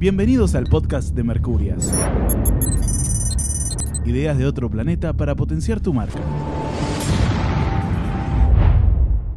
Bienvenidos 0.00 0.54
al 0.54 0.64
podcast 0.64 1.14
de 1.14 1.22
Mercurias. 1.22 1.92
Ideas 4.06 4.38
de 4.38 4.46
otro 4.46 4.70
planeta 4.70 5.12
para 5.12 5.34
potenciar 5.34 5.78
tu 5.80 5.92
marca. 5.92 6.18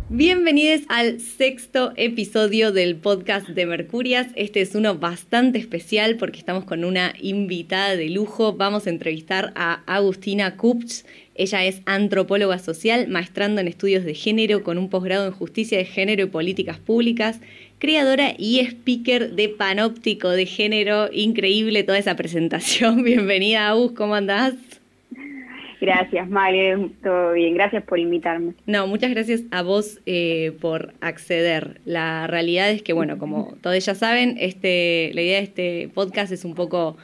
Bienvenidos 0.07 0.83
al 0.87 1.19
sexto 1.19 1.91
episodio 1.97 2.71
del 2.71 2.95
podcast 2.95 3.49
de 3.49 3.65
Mercurias. 3.65 4.27
Este 4.35 4.61
es 4.61 4.73
uno 4.73 4.97
bastante 4.97 5.59
especial 5.59 6.15
porque 6.15 6.39
estamos 6.39 6.63
con 6.63 6.85
una 6.85 7.13
invitada 7.19 7.97
de 7.97 8.09
lujo. 8.09 8.53
Vamos 8.53 8.87
a 8.87 8.91
entrevistar 8.91 9.51
a 9.55 9.83
Agustina 9.85 10.55
Kupch. 10.55 11.03
Ella 11.35 11.65
es 11.65 11.81
antropóloga 11.85 12.57
social, 12.59 13.09
maestrando 13.09 13.59
en 13.59 13.67
estudios 13.67 14.05
de 14.05 14.13
género 14.13 14.63
con 14.63 14.77
un 14.77 14.89
posgrado 14.89 15.25
en 15.25 15.33
justicia 15.33 15.77
de 15.77 15.85
género 15.85 16.23
y 16.23 16.27
políticas 16.27 16.79
públicas, 16.79 17.41
creadora 17.83 18.33
y 18.37 18.61
speaker 18.61 19.31
de 19.31 19.49
Panóptico 19.49 20.29
de 20.29 20.45
Género. 20.45 21.09
Increíble 21.11 21.83
toda 21.83 21.97
esa 21.97 22.15
presentación. 22.15 23.03
Bienvenida, 23.03 23.67
Agus, 23.67 23.91
¿cómo 23.91 24.15
andás? 24.15 24.53
Gracias, 25.81 26.29
Male, 26.29 26.91
todo 27.03 27.33
bien. 27.33 27.55
Gracias 27.55 27.83
por 27.83 27.99
invitarme. 27.99 28.53
No, 28.65 28.87
muchas 28.87 29.11
gracias 29.11 29.41
a 29.51 29.63
vos 29.63 29.99
eh, 30.05 30.53
por 30.61 30.93
acceder. 31.01 31.81
La 31.83 32.25
realidad 32.25 32.71
es 32.71 32.81
que, 32.81 32.93
bueno, 32.93 33.17
como 33.17 33.53
todos 33.59 33.85
ya 33.85 33.95
saben, 33.95 34.37
este, 34.39 35.11
la 35.13 35.21
idea 35.21 35.39
de 35.39 35.43
este 35.43 35.89
podcast 35.93 36.31
es 36.31 36.45
un 36.45 36.55
poco 36.55 36.95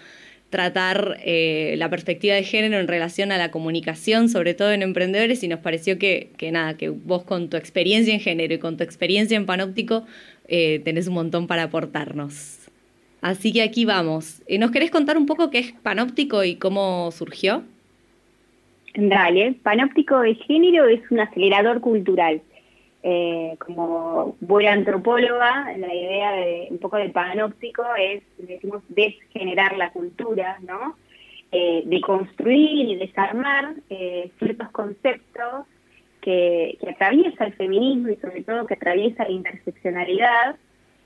tratar 0.50 1.18
eh, 1.26 1.76
la 1.78 1.90
perspectiva 1.90 2.36
de 2.36 2.44
género 2.44 2.80
en 2.80 2.88
relación 2.88 3.34
a 3.34 3.38
la 3.38 3.52
comunicación, 3.52 4.30
sobre 4.30 4.54
todo 4.54 4.72
en 4.72 4.82
emprendedores, 4.82 5.44
y 5.44 5.50
nos 5.50 5.60
pareció 5.60 6.00
que, 6.00 6.30
que 6.38 6.52
nada, 6.52 6.78
que 6.78 6.88
vos 6.88 7.24
con 7.24 7.50
tu 7.50 7.58
experiencia 7.58 8.14
en 8.14 8.22
género 8.22 8.54
y 8.54 8.60
con 8.60 8.78
tu 8.78 8.84
experiencia 8.86 9.36
en 9.36 9.46
panóptico 9.46 10.06
eh, 10.50 10.82
tenés 10.84 11.08
un 11.08 11.14
montón 11.14 11.48
para 11.48 11.64
aportarnos. 11.64 12.60
Así 13.22 13.54
que 13.54 13.62
aquí 13.62 13.86
vamos. 13.86 14.42
¿Nos 14.60 14.72
querés 14.72 14.92
contar 14.92 15.18
un 15.18 15.26
poco 15.26 15.50
qué 15.50 15.60
es 15.60 15.72
panóptico 15.84 16.44
y 16.44 16.56
cómo 16.56 17.12
surgió? 17.12 17.64
Dale, 18.96 19.56
Panóptico 19.64 20.20
de 20.20 20.36
Género 20.36 20.88
es 20.88 21.02
un 21.12 21.20
acelerador 21.20 21.80
cultural. 21.80 22.42
Eh, 23.02 23.56
como 23.66 24.36
buena 24.42 24.74
antropóloga, 24.74 25.74
la 25.78 25.94
idea 25.94 26.32
de 26.34 26.68
un 26.70 26.80
poco 26.80 26.98
del 26.98 27.12
panóptico 27.12 27.84
es, 27.98 28.24
decimos, 28.38 28.84
desgenerar 28.90 29.78
la 29.78 29.92
cultura, 29.92 30.58
¿no? 30.68 30.98
Eh, 31.52 31.84
de 31.86 32.02
construir 32.02 32.90
y 32.90 32.96
desarmar 32.96 33.74
eh, 33.90 34.32
ciertos 34.38 34.70
conceptos 34.72 35.66
que, 36.22 36.78
que, 36.82 36.90
atraviesa 36.90 37.46
el 37.46 37.54
feminismo 37.54 38.10
y 38.10 38.16
sobre 38.18 38.44
todo 38.44 38.66
que 38.66 38.76
atraviesa 38.76 39.24
la 39.24 39.32
interseccionalidad 39.32 40.56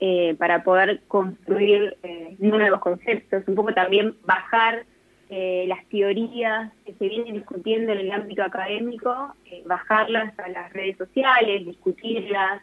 eh, 0.00 0.34
para 0.38 0.64
poder 0.64 1.00
construir 1.08 1.96
eh, 2.02 2.36
nuevos 2.38 2.80
conceptos, 2.80 3.44
un 3.46 3.54
poco 3.54 3.72
también 3.72 4.16
bajar 4.24 4.84
eh, 5.30 5.64
las 5.66 5.84
teorías 5.86 6.70
que 6.84 6.92
se 6.94 7.08
vienen 7.08 7.34
discutiendo 7.34 7.92
en 7.92 7.98
el 7.98 8.12
ámbito 8.12 8.42
académico, 8.42 9.34
eh, 9.46 9.62
bajarlas 9.64 10.38
a 10.38 10.48
las 10.48 10.72
redes 10.72 10.98
sociales, 10.98 11.64
discutirlas, 11.64 12.62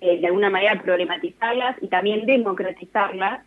eh, 0.00 0.20
de 0.20 0.26
alguna 0.26 0.50
manera 0.50 0.82
problematizarlas 0.82 1.76
y 1.80 1.86
también 1.86 2.26
democratizarlas, 2.26 3.44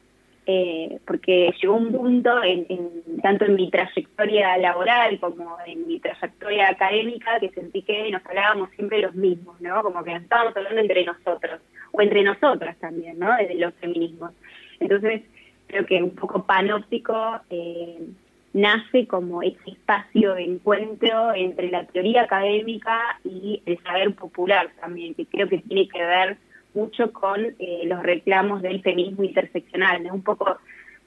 porque 1.06 1.54
llegó 1.62 1.76
un 1.76 1.92
punto, 1.92 2.44
en, 2.44 2.66
en, 2.70 3.22
tanto 3.22 3.46
en 3.46 3.56
mi 3.56 3.70
trayectoria 3.70 4.58
laboral 4.58 5.20
como 5.20 5.58
en 5.66 5.88
mi 5.88 6.00
trayectoria 6.00 6.70
académica, 6.70 7.40
que 7.40 7.50
sentí 7.50 7.82
que 7.82 8.12
nos 8.12 8.26
hablábamos 8.26 8.70
siempre 8.72 9.02
los 9.02 9.16
mismos, 9.16 9.60
¿no? 9.62 9.82
Como 9.82 10.04
que 10.04 10.14
nos 10.14 10.24
estábamos 10.24 10.56
hablando 10.56 10.82
entre 10.82 11.06
nosotros, 11.06 11.62
o 11.92 12.02
entre 12.02 12.24
nosotras 12.24 12.78
también, 12.80 13.20
¿no? 13.20 13.36
De 13.38 13.56
los 13.56 13.74
feminismos. 13.76 14.32
Entonces, 14.80 15.22
creo 15.68 15.86
que 15.86 16.04
un 16.04 16.16
poco 16.16 16.46
panóptico 16.46 17.40
eh, 17.50 18.00
nace 18.54 19.08
como 19.08 19.42
ese 19.42 19.72
espacio 19.72 20.36
de 20.36 20.44
encuentro 20.44 21.34
entre 21.34 21.72
la 21.72 21.86
teoría 21.86 22.24
académica 22.24 23.20
y 23.24 23.62
el 23.66 23.82
saber 23.84 24.14
popular 24.14 24.70
también, 24.80 25.16
que 25.16 25.26
creo 25.26 25.48
que 25.48 25.58
tiene 25.60 25.88
que 25.88 26.04
ver 26.04 26.38
mucho 26.74 27.12
con 27.12 27.40
eh, 27.60 27.82
los 27.86 28.02
reclamos 28.04 28.62
del 28.62 28.82
feminismo 28.82 29.24
interseccional, 29.24 30.04
¿no? 30.04 30.14
un 30.14 30.24
poco 30.24 30.58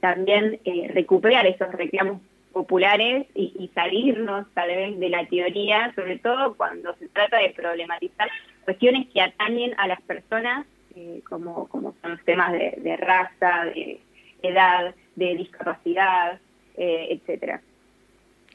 también 0.01 0.61
eh, 0.65 0.91
recuperar 0.93 1.47
esos 1.47 1.73
reclamos 1.73 2.21
populares 2.53 3.27
y, 3.35 3.71
salirnos 3.75 4.47
tal 4.55 4.69
vez 4.69 4.99
de 4.99 5.11
la 5.11 5.27
teoría, 5.27 5.93
sobre 5.95 6.19
todo 6.19 6.55
cuando 6.55 6.95
se 6.97 7.09
trata 7.09 7.37
de 7.39 7.51
problematizar 7.51 8.31
cuestiones 8.65 9.09
que 9.13 9.21
atañen 9.21 9.75
a 9.77 9.87
las 9.87 10.01
personas, 10.01 10.67
eh, 10.95 11.21
como, 11.29 11.69
como 11.69 11.95
son 12.01 12.13
los 12.13 12.25
temas 12.25 12.53
de, 12.53 12.79
de 12.79 12.97
raza, 12.97 13.67
de 13.67 14.01
edad, 14.43 14.95
de 15.17 15.35
discapacidad, 15.35 16.41
eh, 16.77 17.09
etcétera. 17.11 17.61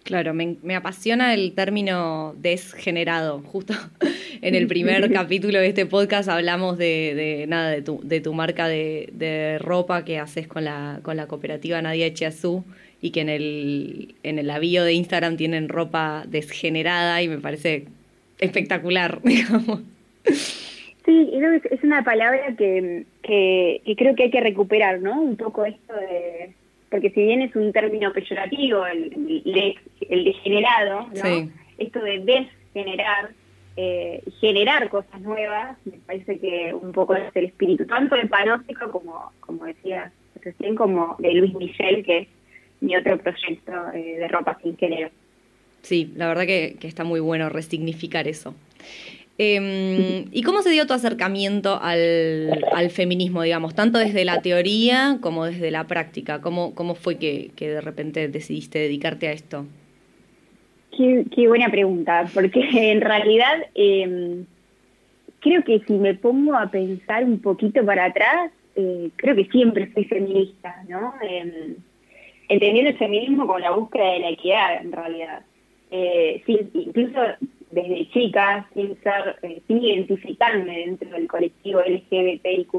Claro, 0.03 0.33
me, 0.33 0.57
me, 0.63 0.75
apasiona 0.75 1.33
el 1.33 1.53
término 1.53 2.33
desgenerado. 2.37 3.41
Justo 3.41 3.73
en 4.41 4.55
el 4.55 4.67
primer 4.67 5.11
capítulo 5.13 5.59
de 5.59 5.67
este 5.67 5.85
podcast 5.85 6.27
hablamos 6.27 6.77
de, 6.77 7.13
de 7.15 7.45
nada 7.47 7.69
de 7.69 7.81
tu, 7.81 7.99
de 8.03 8.19
tu 8.19 8.33
marca 8.33 8.67
de, 8.67 9.09
de, 9.13 9.59
ropa 9.59 10.03
que 10.03 10.17
haces 10.17 10.47
con 10.47 10.65
la, 10.65 10.99
con 11.03 11.17
la 11.17 11.27
cooperativa 11.27 11.81
Nadia 11.81 12.07
Echiazú 12.07 12.63
y 13.01 13.11
que 13.11 13.21
en 13.21 13.29
el, 13.29 14.15
en 14.23 14.39
el 14.39 14.49
avío 14.49 14.83
de 14.83 14.93
Instagram 14.93 15.37
tienen 15.37 15.69
ropa 15.69 16.23
desgenerada 16.27 17.21
y 17.21 17.27
me 17.27 17.37
parece 17.37 17.85
espectacular, 18.39 19.21
digamos. 19.23 19.81
Sí, 21.05 21.31
es 21.69 21.83
una 21.83 22.03
palabra 22.03 22.55
que, 22.57 23.05
que, 23.21 23.81
que 23.85 23.95
creo 23.95 24.15
que 24.15 24.23
hay 24.23 24.31
que 24.31 24.41
recuperar, 24.41 25.01
¿no? 25.01 25.21
Un 25.21 25.35
poco 25.35 25.65
esto 25.65 25.93
de 25.93 26.53
porque 26.91 27.09
si 27.11 27.23
bien 27.23 27.41
es 27.41 27.55
un 27.55 27.71
término 27.71 28.11
peyorativo, 28.11 28.85
el, 28.85 29.41
el, 29.45 29.75
el 30.09 30.23
degenerado, 30.25 31.07
¿no? 31.07 31.15
sí. 31.15 31.49
esto 31.77 32.01
de 32.01 32.19
desgenerar, 32.19 33.31
eh, 33.77 34.21
generar 34.41 34.89
cosas 34.89 35.21
nuevas, 35.21 35.77
me 35.85 35.97
parece 36.05 36.37
que 36.37 36.73
un 36.73 36.91
poco 36.91 37.15
es 37.15 37.33
el 37.33 37.45
espíritu, 37.45 37.85
tanto 37.85 38.15
de 38.15 38.27
Panóptico 38.27 38.91
como, 38.91 39.31
como 39.39 39.65
decía 39.65 40.11
recién, 40.41 40.75
como 40.75 41.15
de 41.19 41.33
Luis 41.33 41.53
Michel, 41.53 42.03
que 42.03 42.17
es 42.19 42.27
mi 42.81 42.93
otro 42.97 43.17
proyecto 43.17 43.71
eh, 43.93 44.17
de 44.19 44.27
ropa 44.27 44.59
sin 44.61 44.75
género. 44.75 45.09
Sí, 45.83 46.11
la 46.17 46.27
verdad 46.27 46.45
que, 46.45 46.75
que 46.77 46.87
está 46.87 47.05
muy 47.05 47.21
bueno 47.21 47.47
resignificar 47.47 48.27
eso. 48.27 48.53
Eh, 49.37 50.25
¿Y 50.31 50.43
cómo 50.43 50.61
se 50.61 50.69
dio 50.69 50.85
tu 50.85 50.93
acercamiento 50.93 51.79
al, 51.81 52.89
feminismo, 52.91 53.41
digamos, 53.41 53.73
tanto 53.73 53.97
desde 53.97 54.25
la 54.25 54.41
teoría 54.41 55.17
como 55.21 55.45
desde 55.45 55.71
la 55.71 55.87
práctica? 55.87 56.41
¿Cómo, 56.41 56.75
cómo 56.75 56.95
fue 56.95 57.17
que, 57.17 57.51
de 57.57 57.81
repente 57.81 58.27
decidiste 58.27 58.79
dedicarte 58.79 59.27
a 59.27 59.31
esto? 59.31 59.65
Qué, 60.95 61.47
buena 61.47 61.69
pregunta, 61.69 62.29
porque 62.33 62.59
en 62.91 63.01
realidad 63.01 63.65
eh, 63.73 64.43
creo 65.39 65.63
que 65.63 65.79
si 65.87 65.93
me 65.93 66.13
pongo 66.13 66.55
a 66.55 66.69
pensar 66.69 67.23
un 67.23 67.39
poquito 67.39 67.85
para 67.85 68.05
atrás, 68.05 68.51
eh, 68.75 69.09
creo 69.15 69.35
que 69.35 69.45
siempre 69.45 69.87
fui 69.87 70.05
feminista, 70.05 70.83
¿no? 70.87 71.13
Eh, 71.21 71.75
entendiendo 72.47 72.91
el 72.91 72.97
feminismo 72.97 73.47
como 73.47 73.59
la 73.59 73.71
búsqueda 73.71 74.13
de 74.13 74.19
la 74.19 74.29
equidad, 74.29 74.81
en 74.81 74.91
realidad. 74.91 75.41
Eh, 75.89 76.41
sí, 76.45 76.59
incluso 76.73 77.19
desde 77.71 78.09
chica, 78.09 78.67
sin 78.73 78.95
ser, 79.01 79.37
eh, 79.43 79.61
sin 79.67 79.83
identificarme 79.83 80.79
dentro 80.79 81.09
del 81.09 81.27
colectivo 81.27 81.81
LGBTIQ+, 81.81 82.69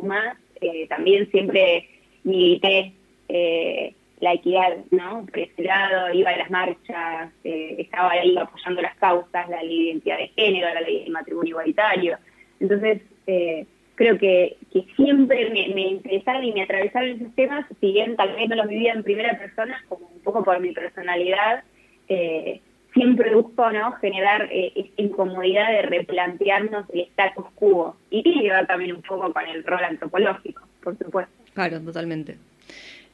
eh, 0.60 0.86
también 0.88 1.30
siempre 1.30 1.88
milité 2.24 2.92
eh, 3.28 3.94
la 4.22 4.34
equidad, 4.34 4.76
¿no? 4.92 5.26
Por 5.26 5.38
iba 5.38 6.30
a 6.30 6.36
las 6.36 6.50
marchas, 6.50 7.32
eh, 7.42 7.74
estaba 7.78 8.12
ahí 8.12 8.36
apoyando 8.36 8.80
las 8.80 8.96
causas, 8.96 9.48
la 9.48 9.62
ley 9.64 9.78
de 9.78 9.84
identidad 9.90 10.18
de 10.18 10.28
género, 10.28 10.72
la 10.72 10.80
ley 10.80 11.02
del 11.02 11.12
matrimonio 11.12 11.50
igualitario. 11.50 12.18
Entonces, 12.60 13.02
eh, 13.26 13.66
creo 13.96 14.16
que, 14.18 14.58
que 14.72 14.84
siempre 14.94 15.50
me, 15.50 15.74
me, 15.74 15.88
interesaron 15.88 16.44
y 16.44 16.52
me 16.52 16.62
atravesaron 16.62 17.10
esos 17.10 17.34
temas, 17.34 17.66
si 17.80 17.92
bien 17.92 18.14
tal 18.14 18.32
vez 18.36 18.48
no 18.48 18.54
los 18.54 18.68
vivía 18.68 18.92
en 18.92 19.02
primera 19.02 19.36
persona, 19.36 19.84
como 19.88 20.06
un 20.06 20.20
poco 20.20 20.44
por 20.44 20.60
mi 20.60 20.70
personalidad, 20.72 21.64
eh, 22.08 22.60
siempre 22.92 23.34
busco 23.34 23.70
¿no? 23.70 23.92
generar 23.92 24.48
eh, 24.50 24.72
esta 24.74 25.02
incomodidad 25.02 25.70
de 25.70 25.82
replantearnos 25.82 26.88
el 26.90 27.00
status 27.02 27.46
quo. 27.54 27.96
Y 28.10 28.22
tiene 28.22 28.42
que 28.42 28.50
ver 28.50 28.66
también 28.66 28.96
un 28.96 29.02
poco 29.02 29.32
con 29.32 29.46
el 29.46 29.64
rol 29.64 29.84
antropológico, 29.84 30.62
por 30.82 30.96
supuesto. 30.98 31.32
Claro, 31.54 31.80
totalmente. 31.80 32.36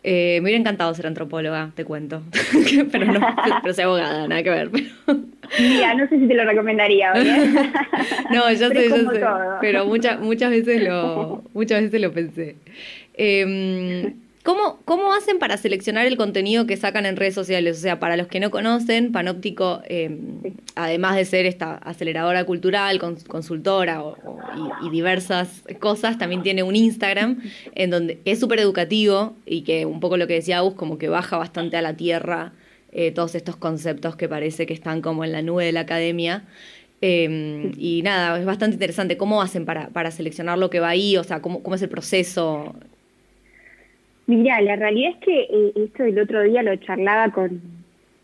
Eh, 0.05 0.39
me 0.41 0.45
hubiera 0.45 0.61
encantado 0.61 0.95
ser 0.95 1.07
antropóloga, 1.07 1.71
te 1.75 1.85
cuento. 1.85 2.23
pero 2.93 3.07
no, 3.07 3.21
pero 3.63 3.75
soy 3.75 3.85
abogada, 3.85 4.29
nada 4.29 4.43
que 4.43 4.51
ver. 4.51 4.71
Pero... 4.71 5.19
Mira, 5.59 5.95
no 5.95 6.09
sé 6.09 6.19
si 6.19 6.29
te 6.29 6.35
lo 6.35 6.45
recomendaría, 6.45 7.13
¿eh? 7.17 7.51
no, 8.31 8.51
ya 8.53 8.69
sé, 8.69 8.89
ya 8.89 8.97
sé. 8.97 9.19
Todo. 9.19 9.59
Pero 9.61 9.87
muchas 9.87 10.21
muchas 10.21 10.51
veces 10.51 10.83
lo, 10.83 11.43
muchas 11.55 11.83
veces 11.83 12.01
lo 12.01 12.13
pensé. 12.13 12.57
Eh, 13.15 14.15
¿Cómo, 14.49 14.81
¿Cómo 14.87 15.13
hacen 15.13 15.39
para 15.39 15.59
seleccionar 15.59 16.07
el 16.07 16.17
contenido 16.17 16.67
que 16.67 16.79
sacan 16.79 17.05
en 17.05 17.17
redes 17.17 17.35
sociales? 17.35 17.77
O 17.77 17.81
sea, 17.83 18.01
para 18.01 18.17
los 18.17 18.29
que 18.29 18.41
no 18.41 18.51
conocen, 18.51 19.13
Panóptico, 19.13 19.83
em, 19.85 20.41
además 20.75 21.17
de 21.17 21.27
ser 21.27 21.45
esta 21.45 21.75
aceleradora 21.75 22.45
cultural, 22.45 22.99
consultora 22.99 24.03
y, 24.83 24.89
diversas 24.89 25.65
cosas, 25.81 26.17
también 26.17 26.43
tiene 26.43 26.63
un 26.63 26.77
Instagram 26.77 27.43
en 27.75 27.91
donde 27.91 28.23
es 28.25 28.41
súper 28.41 28.61
educativo 28.61 29.37
y 29.45 29.65
que 29.65 29.85
un 29.85 30.01
poco 30.01 30.17
lo 30.17 30.27
que 30.27 30.33
decía 30.33 30.57
Agus, 30.57 30.77
como 30.77 30.97
que 30.97 31.11
baja 31.11 31.37
bastante 31.37 31.77
a 31.77 31.83
la 31.83 31.95
tierra 31.95 32.55
eh, 32.91 33.11
todos 33.11 33.35
estos 33.35 33.57
conceptos 33.57 34.17
que 34.17 34.31
parece 34.31 34.65
que 34.65 34.73
están 34.73 35.03
como 35.03 35.27
en 35.27 35.33
la 35.33 35.43
nube 35.43 35.67
de 35.67 35.73
la 35.73 35.81
academia. 35.81 36.45
Em, 37.03 37.73
y 37.77 38.01
nada, 38.01 38.41
es 38.41 38.47
bastante 38.47 38.77
interesante. 38.77 39.19
¿Cómo 39.19 39.43
hacen 39.43 39.67
para, 39.67 39.89
para 39.91 40.11
seleccionar 40.11 40.57
lo 40.57 40.71
que 40.71 40.81
va 40.81 40.89
ahí? 40.89 41.19
O 41.19 41.25
sea, 41.25 41.43
¿cómo, 41.43 41.63
cómo 41.63 41.77
es 41.77 41.83
el 41.83 41.91
proceso? 41.91 42.75
Mira, 44.29 44.61
la 44.61 44.77
realidad 44.77 45.13
es 45.13 45.25
que 45.25 45.41
eh, 45.41 45.73
esto 45.75 46.03
del 46.03 46.19
otro 46.19 46.43
día 46.43 46.63
lo 46.63 46.77
charlaba 46.77 47.33
con, 47.33 47.63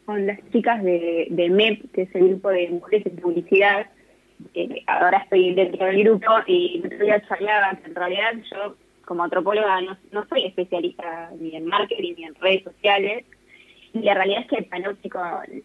con 0.05 0.27
las 0.27 0.39
chicas 0.53 0.85
de, 0.85 1.29
de 1.31 1.49
MEP, 1.49 1.91
que 1.93 2.03
es 2.03 2.15
el 2.15 2.29
grupo 2.29 2.51
de 2.51 2.69
mujeres 2.69 3.06
en 3.06 3.17
publicidad. 3.17 3.87
ahora 4.87 5.19
estoy 5.25 5.55
dentro 5.55 5.87
del 5.87 6.05
grupo 6.05 6.27
y 6.47 6.83
el 6.85 6.93
otro 6.93 7.06
día 7.06 7.27
charlaba 7.27 7.79
que 7.81 7.89
en 7.89 7.95
realidad 7.95 8.33
yo, 8.53 8.77
como 9.06 9.25
antropóloga, 9.25 9.81
no, 9.81 9.97
no 10.12 10.27
soy 10.29 10.45
especialista 10.45 11.31
ni 11.41 11.56
en 11.56 11.65
marketing 11.65 12.12
ni 12.19 12.25
en 12.25 12.35
redes 12.35 12.65
sociales. 12.65 13.25
Y 13.95 14.01
la 14.01 14.12
realidad 14.12 14.43
es 14.43 14.49
que 14.49 14.56
el 14.56 14.67
panóptico 14.67 15.21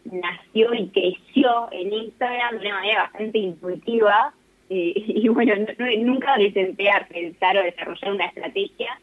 nació 0.05 0.73
y 0.73 0.87
creció 0.87 1.67
en 1.73 1.91
Instagram 1.91 2.59
de 2.59 2.67
una 2.67 2.75
manera 2.75 3.03
bastante 3.11 3.39
intuitiva. 3.39 4.33
Eh, 4.69 4.93
y 5.05 5.27
bueno, 5.27 5.53
nunca 5.97 6.37
me 6.37 6.49
senté 6.53 6.89
a 6.89 7.05
pensar 7.09 7.57
o 7.57 7.63
desarrollar 7.63 8.13
una 8.13 8.27
estrategia 8.27 8.97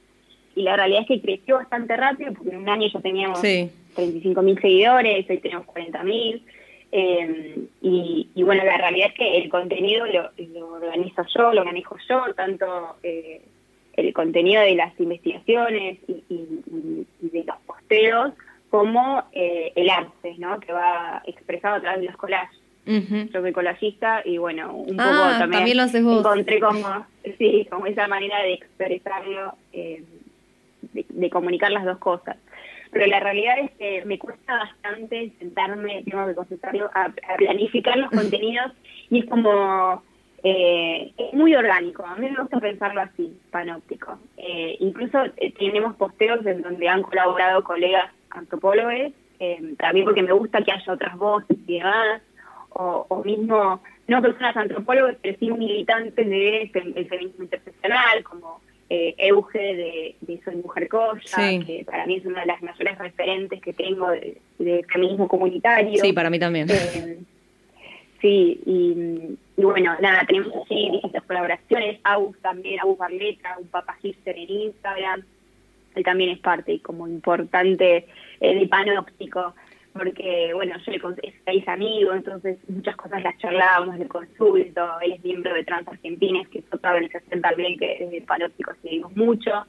y 0.56 0.62
la 0.62 0.74
realidad 0.74 1.02
es 1.02 1.06
que 1.06 1.20
creció 1.20 1.56
bastante 1.56 1.94
rápido, 1.96 2.32
porque 2.32 2.50
en 2.50 2.62
un 2.62 2.68
año 2.68 2.88
ya 2.92 3.00
teníamos 3.00 3.42
35 3.42 4.42
mil 4.42 4.58
seguidores, 4.58 5.28
hoy 5.28 5.38
tenemos 5.38 5.66
40 5.66 6.02
mil. 6.02 6.42
Eh, 6.92 7.58
y, 7.82 8.42
bueno, 8.42 8.64
la 8.64 8.78
realidad 8.78 9.08
es 9.08 9.14
que 9.14 9.36
el 9.36 9.50
contenido 9.50 10.06
lo, 10.06 10.30
organizo 10.72 11.24
yo, 11.36 11.52
lo 11.52 11.62
manejo 11.62 11.96
yo, 12.08 12.32
tanto 12.34 12.96
eh, 13.02 13.42
el 13.96 14.14
contenido 14.14 14.62
de 14.62 14.76
las 14.76 14.98
investigaciones 14.98 15.98
y, 16.08 16.66
de 17.20 17.44
los 17.44 17.56
posteos, 17.66 18.32
como 18.70 19.24
eh, 19.32 19.72
el 19.76 19.90
arte, 19.90 20.36
¿no? 20.38 20.58
Que 20.58 20.72
va 20.72 21.22
expresado 21.26 21.76
a 21.76 21.80
través 21.82 22.00
de 22.00 22.06
los 22.06 22.16
collages. 22.16 22.58
Yo 22.86 23.40
soy 23.40 23.52
collagista 23.52 24.22
y 24.24 24.38
bueno, 24.38 24.72
un 24.72 24.96
poco 24.96 25.02
ah, 25.02 25.36
también, 25.40 25.76
lo 25.76 25.82
haces 25.82 26.04
vos. 26.04 26.20
encontré 26.20 26.60
como, 26.60 27.04
sí, 27.36 27.66
como 27.68 27.86
esa 27.86 28.06
manera 28.06 28.40
de 28.42 28.54
expresarlo 28.54 29.54
eh, 29.72 30.04
de, 31.08 31.30
comunicar 31.30 31.70
las 31.70 31.84
dos 31.84 31.98
cosas. 31.98 32.36
Pero 32.92 33.06
la 33.06 33.20
realidad 33.20 33.58
es 33.58 33.70
que 33.72 34.04
me 34.04 34.18
cuesta 34.18 34.58
bastante 34.58 35.32
sentarme, 35.38 36.02
tengo 36.04 36.26
que 36.26 36.34
concentrarlo, 36.34 36.90
a, 36.94 37.10
planificar 37.36 37.96
los 37.98 38.10
contenidos 38.10 38.72
y 39.10 39.20
es 39.20 39.26
como, 39.26 40.02
eh, 40.42 41.12
es 41.16 41.34
muy 41.34 41.54
orgánico. 41.54 42.04
A 42.06 42.16
mí 42.16 42.30
me 42.30 42.40
gusta 42.40 42.60
pensarlo 42.60 43.00
así, 43.00 43.38
panóptico. 43.50 44.18
Eh, 44.36 44.76
incluso 44.80 45.24
eh, 45.36 45.52
tenemos 45.58 45.96
posteos 45.96 46.44
en 46.46 46.62
donde 46.62 46.88
han 46.88 47.02
colaborado 47.02 47.62
colegas 47.64 48.10
antropólogos, 48.30 49.12
también 49.76 50.06
porque 50.06 50.22
me 50.22 50.32
gusta 50.32 50.62
que 50.62 50.72
haya 50.72 50.92
otras 50.92 51.14
voces 51.16 51.58
y 51.66 51.78
demás, 51.78 52.22
o, 52.78 53.22
mismo, 53.24 53.80
no 54.06 54.22
personas 54.22 54.56
antropólogos, 54.56 55.16
pero 55.22 55.36
sí 55.38 55.50
militantes 55.50 56.28
del 56.28 56.70
feminismo 57.08 57.44
interseccional, 57.44 58.22
como 58.24 58.60
eh, 58.88 59.14
Euge 59.18 59.58
de, 59.58 60.16
de, 60.20 60.40
Soy 60.44 60.56
Mujer 60.56 60.88
Cosa, 60.88 61.42
que 61.66 61.84
para 61.84 62.06
mí 62.06 62.16
es 62.16 62.26
una 62.26 62.40
de 62.40 62.46
las 62.46 62.62
mayores 62.62 62.98
referentes 62.98 63.60
que 63.60 63.72
tengo 63.72 64.10
de, 64.10 64.84
feminismo 64.92 65.26
comunitario. 65.26 66.00
Sí, 66.00 66.12
para 66.12 66.30
mí 66.30 66.38
también. 66.38 66.68
Eh, 66.70 67.18
sí, 68.20 68.60
y, 68.64 69.36
bueno, 69.60 69.96
nada, 70.00 70.24
tenemos 70.26 70.52
así 70.64 70.90
distintas 70.92 71.24
colaboraciones, 71.24 71.98
Agus 72.04 72.38
también, 72.40 72.80
Agus 72.80 72.98
Barleta, 72.98 73.56
un 73.60 73.66
papá 73.68 73.96
hipster 74.02 74.36
en 74.38 74.50
Instagram, 74.50 75.22
él 75.94 76.04
también 76.04 76.30
es 76.30 76.38
parte 76.38 76.78
como 76.80 77.08
importante 77.08 78.06
eh, 78.40 78.54
de 78.54 78.66
panóptico 78.68 79.54
porque, 79.96 80.52
bueno, 80.54 80.76
yo 80.84 80.92
le 80.92 81.00
es 81.52 81.68
amigo, 81.68 82.12
entonces 82.12 82.58
muchas 82.68 82.96
cosas 82.96 83.22
las 83.22 83.36
charlábamos, 83.38 83.98
le 83.98 84.06
consulto, 84.06 85.00
él 85.00 85.12
es 85.12 85.24
miembro 85.24 85.54
de 85.54 85.64
Trans 85.64 85.88
Argentines, 85.88 86.48
que 86.48 86.60
es 86.60 86.64
otra 86.72 86.90
organización 86.90 87.40
también 87.40 87.78
que 87.78 88.04
es 88.04 88.10
de 88.10 88.20
panóptico 88.22 88.72
seguimos 88.82 89.14
mucho. 89.16 89.66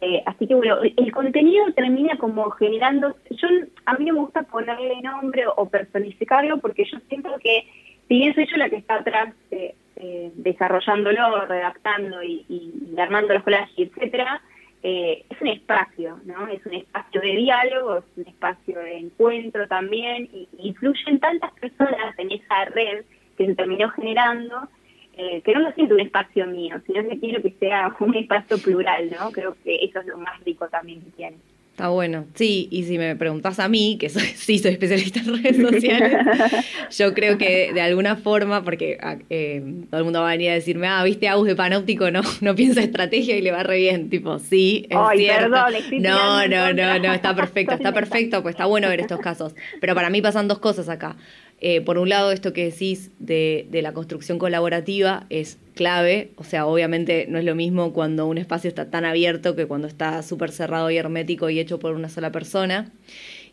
Eh, 0.00 0.22
así 0.26 0.46
que 0.46 0.54
bueno, 0.54 0.78
el 0.82 1.12
contenido 1.12 1.72
termina 1.72 2.18
como 2.18 2.50
generando, 2.50 3.16
yo 3.30 3.48
a 3.86 3.94
mí 3.94 4.04
me 4.04 4.12
gusta 4.12 4.42
ponerle 4.42 5.00
nombre 5.00 5.44
o 5.56 5.68
personificarlo 5.68 6.58
porque 6.58 6.84
yo 6.84 6.98
siento 7.08 7.30
que 7.42 7.64
si 8.06 8.18
bien 8.18 8.34
soy 8.34 8.46
yo 8.46 8.56
la 8.58 8.68
que 8.68 8.76
está 8.76 8.96
atrás 8.96 9.34
eh, 9.50 9.74
eh, 9.96 10.30
desarrollándolo, 10.34 11.46
redactando 11.46 12.22
y, 12.22 12.44
y, 12.48 13.00
armando 13.00 13.32
los 13.32 13.42
collages, 13.42 13.74
etcétera, 13.76 14.42
eh, 14.88 15.24
es 15.28 15.40
un 15.40 15.48
espacio, 15.48 16.20
¿no? 16.26 16.46
Es 16.46 16.64
un 16.64 16.74
espacio 16.74 17.20
de 17.20 17.32
diálogo, 17.32 17.96
es 17.96 18.04
un 18.14 18.28
espacio 18.28 18.78
de 18.78 18.98
encuentro 18.98 19.66
también, 19.66 20.28
y 20.32 20.48
influyen 20.58 21.18
tantas 21.18 21.50
personas 21.54 22.16
en 22.18 22.30
esa 22.30 22.66
red 22.66 23.04
que 23.36 23.46
se 23.46 23.56
terminó 23.56 23.90
generando, 23.90 24.68
eh, 25.14 25.42
que 25.42 25.54
no 25.54 25.60
lo 25.60 25.72
siento 25.72 25.94
un 25.94 26.02
espacio 26.02 26.46
mío, 26.46 26.76
sino 26.86 27.02
que 27.02 27.18
quiero 27.18 27.42
que 27.42 27.50
sea 27.58 27.92
un 27.98 28.14
espacio 28.14 28.58
plural, 28.58 29.10
¿no? 29.10 29.32
Creo 29.32 29.56
que 29.64 29.74
eso 29.74 29.98
es 29.98 30.06
lo 30.06 30.18
más 30.18 30.38
rico 30.44 30.68
también 30.68 31.02
que 31.02 31.10
tiene. 31.10 31.36
Está 31.76 31.88
bueno, 31.88 32.24
sí, 32.32 32.68
y 32.70 32.84
si 32.84 32.96
me 32.96 33.16
preguntas 33.16 33.58
a 33.58 33.68
mí, 33.68 33.98
que 34.00 34.08
soy, 34.08 34.22
sí 34.34 34.58
soy 34.58 34.72
especialista 34.72 35.20
en 35.20 35.42
redes 35.42 35.56
sociales, 35.58 36.16
yo 36.96 37.12
creo 37.12 37.36
que 37.36 37.70
de 37.74 37.82
alguna 37.82 38.16
forma, 38.16 38.64
porque 38.64 38.96
ah, 39.02 39.18
eh, 39.28 39.62
todo 39.90 39.98
el 39.98 40.04
mundo 40.04 40.22
va 40.22 40.28
a 40.28 40.32
venir 40.32 40.52
a 40.52 40.54
decirme, 40.54 40.86
ah, 40.86 41.04
viste 41.04 41.28
Agus 41.28 41.46
de 41.46 41.54
Panóptico, 41.54 42.10
no, 42.10 42.22
no 42.40 42.54
piensa 42.54 42.80
estrategia 42.80 43.36
y 43.36 43.42
le 43.42 43.52
va 43.52 43.62
re 43.62 43.76
bien, 43.76 44.08
tipo, 44.08 44.38
sí, 44.38 44.86
es 44.88 44.96
Ay, 44.98 45.26
Perdón, 45.26 45.74
no, 46.00 46.48
no, 46.48 46.72
no, 46.72 46.98
no, 46.98 47.12
está 47.12 47.36
perfecto, 47.36 47.74
está 47.74 47.92
perfecto, 47.92 48.40
pues 48.40 48.54
está 48.54 48.64
bueno 48.64 48.88
ver 48.88 49.00
estos 49.00 49.20
casos. 49.20 49.54
Pero 49.78 49.94
para 49.94 50.08
mí 50.08 50.22
pasan 50.22 50.48
dos 50.48 50.60
cosas 50.60 50.88
acá. 50.88 51.14
Eh, 51.60 51.80
por 51.80 51.96
un 51.96 52.10
lado, 52.10 52.32
esto 52.32 52.52
que 52.52 52.66
decís 52.66 53.10
de, 53.18 53.66
de, 53.70 53.80
la 53.80 53.92
construcción 53.92 54.38
colaborativa 54.38 55.24
es 55.30 55.56
clave, 55.74 56.32
o 56.36 56.44
sea, 56.44 56.66
obviamente 56.66 57.26
no 57.30 57.38
es 57.38 57.44
lo 57.44 57.54
mismo 57.54 57.94
cuando 57.94 58.26
un 58.26 58.36
espacio 58.36 58.68
está 58.68 58.90
tan 58.90 59.06
abierto 59.06 59.56
que 59.56 59.66
cuando 59.66 59.88
está 59.88 60.22
súper 60.22 60.50
cerrado 60.50 60.90
y 60.90 60.98
hermético 60.98 61.48
y 61.48 61.58
hecho 61.58 61.78
por 61.78 61.94
una 61.94 62.10
sola 62.10 62.30
persona. 62.30 62.90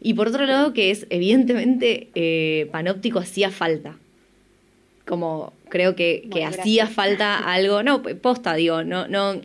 Y 0.02 0.16
por 0.16 0.28
otro 0.28 0.46
lado, 0.46 0.74
que 0.74 0.92
es, 0.92 1.08
evidentemente, 1.10 2.10
eh, 2.14 2.68
Panóptico 2.72 3.20
hacía 3.20 3.50
falta. 3.52 3.98
Como 5.06 5.54
creo 5.70 5.96
que, 5.96 6.28
que 6.32 6.44
hacía 6.44 6.88
falta 6.88 7.38
algo, 7.38 7.84
no, 7.84 8.04
posta, 8.04 8.54
digo, 8.56 8.84
no, 8.84 9.08
no 9.08 9.42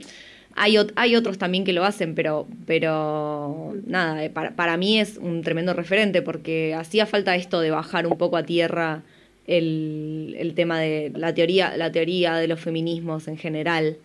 hay, 0.61 1.17
otros 1.17 1.39
también 1.39 1.65
que 1.65 1.73
lo 1.73 1.85
hacen, 1.85 2.15
pero, 2.15 2.47
pero 2.67 3.75
nada, 3.87 4.25
eh, 4.25 4.31
para, 4.31 4.77
mí 4.77 4.99
es 4.99 5.17
un 5.17 5.43
tremendo 5.43 5.73
referente 5.75 6.23
porque 6.23 6.75
hacía 6.75 7.07
falta 7.07 7.37
esto 7.37 7.61
de 7.61 7.71
bajar 7.71 8.07
un 8.07 8.19
poco 8.19 8.37
a 8.37 8.45
tierra 8.45 9.03
el, 9.47 10.37
el 10.38 10.55
tema 10.55 10.81
de 10.81 11.12
la 11.15 11.35
teoría, 11.35 11.77
la 11.77 11.93
teoría 11.93 12.37
de 12.37 12.49
los 12.49 12.61
feminismos 12.61 13.29
en 13.29 13.37
general. 13.37 13.97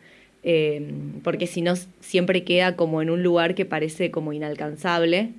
Eh, 0.44 0.92
porque 1.24 1.48
si 1.48 1.62
no 1.62 1.74
siempre 2.02 2.44
queda 2.44 2.76
como 2.76 3.02
en 3.02 3.10
un 3.10 3.24
lugar 3.24 3.56
que 3.56 3.66
parece 3.66 4.12
como 4.12 4.34
inalcanzable. 4.34 5.30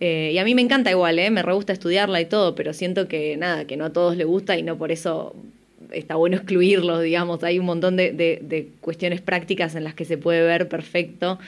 Eh, 0.00 0.30
y 0.34 0.38
a 0.38 0.44
mí 0.44 0.54
me 0.54 0.62
encanta 0.62 0.90
igual, 0.90 1.18
¿eh? 1.18 1.30
me 1.30 1.42
re 1.42 1.52
gusta 1.52 1.72
estudiarla 1.72 2.20
y 2.20 2.26
todo, 2.26 2.54
pero 2.54 2.72
siento 2.72 3.08
que 3.08 3.36
nada, 3.36 3.64
que 3.64 3.76
no 3.76 3.84
a 3.86 3.92
todos 3.92 4.16
les 4.16 4.26
gusta 4.26 4.56
y 4.56 4.62
no 4.62 4.76
por 4.76 4.90
eso 4.92 5.34
está 5.94 6.16
bueno 6.16 6.36
excluirlos, 6.36 7.02
digamos. 7.02 7.42
Hay 7.44 7.58
un 7.58 7.66
montón 7.66 7.96
de, 7.96 8.12
de, 8.12 8.68
cuestiones 8.80 9.20
prácticas 9.20 9.74
en 9.74 9.84
las 9.84 9.94
que 9.94 10.04
se 10.04 10.18
puede 10.18 10.42
ver 10.42 10.68
perfecto 10.68 11.38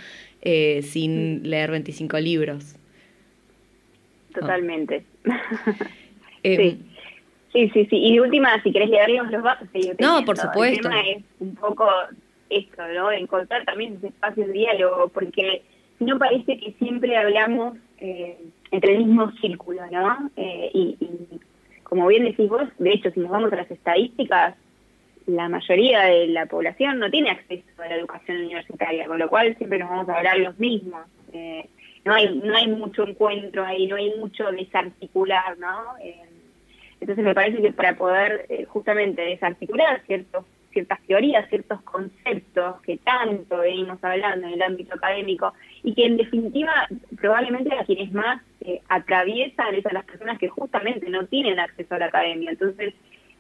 eh, 0.43 0.83
sin 0.83 1.49
leer 1.49 1.71
25 1.71 2.19
libros. 2.19 2.77
Totalmente. 4.35 5.05
Eh, 6.43 6.57
sí. 6.57 6.79
sí. 7.53 7.71
Sí, 7.73 7.87
sí, 7.91 7.97
Y 7.97 8.15
de 8.15 8.21
última, 8.21 8.63
si 8.63 8.71
querés 8.71 8.89
leerlos, 8.89 9.33
los 9.33 9.43
vas 9.43 9.61
a 9.61 9.67
seguir 9.73 9.97
No, 9.99 10.25
por 10.25 10.37
supuesto. 10.37 10.89
El 10.89 10.95
tema 10.95 11.01
es 11.01 11.25
un 11.41 11.57
poco 11.57 11.89
esto, 12.51 12.87
¿no? 12.95 13.11
Encontrar 13.11 13.65
también 13.65 13.95
ese 13.95 14.09
espacio 14.09 14.47
de 14.47 14.53
diálogo, 14.53 15.09
porque 15.09 15.63
no 15.99 16.19
parece 16.19 16.59
que 16.59 16.73
siempre 16.79 17.17
hablamos 17.17 17.79
eh, 17.99 18.37
entre 18.71 18.93
el 18.93 19.07
mismo 19.07 19.33
círculo, 19.41 19.81
¿no? 19.91 20.31
y, 20.37 20.97
como 21.89 22.07
bien 22.09 22.25
decís 22.25 22.49
vos, 22.49 22.69
de 22.79 22.93
hecho, 22.93 23.11
si 23.11 23.21
nos 23.21 23.31
vamos 23.31 23.53
a 23.53 23.57
las 23.57 23.71
estadísticas, 23.71 24.57
la 25.27 25.49
mayoría 25.49 26.03
de 26.03 26.29
la 26.29 26.47
población 26.47 26.99
no 26.99 27.11
tiene 27.11 27.31
acceso 27.31 27.65
a 27.83 27.89
la 27.89 27.97
educación 27.97 28.39
universitaria, 28.39 29.07
con 29.07 29.19
lo 29.19 29.29
cual 29.29 29.57
siempre 29.57 29.79
nos 29.79 29.91
vamos 29.91 30.09
a 30.09 30.17
hablar 30.17 30.39
los 30.39 30.59
mismos. 30.59 31.03
Eh, 31.33 31.69
no 32.05 32.15
hay 32.15 32.41
no 32.43 32.57
hay 32.57 32.69
mucho 32.69 33.07
encuentro 33.07 33.65
ahí, 33.65 33.87
no 33.87 33.97
hay 33.97 34.15
mucho 34.19 34.51
desarticular, 34.53 35.59
¿no? 35.59 35.97
Eh, 36.03 36.23
entonces 37.01 37.25
me 37.25 37.35
parece 37.35 37.61
que 37.61 37.73
para 37.73 37.97
poder 37.97 38.47
eh, 38.49 38.65
justamente 38.65 39.23
desarticular 39.23 40.03
ciertos 40.07 40.45
ciertas 40.77 41.01
teorías, 41.07 41.49
ciertos 41.49 41.81
conceptos 41.83 42.83
que 42.83 42.99
tanto 42.99 43.57
venimos 43.57 43.99
hablando 44.05 44.47
en 44.47 44.53
el 44.53 44.63
ámbito 44.63 44.95
académico 44.95 45.55
y 45.83 45.95
que 45.95 46.05
en 46.05 46.19
definitiva 46.19 46.87
probablemente 47.19 47.75
a 47.75 47.85
quienes 47.87 48.13
más 48.13 48.43
eh, 48.61 48.83
atraviesan 48.91 49.75
es 49.75 49.87
a 49.87 49.95
las 49.95 50.05
personas 50.05 50.39
que 50.39 50.49
justamente 50.49 51.09
no 51.09 51.25
tienen 51.25 51.59
acceso 51.59 51.95
a 51.95 51.99
la 51.99 52.07
academia. 52.07 52.51
Entonces, 52.51 52.93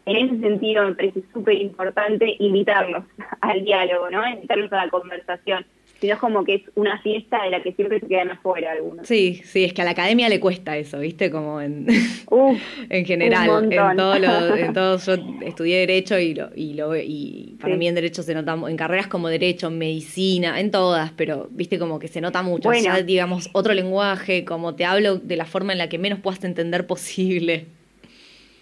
en 0.07 0.16
ese 0.16 0.40
sentido 0.40 0.87
me 0.87 0.95
parece 0.95 1.25
súper 1.35 1.61
importante 1.61 2.37
invitarlos 2.38 3.05
al 3.43 3.62
diálogo, 3.62 4.09
¿no? 4.09 4.26
Invitarlos 4.26 4.73
a 4.73 4.87
la 4.87 4.90
conversación 4.90 5.66
sino 6.00 6.14
es 6.14 6.20
como 6.20 6.44
que 6.44 6.56
es 6.56 6.62
una 6.74 7.00
fiesta 7.00 7.42
de 7.42 7.50
la 7.50 7.62
que 7.62 7.72
siempre 7.72 8.00
se 8.00 8.06
quedan 8.06 8.30
afuera 8.30 8.72
algunos. 8.72 9.06
Sí, 9.06 9.40
sí, 9.44 9.64
es 9.64 9.72
que 9.72 9.82
a 9.82 9.84
la 9.84 9.92
academia 9.92 10.28
le 10.28 10.40
cuesta 10.40 10.76
eso, 10.76 10.98
¿viste? 10.98 11.30
Como 11.30 11.60
en, 11.60 11.86
en 12.90 13.04
general, 13.06 13.72
en 13.72 13.96
todos 13.96 14.20
los, 14.20 14.58
en 14.58 14.72
todos, 14.74 15.06
yo 15.06 15.14
estudié 15.42 15.78
Derecho 15.78 16.18
y 16.18 16.34
lo, 16.34 16.50
y 16.54 16.74
lo, 16.74 16.94
y 16.96 17.56
para 17.60 17.76
mí 17.76 17.88
en 17.88 17.94
Derecho 17.94 18.22
se 18.22 18.34
nota, 18.34 18.56
en 18.68 18.76
carreras 18.76 19.06
como 19.06 19.28
Derecho, 19.28 19.70
medicina, 19.70 20.60
en 20.60 20.70
todas, 20.70 21.12
pero 21.12 21.48
viste 21.50 21.78
como 21.78 21.98
que 21.98 22.08
se 22.08 22.20
nota 22.20 22.42
mucho, 22.42 22.68
bueno. 22.68 22.84
ya 22.84 23.02
digamos 23.02 23.48
otro 23.52 23.72
lenguaje, 23.72 24.44
como 24.44 24.74
te 24.74 24.84
hablo 24.84 25.16
de 25.16 25.36
la 25.36 25.46
forma 25.46 25.72
en 25.72 25.78
la 25.78 25.88
que 25.88 25.98
menos 25.98 26.20
puedas 26.20 26.44
entender 26.44 26.86
posible. 26.86 27.66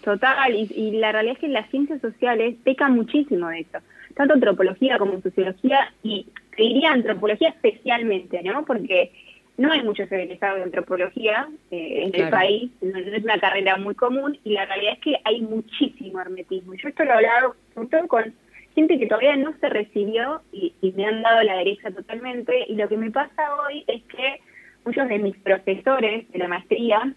Total, 0.03 0.53
y, 0.53 0.69
y 0.75 0.91
la 0.91 1.11
realidad 1.11 1.35
es 1.35 1.41
que 1.41 1.47
las 1.47 1.69
ciencias 1.71 1.99
sociales 1.99 2.55
pecan 2.63 2.95
muchísimo 2.95 3.49
de 3.49 3.61
eso 3.61 3.79
tanto 4.15 4.33
antropología 4.33 4.97
como 4.97 5.21
sociología 5.21 5.93
y 6.03 6.27
te 6.55 6.63
diría 6.63 6.91
antropología 6.91 7.49
especialmente, 7.49 8.41
¿no? 8.43 8.65
Porque 8.65 9.11
no 9.57 9.71
hay 9.71 9.83
muchos 9.83 10.11
egresados 10.11 10.57
de 10.57 10.63
antropología 10.63 11.47
eh, 11.71 12.03
en 12.03 12.21
el 12.21 12.29
país, 12.29 12.71
no, 12.81 12.97
es 12.97 13.23
una 13.23 13.39
carrera 13.39 13.77
muy 13.77 13.95
común 13.95 14.37
y 14.43 14.51
la 14.51 14.65
realidad 14.65 14.93
es 14.93 14.99
que 14.99 15.15
hay 15.23 15.41
muchísimo 15.41 16.19
hermetismo. 16.19 16.73
Yo 16.75 16.89
esto 16.89 17.03
lo 17.05 17.11
he 17.11 17.13
hablado 17.13 17.55
sobre 17.73 17.87
todo 17.87 18.07
con 18.07 18.33
gente 18.73 18.99
que 18.99 19.07
todavía 19.07 19.37
no 19.37 19.53
se 19.59 19.69
recibió 19.69 20.41
y, 20.51 20.73
y 20.81 20.91
me 20.93 21.05
han 21.05 21.21
dado 21.21 21.43
la 21.43 21.57
derecha 21.57 21.91
totalmente 21.91 22.65
y 22.67 22.75
lo 22.75 22.89
que 22.89 22.97
me 22.97 23.11
pasa 23.11 23.55
hoy 23.65 23.85
es 23.87 24.03
que 24.03 24.41
muchos 24.85 25.07
de 25.07 25.19
mis 25.19 25.37
profesores 25.37 26.29
de 26.31 26.39
la 26.39 26.47
maestría 26.47 27.13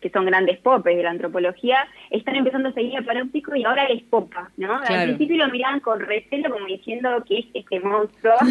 que 0.00 0.10
son 0.10 0.26
grandes 0.26 0.58
popes 0.58 0.96
de 0.96 1.02
la 1.02 1.10
antropología, 1.10 1.86
están 2.10 2.36
empezando 2.36 2.68
a 2.68 2.72
seguir 2.72 2.98
a 2.98 3.02
Panóptico 3.02 3.54
y 3.56 3.64
ahora 3.64 3.88
les 3.88 4.02
popa, 4.04 4.50
¿no? 4.56 4.80
Al 4.80 5.04
principio 5.04 5.44
lo 5.44 5.52
miraban 5.52 5.80
con 5.80 6.00
recelo 6.00 6.50
como 6.50 6.66
diciendo 6.66 7.24
que 7.26 7.38
es 7.38 7.46
este 7.54 7.80
monstruo. 7.80 8.34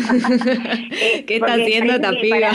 Eh, 0.96 1.26
¿Qué 1.26 1.36
está 1.36 1.54
haciendo 1.54 1.94
esta 1.94 2.12
piba? 2.12 2.52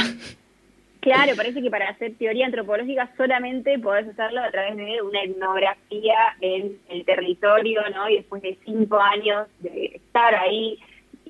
Claro, 1.01 1.35
parece 1.35 1.63
que 1.63 1.71
para 1.71 1.89
hacer 1.89 2.15
teoría 2.17 2.47
antropológica 2.47 3.11
solamente 3.17 3.79
podés 3.79 4.09
hacerlo 4.09 4.43
a 4.43 4.51
través 4.51 4.77
de 4.77 5.01
una 5.03 5.23
etnografía 5.23 6.37
en 6.41 6.77
el 6.89 7.05
territorio, 7.05 7.81
¿no? 7.95 8.09
Y 8.09 8.17
después 8.17 8.43
de 8.43 8.59
cinco 8.65 9.01
años 9.01 9.49
de 9.61 9.93
estar 9.95 10.35
ahí. 10.35 10.79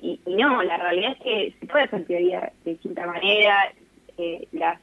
Y, 0.01 0.19
no, 0.27 0.61
la 0.63 0.77
realidad 0.77 1.11
es 1.13 1.23
que 1.23 1.53
se 1.59 1.67
puede 1.67 1.85
hacer 1.85 2.05
teoría 2.05 2.51
de 2.65 2.71
distinta 2.71 3.05
manera. 3.05 3.71
Eh, 4.17 4.45
las 4.51 4.79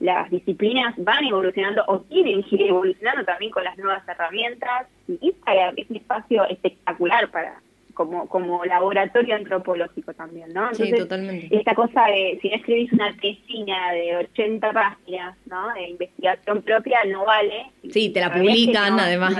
las 0.00 0.30
disciplinas 0.30 0.94
van 0.96 1.24
evolucionando 1.24 1.84
o 1.86 2.02
quieren 2.04 2.44
ir 2.50 2.62
evolucionando 2.62 3.24
también 3.24 3.52
con 3.52 3.62
las 3.62 3.76
nuevas 3.78 4.06
herramientas. 4.08 4.86
Y 5.06 5.18
Instagram 5.20 5.74
es 5.76 5.90
un 5.90 5.96
espacio 5.96 6.48
espectacular 6.48 7.30
para 7.30 7.60
como, 7.92 8.26
como 8.28 8.64
laboratorio 8.64 9.36
antropológico 9.36 10.14
también, 10.14 10.54
¿no? 10.54 10.74
sí, 10.74 10.90
totalmente. 10.90 11.54
Esta 11.54 11.74
cosa 11.74 12.06
de, 12.06 12.38
si 12.40 12.48
no 12.48 12.56
escribís 12.56 12.90
una 12.94 13.14
tesina 13.14 13.92
de 13.92 14.16
80 14.16 14.72
páginas, 14.72 15.36
¿no? 15.44 15.74
De 15.74 15.90
investigación 15.90 16.62
propia, 16.62 16.98
no 17.08 17.26
vale. 17.26 17.66
Sí, 17.90 18.08
te 18.08 18.20
la 18.20 18.32
publican, 18.32 18.98
además. 18.98 19.34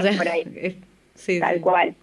sí, 1.15 1.41
Tal 1.41 1.61
cual. 1.63 1.95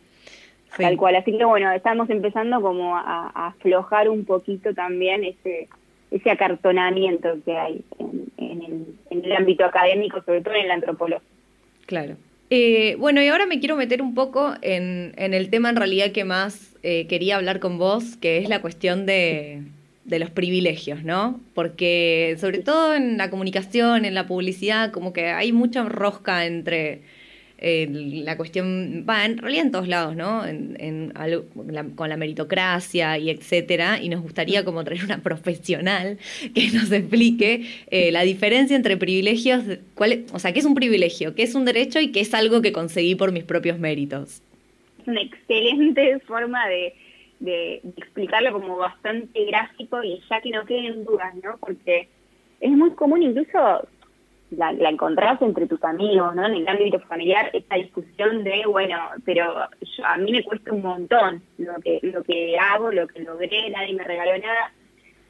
Tal 0.76 0.98
cual. 0.98 1.16
Así 1.18 1.38
que 1.38 1.46
bueno, 1.46 1.72
estamos 1.72 2.10
empezando 2.10 2.60
como 2.62 2.98
a, 2.98 3.32
a 3.36 3.48
aflojar 3.48 4.10
un 4.10 4.26
poquito 4.26 4.74
también 4.74 5.24
ese 5.24 5.70
ese 6.12 6.30
acartonamiento 6.30 7.30
que 7.46 7.58
hay 7.58 7.84
en, 7.98 8.98
el, 9.10 9.32
ámbito 9.34 9.66
académico, 9.66 10.22
sobre 10.24 10.42
todo 10.42 10.54
en 10.56 10.68
la 10.68 10.76
antropología. 10.76 11.28
Claro. 11.86 12.16
Eh, 12.50 12.96
bueno, 12.98 13.22
y 13.22 13.28
ahora 13.28 13.46
me 13.46 13.60
quiero 13.60 13.76
meter 13.76 14.02
un 14.02 14.16
poco 14.16 14.54
en, 14.62 15.14
el 15.18 15.50
tema 15.50 15.70
en 15.70 15.76
realidad 15.76 16.12
que 16.12 16.24
más 16.24 16.76
eh, 16.82 17.08
quería 17.08 17.36
hablar 17.36 17.60
con 17.60 17.78
vos, 17.78 18.16
que 18.18 18.38
es 18.38 18.48
la 18.48 18.62
cuestión 18.62 19.06
de, 19.06 19.64
de 20.06 20.20
los 20.20 20.30
privilegios, 20.30 21.04
¿no? 21.04 21.42
Porque 21.54 22.38
sobre 22.40 22.60
todo 22.60 22.96
en 22.96 23.18
la 23.18 23.30
comunicación, 23.30 24.06
en 24.06 24.14
la 24.14 24.26
publicidad, 24.26 24.92
como 24.92 25.12
que 25.12 25.28
hay 25.28 25.52
mucha 25.52 25.84
rosca 25.84 26.46
entre 26.46 27.02
la 27.60 28.38
cuestión, 28.38 29.06
va, 29.10 29.26
en 29.26 29.38
realidad 29.38 29.66
en 29.66 29.72
todos 29.72 29.88
lados, 29.88 30.16
¿no? 30.16 30.46
En, 30.46 31.14
con 31.96 32.10
la 32.10 32.18
meritocracia 32.18 33.18
y 33.18 33.30
etcétera, 33.30 34.00
y 34.02 34.10
nos 34.10 34.22
gustaría 34.22 34.64
como 34.64 34.84
traer 34.84 35.04
una 35.04 35.20
profesional 35.24 36.18
que 36.54 36.70
nos 36.72 36.92
explique 36.92 37.66
eh, 37.90 38.12
la 38.12 38.22
diferencia 38.22 38.76
entre 38.76 38.98
privilegios, 38.98 39.64
cuál, 39.96 40.26
o 40.34 40.40
sea, 40.40 40.54
qué 40.54 40.60
es 40.60 40.66
un 40.66 40.76
privilegio, 40.76 41.34
qué 41.34 41.44
es 41.44 41.56
un 41.56 41.66
derecho 41.66 42.00
y 42.00 42.12
qué 42.12 42.20
es 42.20 42.34
algo 42.34 42.62
que 42.62 42.72
conseguí 42.72 43.16
por 43.16 43.32
mis 43.32 43.44
propios 43.44 43.80
méritos. 43.80 44.42
Es 45.02 45.08
una 45.08 45.22
excelente 45.22 46.20
forma 46.20 46.68
de 46.68 46.94
explicarlo 47.98 48.54
como 48.54 48.78
bastante 48.78 49.46
gráfico 49.46 50.04
y 50.04 50.22
ya 50.30 50.42
que 50.42 50.50
no 50.52 50.66
queden 50.66 51.06
dudas, 51.06 51.34
¿no? 51.44 51.58
Porque 51.60 52.08
es 52.60 52.72
muy 52.72 52.92
común 52.92 53.24
incluso 53.24 53.88
la, 54.52 54.72
la 54.72 54.90
encontrás 54.90 55.42
entre 55.42 55.68
tus 55.68 55.84
amigos, 55.84 56.36
¿no? 56.36 56.46
En 56.46 56.56
el 56.56 56.68
ámbito 56.68 57.00
familiar, 57.02 57.50
esta 57.54 57.76
discusión 57.76 58.44
de, 58.44 58.64
bueno, 58.66 58.98
pero 59.26 59.54
yo, 59.82 60.06
a 60.06 60.18
mí 60.18 60.32
me 60.32 60.44
cuesta 60.44 60.72
un 60.72 60.82
montón 60.82 61.42
lo 61.58 61.76
que, 61.76 62.00
lo 62.04 62.24
que 62.24 62.58
hago, 62.58 62.92
lo 62.92 63.08
que 63.08 63.20
logré, 63.22 63.70
nadie 63.70 63.94
me 63.94 64.04
regaló 64.04 64.38
nada, 64.38 64.72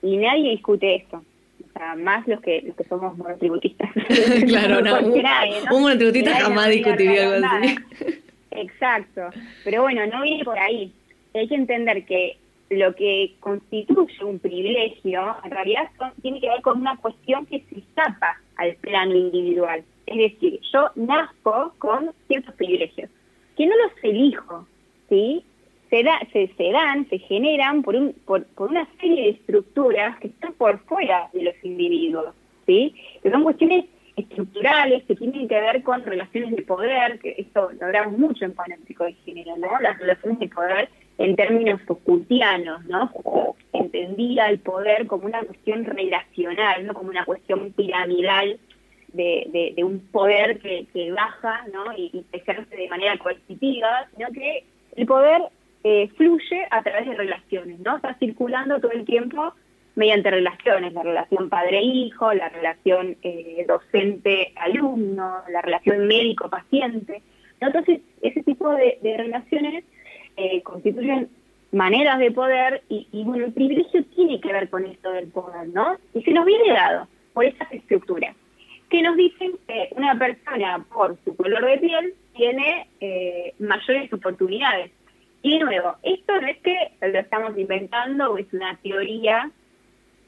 y 0.01 0.17
nadie 0.17 0.51
discute 0.51 0.95
esto. 0.95 1.23
O 1.67 1.79
sea, 1.79 1.95
más 1.95 2.27
los 2.27 2.41
que, 2.41 2.61
los 2.61 2.75
que 2.75 2.83
somos 2.83 3.17
monotributistas. 3.17 3.89
claro, 4.47 4.81
no, 4.81 4.99
un, 4.99 5.13
un 5.71 5.81
monotributista 5.81 6.35
jamás 6.35 6.69
discutiría 6.69 7.33
algo 7.33 7.47
así. 7.47 7.75
Exacto. 8.51 9.29
Pero 9.63 9.83
bueno, 9.83 10.05
no 10.07 10.21
viene 10.21 10.43
por 10.43 10.57
ahí. 10.57 10.91
Hay 11.33 11.47
que 11.47 11.55
entender 11.55 12.05
que 12.05 12.37
lo 12.69 12.93
que 12.95 13.35
constituye 13.39 14.23
un 14.23 14.39
privilegio, 14.39 15.35
en 15.43 15.51
realidad 15.51 15.89
tiene 16.21 16.39
que 16.41 16.49
ver 16.49 16.61
con 16.61 16.81
una 16.81 16.97
cuestión 16.97 17.45
que 17.45 17.63
se 17.69 17.79
escapa 17.79 18.39
al 18.57 18.75
plano 18.75 19.15
individual. 19.15 19.83
Es 20.05 20.17
decir, 20.17 20.59
yo 20.73 20.89
nazco 20.95 21.73
con 21.77 22.11
ciertos 22.27 22.53
privilegios, 22.55 23.09
que 23.55 23.65
no 23.65 23.75
los 23.77 23.91
elijo, 24.03 24.67
¿sí? 25.09 25.43
Se, 25.89 26.03
da, 26.03 26.19
se 26.31 26.71
dan, 26.71 27.07
se 27.09 27.19
generan 27.19 27.81
por, 27.81 27.95
un, 27.95 28.13
por, 28.25 28.45
por 28.47 28.69
una 28.69 28.87
serie 28.99 29.23
de 29.23 29.29
estructuras 29.29 30.19
que 30.19 30.27
están 30.27 30.53
por 30.53 30.79
fuera 30.79 31.29
de 31.33 31.43
los 31.43 31.55
individuos, 31.63 32.35
¿sí? 32.65 32.93
Que 33.23 33.31
son 33.31 33.43
cuestiones 33.43 33.85
estructurales 34.17 35.03
que 35.03 35.15
tienen 35.15 35.47
que 35.47 35.61
ver 35.61 35.83
con 35.83 36.03
relaciones 36.03 36.55
de 36.55 36.63
poder, 36.63 37.19
que 37.19 37.35
esto 37.37 37.69
lo 37.79 37.85
hablamos 37.85 38.17
mucho 38.17 38.45
en 38.45 38.53
panóptico 38.53 39.05
de 39.05 39.13
género, 39.13 39.55
¿no? 39.57 39.79
Las 39.79 39.97
relaciones 39.99 40.39
de 40.39 40.49
poder 40.49 40.89
en 41.17 41.35
términos 41.35 41.81
foucaultianos, 41.83 42.85
¿no? 42.85 43.11
entendía 43.73 44.47
el 44.49 44.59
poder 44.59 45.07
como 45.07 45.25
una 45.25 45.41
cuestión 45.43 45.85
relacional, 45.85 46.85
no 46.85 46.93
como 46.93 47.09
una 47.09 47.25
cuestión 47.25 47.71
piramidal 47.73 48.59
de, 49.13 49.73
de, 49.75 49.83
un 49.83 49.99
poder 49.99 50.59
que, 50.59 50.85
que 50.93 51.11
baja, 51.11 51.65
¿no? 51.73 51.91
Y, 51.97 52.11
y, 52.13 52.25
ejerce 52.31 52.75
de 52.75 52.89
manera 52.89 53.17
coercitiva, 53.17 54.07
sino 54.15 54.29
que 54.31 54.63
el 54.95 55.05
poder 55.05 55.41
eh, 55.83 56.09
fluye 56.17 56.67
a 56.69 56.83
través 56.83 57.07
de 57.07 57.15
relaciones, 57.15 57.79
¿no? 57.79 57.95
Está 57.95 58.13
circulando 58.15 58.79
todo 58.79 58.91
el 58.91 59.05
tiempo 59.05 59.53
mediante 59.95 60.29
relaciones, 60.29 60.93
la 60.93 61.01
relación 61.01 61.49
padre-hijo, 61.49 62.33
la 62.33 62.49
relación 62.49 63.15
eh, 63.23 63.65
docente-alumno, 63.67 65.43
la 65.49 65.61
relación 65.61 66.05
médico-paciente. 66.05 67.23
Entonces, 67.59 68.01
ese 68.21 68.43
tipo 68.43 68.69
de, 68.75 68.99
de 69.01 69.17
relaciones 69.17 69.83
eh, 70.37 70.61
constituyen 70.61 71.29
maneras 71.71 72.19
de 72.19 72.31
poder 72.31 72.83
y, 72.89 73.23
bueno, 73.25 73.45
el 73.45 73.53
privilegio 73.53 74.03
tiene 74.15 74.39
que 74.39 74.53
ver 74.53 74.69
con 74.69 74.85
esto 74.85 75.11
del 75.11 75.27
poder, 75.27 75.67
¿no? 75.69 75.97
Y 76.13 76.21
se 76.21 76.31
nos 76.31 76.45
viene 76.45 76.73
dado 76.73 77.07
por 77.33 77.45
esas 77.45 77.71
estructuras 77.71 78.35
que 78.89 79.01
nos 79.01 79.17
dicen 79.17 79.53
que 79.67 79.89
una 79.95 80.17
persona 80.17 80.85
por 80.93 81.17
su 81.25 81.35
color 81.35 81.65
de 81.65 81.77
piel 81.77 82.13
tiene 82.35 82.87
eh, 83.01 83.53
mayores 83.59 84.11
oportunidades. 84.13 84.91
Y 85.41 85.59
de 85.59 85.65
nuevo, 85.65 85.95
esto 86.03 86.39
no 86.39 86.47
es 86.47 86.57
que 86.59 86.91
lo 87.01 87.19
estamos 87.19 87.57
inventando 87.57 88.31
o 88.31 88.37
es 88.37 88.51
una 88.53 88.77
teoría 88.77 89.51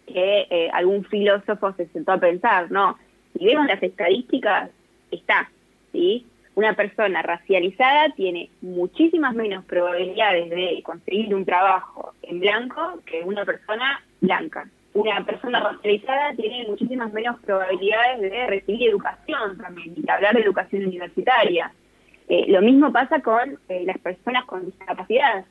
que 0.07 0.47
eh, 0.49 0.69
algún 0.73 1.05
filósofo 1.05 1.73
se 1.73 1.87
sentó 1.87 2.13
a 2.13 2.19
pensar, 2.19 2.69
no. 2.71 2.97
Si 3.37 3.45
vemos 3.45 3.67
las 3.67 3.81
estadísticas, 3.81 4.71
está, 5.11 5.49
¿sí? 5.91 6.25
Una 6.59 6.73
persona 6.73 7.21
racializada 7.21 8.09
tiene 8.17 8.49
muchísimas 8.61 9.33
menos 9.33 9.63
probabilidades 9.63 10.49
de 10.49 10.81
conseguir 10.83 11.33
un 11.33 11.45
trabajo 11.45 12.11
en 12.21 12.41
blanco 12.41 12.99
que 13.05 13.23
una 13.23 13.45
persona 13.45 14.03
blanca. 14.19 14.67
Una 14.93 15.23
persona 15.23 15.61
racializada 15.61 16.33
tiene 16.35 16.67
muchísimas 16.67 17.13
menos 17.13 17.39
probabilidades 17.45 18.19
de 18.19 18.47
recibir 18.47 18.89
educación 18.89 19.57
también, 19.57 19.93
y 19.95 20.09
hablar 20.11 20.35
de 20.35 20.41
educación 20.41 20.83
universitaria. 20.85 21.71
Eh, 22.27 22.47
lo 22.49 22.61
mismo 22.61 22.91
pasa 22.91 23.21
con 23.21 23.57
eh, 23.69 23.83
las 23.85 23.97
personas 23.99 24.43
con 24.43 24.65
discapacidad. 24.65 25.45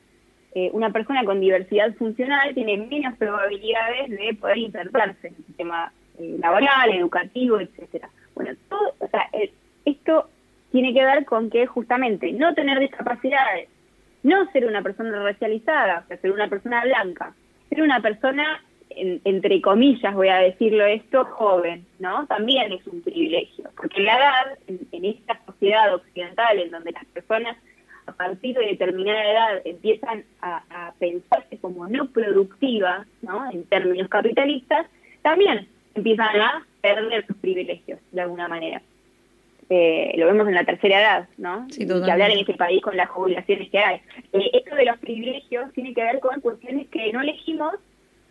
eh, 0.53 0.69
una 0.73 0.91
persona 0.91 1.23
con 1.25 1.39
diversidad 1.39 1.91
funcional 1.95 2.53
tiene 2.53 2.77
menos 2.77 3.17
probabilidades 3.17 4.11
de 4.11 4.35
poder 4.39 4.57
insertarse 4.59 5.27
en 5.29 5.35
el 5.35 5.45
sistema 5.45 5.91
laboral, 6.19 6.91
educativo, 6.91 7.59
etcétera. 7.59 8.09
Bueno, 8.35 8.51
todo, 8.69 8.93
o 8.99 9.07
sea, 9.07 9.27
esto 9.85 10.29
tiene 10.71 10.93
que 10.93 11.03
ver 11.03 11.25
con 11.25 11.49
que 11.49 11.65
justamente 11.65 12.31
no 12.31 12.53
tener 12.53 12.79
discapacidades, 12.79 13.69
no 14.23 14.49
ser 14.51 14.65
una 14.65 14.81
persona 14.81 15.23
racializada, 15.23 16.03
o 16.03 16.07
sea, 16.07 16.17
ser 16.17 16.31
una 16.31 16.47
persona 16.47 16.83
blanca, 16.83 17.33
ser 17.69 17.81
una 17.81 18.01
persona, 18.01 18.61
entre 18.89 19.61
comillas 19.61 20.13
voy 20.13 20.29
a 20.29 20.37
decirlo 20.37 20.85
esto, 20.85 21.25
joven, 21.25 21.85
¿no? 21.99 22.25
También 22.27 22.71
es 22.71 22.85
un 22.87 23.01
privilegio, 23.01 23.69
porque 23.75 24.01
la 24.01 24.17
edad, 24.17 24.57
en 24.67 25.05
esta 25.05 25.39
sociedad 25.45 25.93
occidental 25.93 26.59
en 26.59 26.71
donde 26.71 26.91
las 26.91 27.05
personas 27.05 27.57
a 28.09 28.11
partir 28.11 28.57
de 28.57 28.65
determinada 28.65 29.31
edad 29.31 29.61
empiezan 29.65 30.23
a, 30.41 30.63
pensarse 30.99 31.57
como 31.59 31.87
no 31.87 32.07
productivas, 32.07 33.07
¿no? 33.21 33.49
En 33.51 33.63
términos 33.65 34.09
capitalistas, 34.09 34.87
también 35.21 35.67
empiezan 35.95 36.41
a 36.41 36.65
perder 36.81 37.25
sus 37.27 37.37
privilegios 37.37 37.99
de 38.11 38.21
alguna 38.21 38.47
manera. 38.47 38.81
Eh, 39.69 40.15
lo 40.17 40.25
vemos 40.25 40.47
en 40.47 40.55
la 40.55 40.63
tercera 40.63 40.99
edad, 40.99 41.29
¿no? 41.37 41.67
Sí, 41.69 41.85
que 41.85 41.93
hablar 41.93 42.31
en 42.31 42.39
este 42.39 42.55
país 42.55 42.81
con 42.81 42.97
las 42.97 43.09
jubilaciones 43.09 43.69
que 43.69 43.77
hay. 43.77 44.01
Eh, 44.33 44.49
esto 44.53 44.75
de 44.75 44.85
los 44.85 44.97
privilegios 44.97 45.71
tiene 45.73 45.93
que 45.93 46.03
ver 46.03 46.19
con 46.19 46.41
cuestiones 46.41 46.87
que 46.87 47.13
no 47.13 47.21
elegimos, 47.21 47.75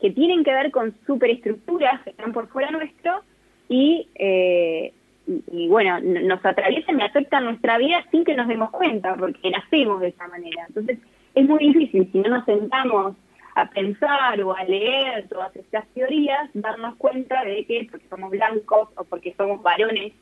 que 0.01 0.11
tienen 0.11 0.43
que 0.43 0.53
ver 0.53 0.71
con 0.73 0.95
superestructuras 1.07 2.03
que 2.03 2.11
están 2.11 2.33
por 2.33 2.49
fuera 2.49 2.71
nuestro 2.71 3.23
y 3.69 4.09
eh, 4.17 4.93
y, 5.53 5.69
bueno, 5.69 6.01
nos 6.01 6.45
atraviesan 6.45 6.99
y 6.99 7.03
afectan 7.03 7.45
nuestra 7.45 7.77
vida 7.79 8.05
sin 8.11 8.25
que 8.25 8.35
nos 8.35 8.49
demos 8.49 8.71
cuenta, 8.71 9.15
porque 9.15 9.51
nacemos 9.51 10.01
de 10.01 10.09
esa 10.09 10.27
manera. 10.29 10.65
Entonces, 10.69 10.99
es 11.35 11.47
muy 11.47 11.59
difícil, 11.59 12.09
si 12.11 12.19
no 12.19 12.31
nos 12.31 12.45
sentamos 12.47 13.15
a 13.55 13.69
pensar 13.69 14.41
o 14.43 14.57
a 14.57 14.65
leer 14.65 15.29
todas 15.29 15.55
estas 15.57 15.87
teorías, 15.89 16.49
darnos 16.55 16.97
cuenta 16.97 17.45
de 17.45 17.65
que 17.67 17.89
porque 17.91 18.07
somos 18.09 18.31
blancos 18.31 18.89
o 18.97 19.05
porque 19.05 19.35
somos 19.37 19.63
varones, 19.63 20.13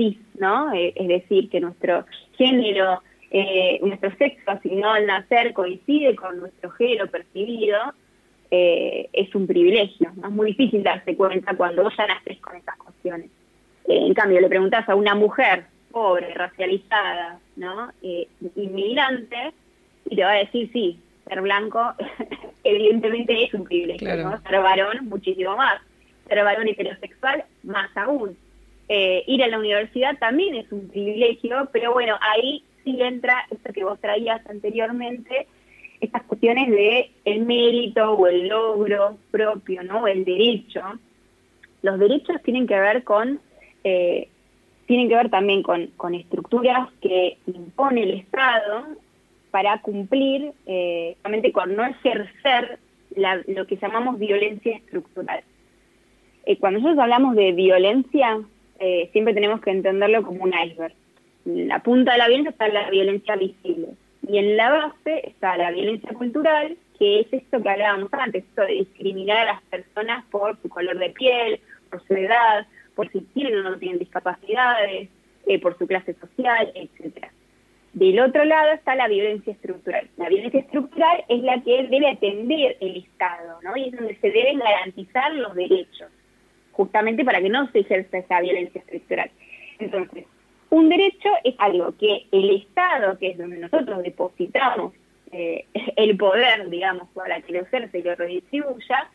sí, 0.00 0.18
¿no? 0.38 0.72
Eh, 0.72 0.92
es 0.96 1.08
decir, 1.08 1.50
que 1.50 1.60
nuestro 1.60 2.06
género, 2.36 3.02
eh, 3.30 3.78
nuestro 3.82 4.10
sexo 4.16 4.50
asignado 4.50 4.94
al 4.94 5.06
nacer 5.06 5.52
coincide 5.52 6.16
con 6.16 6.40
nuestro 6.40 6.70
género 6.70 7.06
percibido, 7.08 7.76
eh, 8.50 9.08
es 9.12 9.34
un 9.34 9.46
privilegio. 9.46 10.10
¿no? 10.16 10.28
Es 10.28 10.32
muy 10.32 10.46
difícil 10.48 10.82
darse 10.82 11.14
cuenta 11.16 11.54
cuando 11.54 11.82
vos 11.82 11.94
ya 11.96 12.06
naces 12.06 12.38
con 12.38 12.56
esas 12.56 12.76
cuestiones. 12.78 13.26
Eh, 13.88 14.06
en 14.06 14.14
cambio, 14.14 14.40
le 14.40 14.48
preguntas 14.48 14.88
a 14.88 14.94
una 14.94 15.14
mujer 15.14 15.64
pobre, 15.92 16.32
racializada, 16.34 17.40
¿no? 17.56 17.90
Inmigrante, 18.54 19.52
y 20.08 20.14
te 20.14 20.22
va 20.22 20.32
a 20.32 20.36
decir, 20.36 20.70
sí, 20.72 21.00
ser 21.28 21.40
blanco 21.40 21.94
evidentemente 22.64 23.44
es 23.44 23.52
un 23.54 23.64
privilegio, 23.64 24.16
¿no? 24.16 24.40
Ser 24.40 24.60
varón, 24.60 25.08
muchísimo 25.08 25.56
más. 25.56 25.80
Ser 26.28 26.44
varón 26.44 26.68
heterosexual, 26.68 27.44
más 27.64 27.94
aún. 27.96 28.36
Eh, 28.92 29.22
ir 29.28 29.44
a 29.44 29.46
la 29.46 29.60
universidad 29.60 30.18
también 30.18 30.56
es 30.56 30.72
un 30.72 30.88
privilegio, 30.88 31.68
pero 31.72 31.92
bueno, 31.92 32.16
ahí 32.20 32.64
sí 32.82 33.00
entra 33.00 33.46
esto 33.48 33.72
que 33.72 33.84
vos 33.84 34.00
traías 34.00 34.44
anteriormente, 34.50 35.46
estas 36.00 36.24
cuestiones 36.24 36.68
de 36.70 37.12
el 37.24 37.46
mérito 37.46 38.14
o 38.14 38.26
el 38.26 38.48
logro 38.48 39.16
propio, 39.30 39.84
¿no? 39.84 40.08
El 40.08 40.24
derecho. 40.24 40.82
Los 41.82 42.00
derechos 42.00 42.42
tienen 42.42 42.66
que 42.66 42.80
ver 42.80 43.04
con 43.04 43.38
eh, 43.84 44.28
tienen 44.86 45.08
que 45.08 45.14
ver 45.14 45.30
también 45.30 45.62
con, 45.62 45.86
con, 45.96 46.16
estructuras 46.16 46.88
que 47.00 47.38
impone 47.46 48.02
el 48.02 48.10
Estado 48.10 48.88
para 49.52 49.80
cumplir, 49.82 50.50
eh, 50.66 51.16
con 51.54 51.76
no 51.76 51.84
ejercer 51.84 52.80
lo 53.46 53.66
que 53.68 53.76
llamamos 53.76 54.18
violencia 54.18 54.76
estructural. 54.76 55.44
Eh, 56.44 56.56
cuando 56.56 56.80
nosotros 56.80 57.02
hablamos 57.04 57.36
de 57.36 57.52
violencia, 57.52 58.40
eh, 58.80 59.08
siempre 59.12 59.34
tenemos 59.34 59.60
que 59.60 59.70
entenderlo 59.70 60.22
como 60.22 60.44
un 60.44 60.52
iceberg. 60.52 60.94
La 61.44 61.80
punta 61.80 62.12
de 62.12 62.18
la 62.18 62.28
violencia 62.28 62.50
está 62.50 62.68
la 62.68 62.90
violencia 62.90 63.36
visible. 63.36 63.88
Y 64.26 64.38
en 64.38 64.56
la 64.56 64.70
base 64.70 65.28
está 65.28 65.56
la 65.56 65.70
violencia 65.70 66.10
cultural, 66.12 66.76
que 66.98 67.20
es 67.20 67.32
esto 67.32 67.62
que 67.62 67.68
hablábamos 67.68 68.12
antes, 68.12 68.44
esto 68.44 68.62
de 68.62 68.74
discriminar 68.74 69.38
a 69.38 69.52
las 69.54 69.62
personas 69.62 70.24
por 70.30 70.60
su 70.60 70.68
color 70.68 70.98
de 70.98 71.10
piel, 71.10 71.60
por 71.90 72.06
su 72.06 72.14
edad, 72.14 72.66
por 72.94 73.10
si 73.10 73.20
tienen 73.20 73.56
o 73.58 73.70
no 73.70 73.78
tienen 73.78 73.98
discapacidades, 73.98 75.08
eh, 75.46 75.58
por 75.60 75.76
su 75.78 75.86
clase 75.86 76.14
social, 76.14 76.70
etcétera. 76.74 77.30
Del 77.92 78.20
otro 78.20 78.44
lado 78.44 78.72
está 78.72 78.94
la 78.94 79.08
violencia 79.08 79.52
estructural. 79.52 80.08
La 80.16 80.28
violencia 80.28 80.60
estructural 80.60 81.24
es 81.28 81.42
la 81.42 81.60
que 81.62 81.86
debe 81.88 82.08
atender 82.08 82.76
el 82.80 82.98
Estado, 82.98 83.58
¿no? 83.62 83.76
Y 83.76 83.88
es 83.88 83.92
donde 83.92 84.14
se 84.16 84.30
deben 84.30 84.58
garantizar 84.60 85.34
los 85.34 85.54
derechos, 85.54 86.08
justamente 86.72 87.24
para 87.24 87.40
que 87.40 87.48
no 87.48 87.70
se 87.70 87.80
ejerza 87.80 88.18
esa 88.18 88.40
violencia 88.40 88.80
estructural. 88.80 89.30
Entonces, 89.78 90.26
un 90.70 90.88
derecho 90.88 91.28
es 91.44 91.54
algo 91.58 91.94
que 91.98 92.26
el 92.30 92.50
Estado, 92.50 93.18
que 93.18 93.30
es 93.30 93.38
donde 93.38 93.58
nosotros 93.58 94.02
depositamos 94.02 94.92
eh, 95.32 95.66
el 95.96 96.16
poder, 96.16 96.70
digamos, 96.70 97.08
para 97.10 97.40
que 97.40 97.52
lo 97.52 97.60
ejerce 97.60 97.98
y 97.98 98.02
lo 98.02 98.14
redistribuya, 98.14 99.08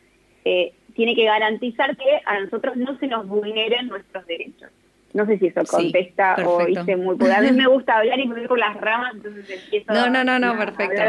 eh, 0.44 0.72
tiene 0.94 1.14
que 1.14 1.24
garantizar 1.24 1.96
que 1.96 2.20
a 2.24 2.40
nosotros 2.40 2.76
no 2.76 2.98
se 2.98 3.06
nos 3.06 3.26
vulneren 3.26 3.88
nuestros 3.88 4.26
derechos. 4.26 4.70
No 5.12 5.24
sé 5.26 5.38
si 5.38 5.46
eso 5.46 5.62
contesta 5.64 6.36
o 6.46 6.68
hice 6.68 6.96
muy... 6.96 7.16
A 7.30 7.40
mí 7.40 7.52
me 7.52 7.66
gusta 7.66 7.98
hablar 7.98 8.20
y 8.20 8.26
me 8.26 8.34
voy 8.34 8.48
por 8.48 8.58
las 8.58 8.78
ramas, 8.78 9.14
entonces 9.14 9.48
empiezo 9.48 9.92
No, 9.92 10.10
no, 10.10 10.24
no, 10.24 10.38
no, 10.38 10.58
perfecto. 10.58 11.02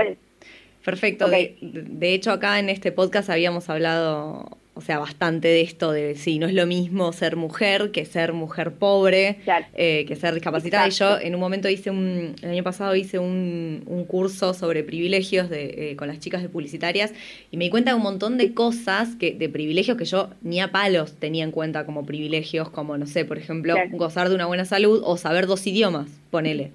Perfecto. 0.83 1.27
de, 1.27 2.13
hecho, 2.13 2.31
acá 2.31 2.59
en 2.59 2.69
este 2.69 2.93
podcast 2.93 3.29
habíamos 3.29 3.69
hablado 3.69 4.57
o 4.77 4.81
sea, 4.81 4.99
bastante 4.99 5.47
de 5.47 5.61
esto 5.61 5.91
de 5.91 6.15
si 6.15 6.37
no 6.37 6.45
es 6.45 6.53
lo 6.53 6.67
mismo 6.67 7.11
ser 7.11 7.35
mujer 7.35 7.89
que 7.91 8.05
ser 8.05 8.33
mujer 8.33 8.73
pobre, 8.73 9.39
eh, 9.73 10.05
que 10.07 10.15
ser 10.15 10.35
discapacitada. 10.35 10.87
Y 10.87 10.91
yo 10.91 11.19
en 11.19 11.33
un 11.33 11.41
momento 11.41 11.67
hice 11.67 11.89
un, 11.89 12.35
el 12.43 12.49
año 12.51 12.63
pasado 12.63 12.95
hice 12.95 13.17
un, 13.17 13.81
un 13.87 14.05
curso 14.05 14.53
sobre 14.53 14.83
privilegios 14.83 15.49
de, 15.49 15.91
eh, 15.91 15.95
con 15.95 16.07
las 16.07 16.19
chicas 16.19 16.43
de 16.43 16.49
publicitarias 16.49 17.11
y 17.49 17.57
me 17.57 17.65
di 17.65 17.71
cuenta 17.71 17.89
de 17.91 17.97
un 17.97 18.03
montón 18.03 18.37
de 18.37 18.53
cosas, 18.53 19.15
que, 19.15 19.33
de 19.33 19.49
privilegios 19.49 19.97
que 19.97 20.05
yo 20.05 20.29
ni 20.41 20.61
a 20.61 20.71
palos 20.71 21.13
tenía 21.13 21.43
en 21.43 21.51
cuenta 21.51 21.83
como 21.85 22.05
privilegios, 22.05 22.69
como, 22.69 22.97
no 22.99 23.07
sé, 23.07 23.25
por 23.25 23.39
ejemplo, 23.39 23.73
gozar 23.93 24.29
de 24.29 24.35
una 24.35 24.45
buena 24.45 24.65
salud 24.65 25.01
o 25.03 25.17
saber 25.17 25.47
dos 25.47 25.65
idiomas, 25.65 26.07
ponele 26.29 26.71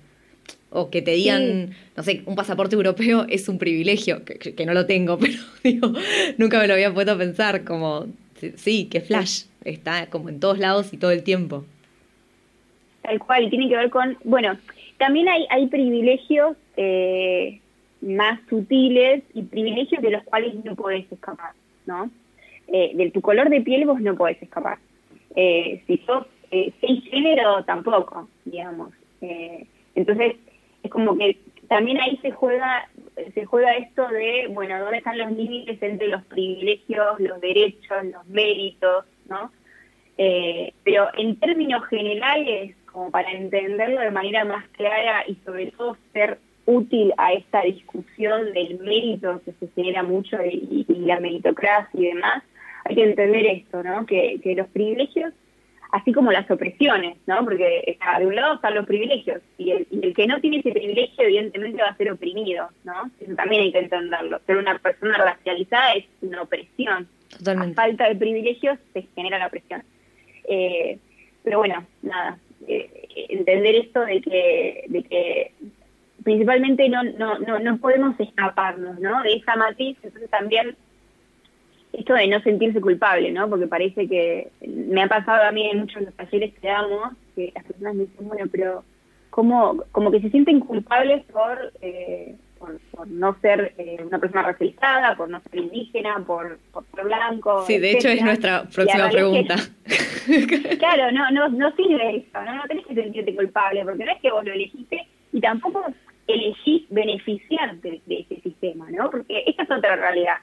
o 0.73 0.91
que 0.91 1.03
te 1.03 1.13
digan, 1.13 1.71
no 1.97 2.03
sé, 2.03 2.23
un 2.27 2.35
pasaporte 2.35 2.75
europeo 2.75 3.27
es 3.29 3.49
un 3.49 3.59
privilegio, 3.59 4.25
que, 4.25 4.67
no 4.67 4.75
lo 4.75 4.87
tengo, 4.87 5.19
pero 5.21 5.39
digo, 5.63 5.93
nunca 6.39 6.59
me 6.59 6.67
lo 6.67 6.75
había 6.75 6.93
puesto 6.93 7.13
a 7.13 7.19
pensar, 7.19 7.65
como, 7.65 8.07
sí, 8.57 8.87
que 8.87 9.01
Flash 9.01 9.45
está 9.65 10.07
como 10.07 10.29
en 10.29 10.41
todos 10.41 10.59
lados 10.59 10.93
y 10.93 10.97
todo 10.97 11.11
el 11.11 11.23
tiempo. 11.23 11.65
Tal 13.03 13.19
cual, 13.19 13.45
y 13.45 13.51
tiene 13.51 13.69
que 13.69 13.77
ver 13.77 13.91
con, 13.91 14.17
bueno, 14.25 14.57
también 14.99 15.29
hay, 15.29 15.47
hay 15.51 15.67
privilegios 15.67 16.57
eh, 16.77 17.61
más 18.03 18.41
sutiles 18.49 19.23
y 19.35 19.43
privilegios 19.43 20.03
de 20.03 20.11
los 20.11 20.23
cuales 20.25 20.55
no 20.65 20.75
podés 20.75 21.11
escapar, 21.11 21.53
¿no? 21.87 22.11
Eh, 22.69 22.93
de 22.95 23.11
tu 23.11 23.21
color 23.21 23.49
de 23.49 23.61
piel 23.61 23.87
vos 23.87 24.01
no 24.01 24.17
podés 24.17 24.43
escapar. 24.43 24.79
Eh, 25.37 25.83
si 25.87 25.99
sos 25.99 26.27
eh, 26.51 26.73
sin 26.81 27.03
género, 27.03 27.65
tampoco, 27.65 28.29
digamos. 28.45 28.93
entonces, 29.95 30.37
es 30.83 30.91
como 30.91 31.17
que 31.17 31.39
también 31.69 32.01
ahí 32.01 32.19
se 32.23 32.33
juega 32.33 32.89
se 33.35 33.45
juega 33.45 33.77
esto 33.77 34.09
de, 34.09 34.49
bueno, 34.51 34.79
dónde 34.81 34.99
están 34.99 35.19
los 35.19 35.31
límites 35.33 35.83
entre 35.83 36.09
los 36.09 36.25
privilegios, 36.25 37.21
los 37.21 37.41
derechos, 37.41 38.05
los 38.05 38.27
méritos, 38.27 39.05
¿no? 39.29 39.51
Eh, 40.19 40.73
pero 40.85 41.09
en 41.17 41.37
términos 41.37 41.85
generales, 41.87 42.75
como 42.87 43.11
para 43.11 43.31
entenderlo 43.33 44.01
de 44.01 44.11
manera 44.11 44.45
más 44.45 44.67
clara 44.71 45.25
y 45.27 45.35
sobre 45.45 45.71
todo 45.73 45.97
ser 46.13 46.39
útil 46.65 47.13
a 47.19 47.33
esta 47.33 47.63
discusión 47.63 48.53
del 48.53 48.79
mérito 48.81 49.41
que 49.45 49.53
se 49.53 49.69
genera 49.75 50.03
mucho 50.03 50.39
y, 50.45 50.87
y 50.89 50.95
la 51.01 51.19
meritocracia 51.21 52.01
y 52.01 52.07
demás, 52.07 52.43
hay 52.85 52.95
que 52.95 53.05
entender 53.05 53.47
esto, 53.47 53.83
¿no? 53.83 54.07
Que, 54.07 54.41
que 54.43 54.55
los 54.55 54.69
privilegios 54.69 55.33
así 55.93 56.13
como 56.13 56.33
las 56.33 56.51
opresiones, 56.51 57.19
¿no? 57.27 57.45
Porque 57.45 57.85
está, 57.87 58.19
de 58.19 58.27
un 58.27 58.35
lado 58.35 58.55
están 58.55 58.75
los 58.75 58.87
privilegios 58.87 59.43
y 59.59 59.71
el, 59.71 60.15
que 60.15 60.27
no 60.27 60.41
tiene 60.41 60.59
ese 60.59 60.73
privilegio 60.73 61.25
evidentemente 61.25 61.83
va 61.83 61.89
a 61.89 61.97
ser 61.97 62.11
oprimido, 62.11 62.69
¿no? 62.85 63.11
Eso 63.21 63.35
también 63.37 63.63
hay 63.63 63.73
que 63.73 63.79
entenderlo. 63.79 64.41
Ser 64.47 64.57
una 64.57 64.79
persona 64.79 65.19
racializada 65.19 65.93
es 65.93 66.07
una 66.23 66.43
opresión. 66.43 67.07
Totalmente. 67.37 67.81
A 67.81 67.85
falta 67.85 68.09
de 68.09 68.17
privilegios 68.17 68.79
se 68.95 69.07
genera 69.15 69.39
la 69.39 69.47
opresión. 69.49 69.83
Eh, 70.49 70.99
pero 71.45 71.59
bueno, 71.59 71.85
nada, 72.01 72.39
eh, 72.67 73.09
entender 73.29 73.77
esto 73.77 74.01
de 74.01 74.23
que, 74.23 74.85
de 74.89 75.03
que 75.03 75.53
principalmente 76.25 76.89
no, 76.89 77.03
no, 77.05 77.39
no, 77.39 77.59
no 77.59 77.77
podemos 77.77 78.19
escaparnos, 78.19 78.99
¿no? 78.99 79.23
De 79.23 79.35
esa 79.35 79.57
matiz, 79.57 79.99
entonces 80.03 80.31
también 80.31 80.75
esto 81.93 82.15
de 82.15 82.27
no 82.27 82.41
sentirse 82.41 82.81
culpable, 82.81 83.31
¿no? 83.33 83.49
Porque 83.49 83.67
parece 83.67 84.09
que 84.09 84.49
me 84.67 85.03
ha 85.03 85.09
pasado 85.09 85.45
a 85.45 85.53
mí 85.53 85.69
en 85.71 85.81
muchos 85.81 86.01
de 86.01 86.07
los 86.07 86.15
talleres 86.15 86.55
que 86.59 86.69
damos, 86.69 87.13
que 87.35 87.53
las 87.55 87.65
personas 87.65 87.95
me 87.95 88.05
dicen, 88.05 88.29
bueno, 88.29 88.47
pero 88.51 88.85
¿cómo, 89.31 89.85
como 89.93 90.11
que 90.11 90.21
se 90.21 90.31
sienten 90.31 90.61
culpables 90.61 91.25
por, 91.27 91.73
eh, 91.83 92.35
por, 92.59 93.09
no 93.09 93.37
ser 93.41 93.75
eh, 93.77 94.03
una 94.07 94.19
persona 94.19 94.43
racializada, 94.43 95.17
por 95.17 95.29
no 95.29 95.41
ser 95.51 95.61
indígena, 95.61 96.23
por, 96.25 96.59
por 96.73 96.85
ser 96.95 97.05
blanco. 97.05 97.65
Sí, 97.67 97.79
de 97.79 97.93
hecho 97.93 98.09
es 98.09 98.23
nuestra 98.23 98.65
próxima 98.65 99.11
pregunta. 99.11 99.57
claro, 100.79 101.11
no, 101.13 101.31
no, 101.31 101.49
no 101.49 101.75
sirve 101.77 102.17
eso, 102.17 102.43
¿no? 102.45 102.55
no 102.55 102.63
tenés 102.69 102.87
que 102.87 102.95
sentirte 102.95 103.35
culpable, 103.35 103.85
porque 103.85 104.05
no 104.05 104.13
es 104.13 104.21
que 104.21 104.31
vos 104.31 104.45
lo 104.45 104.53
elegiste 104.53 105.07
y 105.33 105.41
tampoco 105.41 105.85
elegís 106.27 106.85
beneficiarte 106.89 108.01
de 108.07 108.21
ese 108.21 108.41
sistema, 108.41 108.91
¿no? 108.91 109.11
Porque 109.11 109.45
esta 109.47 109.65
es 109.65 109.71
otra 109.71 109.97
realidad. 109.97 110.37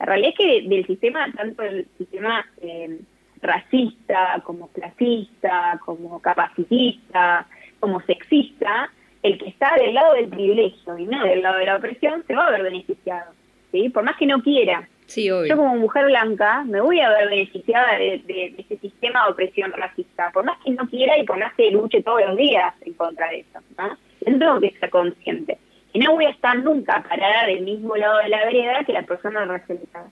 La 0.00 0.06
realidad 0.06 0.30
es 0.30 0.38
que 0.38 0.68
del 0.68 0.86
sistema, 0.86 1.30
tanto 1.36 1.62
el 1.62 1.86
sistema 1.98 2.44
eh, 2.62 3.00
racista 3.42 4.42
como 4.44 4.68
clasista, 4.68 5.78
como 5.84 6.20
capacitista, 6.20 7.46
como 7.78 8.00
sexista, 8.00 8.90
el 9.22 9.38
que 9.38 9.50
está 9.50 9.74
del 9.76 9.94
lado 9.94 10.14
del 10.14 10.28
privilegio 10.28 10.96
y 10.96 11.04
no 11.04 11.22
del 11.24 11.42
lado 11.42 11.58
de 11.58 11.66
la 11.66 11.76
opresión 11.76 12.24
se 12.26 12.34
va 12.34 12.46
a 12.46 12.50
ver 12.50 12.62
beneficiado, 12.62 13.32
¿sí? 13.70 13.90
Por 13.90 14.02
más 14.02 14.16
que 14.16 14.24
no 14.24 14.42
quiera. 14.42 14.88
Sí, 15.04 15.30
obvio. 15.30 15.48
Yo 15.48 15.56
como 15.58 15.76
mujer 15.76 16.06
blanca 16.06 16.64
me 16.64 16.80
voy 16.80 17.00
a 17.00 17.10
ver 17.10 17.28
beneficiada 17.28 17.98
de, 17.98 18.22
de, 18.26 18.54
ese 18.56 18.78
sistema 18.78 19.26
de 19.26 19.32
opresión 19.32 19.70
racista, 19.72 20.30
por 20.32 20.44
más 20.44 20.58
que 20.64 20.70
no 20.70 20.88
quiera 20.88 21.18
y 21.18 21.24
por 21.24 21.38
más 21.38 21.52
que 21.54 21.70
luche 21.70 22.02
todos 22.02 22.22
los 22.26 22.36
días 22.38 22.72
en 22.82 22.94
contra 22.94 23.28
de 23.28 23.40
eso, 23.40 23.58
¿no? 23.76 23.98
Yo 24.24 24.38
tengo 24.38 24.60
que 24.60 24.70
ser 24.78 24.88
consciente. 24.88 25.58
No 26.00 26.14
voy 26.14 26.24
a 26.24 26.30
estar 26.30 26.58
nunca 26.58 27.02
parada 27.06 27.44
del 27.44 27.60
mismo 27.60 27.94
lado 27.94 28.20
de 28.20 28.30
la 28.30 28.46
vereda 28.46 28.84
que 28.84 28.94
la 28.94 29.02
persona 29.02 29.44
racializada. 29.44 30.08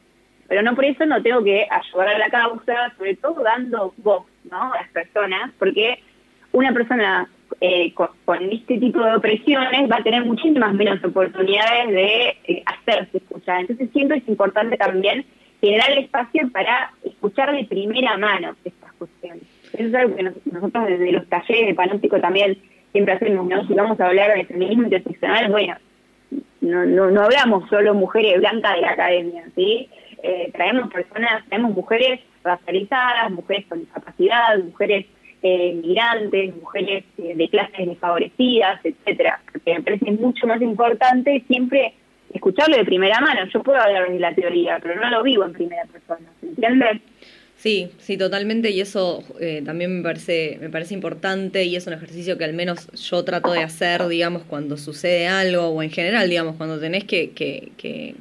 Pero 0.47 0.61
no 0.61 0.75
por 0.75 0.85
eso 0.85 1.07
no 1.07 1.23
tengo 1.23 1.43
que 1.43 1.67
ayudar 1.71 2.09
a 2.09 2.19
la 2.19 2.29
causa, 2.29 2.93
sobre 2.99 3.17
todo 3.17 3.43
dando 3.43 3.95
voz 3.97 4.27
¿no? 4.51 4.75
a 4.75 4.83
las 4.83 4.91
personas, 4.91 5.51
porque 5.59 5.99
una 6.53 6.75
persona 6.75 7.27
eh, 7.63 7.95
con, 7.95 8.11
este 8.53 8.77
tipo 8.77 9.03
de 9.03 9.15
opresiones 9.15 9.91
va 9.91 9.97
a 9.97 10.03
tener 10.03 10.27
muchísimas 10.27 10.75
menos 10.75 11.03
oportunidades 11.03 11.89
de 11.89 12.37
eh, 12.45 12.63
hacerse 12.67 13.17
escuchar. 13.17 13.63
Entonces 13.63 13.89
siento 13.91 14.13
que 14.13 14.21
es 14.21 14.29
importante 14.29 14.77
también 14.77 15.25
generar 15.59 15.93
el 15.93 16.05
espacio 16.05 16.51
para 16.53 16.93
escuchar 17.03 17.57
de 17.57 17.65
primera 17.65 18.19
mano 18.19 18.55
estas 18.63 18.93
cuestiones. 18.93 19.43
Eso 19.73 19.89
es 19.89 19.95
algo 19.95 20.17
que 20.17 20.23
nosotros 20.23 20.87
desde 20.87 21.13
los 21.13 21.27
talleres 21.29 21.67
de 21.69 21.75
Panóptico 21.75 22.21
también 22.21 22.59
siempre 22.99 23.15
hacemos, 23.15 23.47
¿no? 23.47 23.65
Si 23.65 23.75
vamos 23.75 24.01
a 24.01 24.07
hablar 24.07 24.37
de 24.37 24.45
feminismo 24.45 24.83
interseccional, 24.83 25.53
bueno, 25.53 25.77
no, 26.61 26.85
no, 26.85 27.11
no 27.13 27.23
hablamos 27.23 27.69
solo 27.71 27.95
mujeres 27.95 28.39
blancas 28.41 28.75
de 28.75 28.81
la 28.81 28.91
academia, 28.91 29.45
¿sí? 29.55 29.89
Eh, 30.21 30.51
traemos 30.53 30.93
personas, 30.93 31.47
traemos 31.47 31.77
mujeres 31.77 32.19
racializadas, 32.43 33.31
mujeres 33.31 33.67
con 33.69 33.79
discapacidad, 33.79 34.59
mujeres 34.59 35.07
eh, 35.43 35.75
migrantes, 35.81 36.57
mujeres 36.57 37.05
eh, 37.19 37.37
de 37.37 37.49
clases 37.49 37.87
desfavorecidas, 37.87 38.81
etcétera. 38.83 39.41
Porque 39.53 39.75
me 39.75 39.83
parece 39.83 40.11
mucho 40.11 40.49
más 40.49 40.61
importante 40.61 41.45
siempre 41.47 41.95
escucharlo 42.35 42.79
de 42.79 42.85
primera 42.85 43.21
mano. 43.21 43.47
Yo 43.47 43.63
puedo 43.63 43.81
hablar 43.81 44.11
de 44.11 44.19
la 44.19 44.35
teoría, 44.35 44.81
pero 44.83 44.97
no 44.97 45.09
lo 45.09 45.23
vivo 45.23 45.45
en 45.45 45.53
primera 45.53 45.85
persona, 45.85 46.29
¿entiendes? 46.43 47.01
Sí, 47.59 47.91
sí, 47.99 48.17
totalmente, 48.17 48.71
y 48.71 48.81
eso 48.81 49.25
eh, 49.41 49.63
también 49.67 49.97
me 49.97 50.03
parece, 50.05 50.59
me 50.61 50.71
parece 50.71 50.95
importante 50.95 51.65
y 51.65 51.75
es 51.75 51.89
un 51.89 51.93
ejercicio 51.93 52.39
que 52.39 52.45
al 52.45 52.55
menos 52.55 52.87
yo 52.93 53.25
trato 53.25 53.51
de 53.51 53.65
hacer, 53.65 54.07
digamos, 54.07 54.45
cuando 54.45 54.77
sucede 54.77 55.27
algo 55.27 55.67
o 55.67 55.83
en 55.83 55.91
general, 55.91 56.29
digamos, 56.29 56.55
cuando 56.55 56.79
tenés 56.79 57.03
que, 57.03 57.31
que, 57.31 57.73
que, 57.77 58.15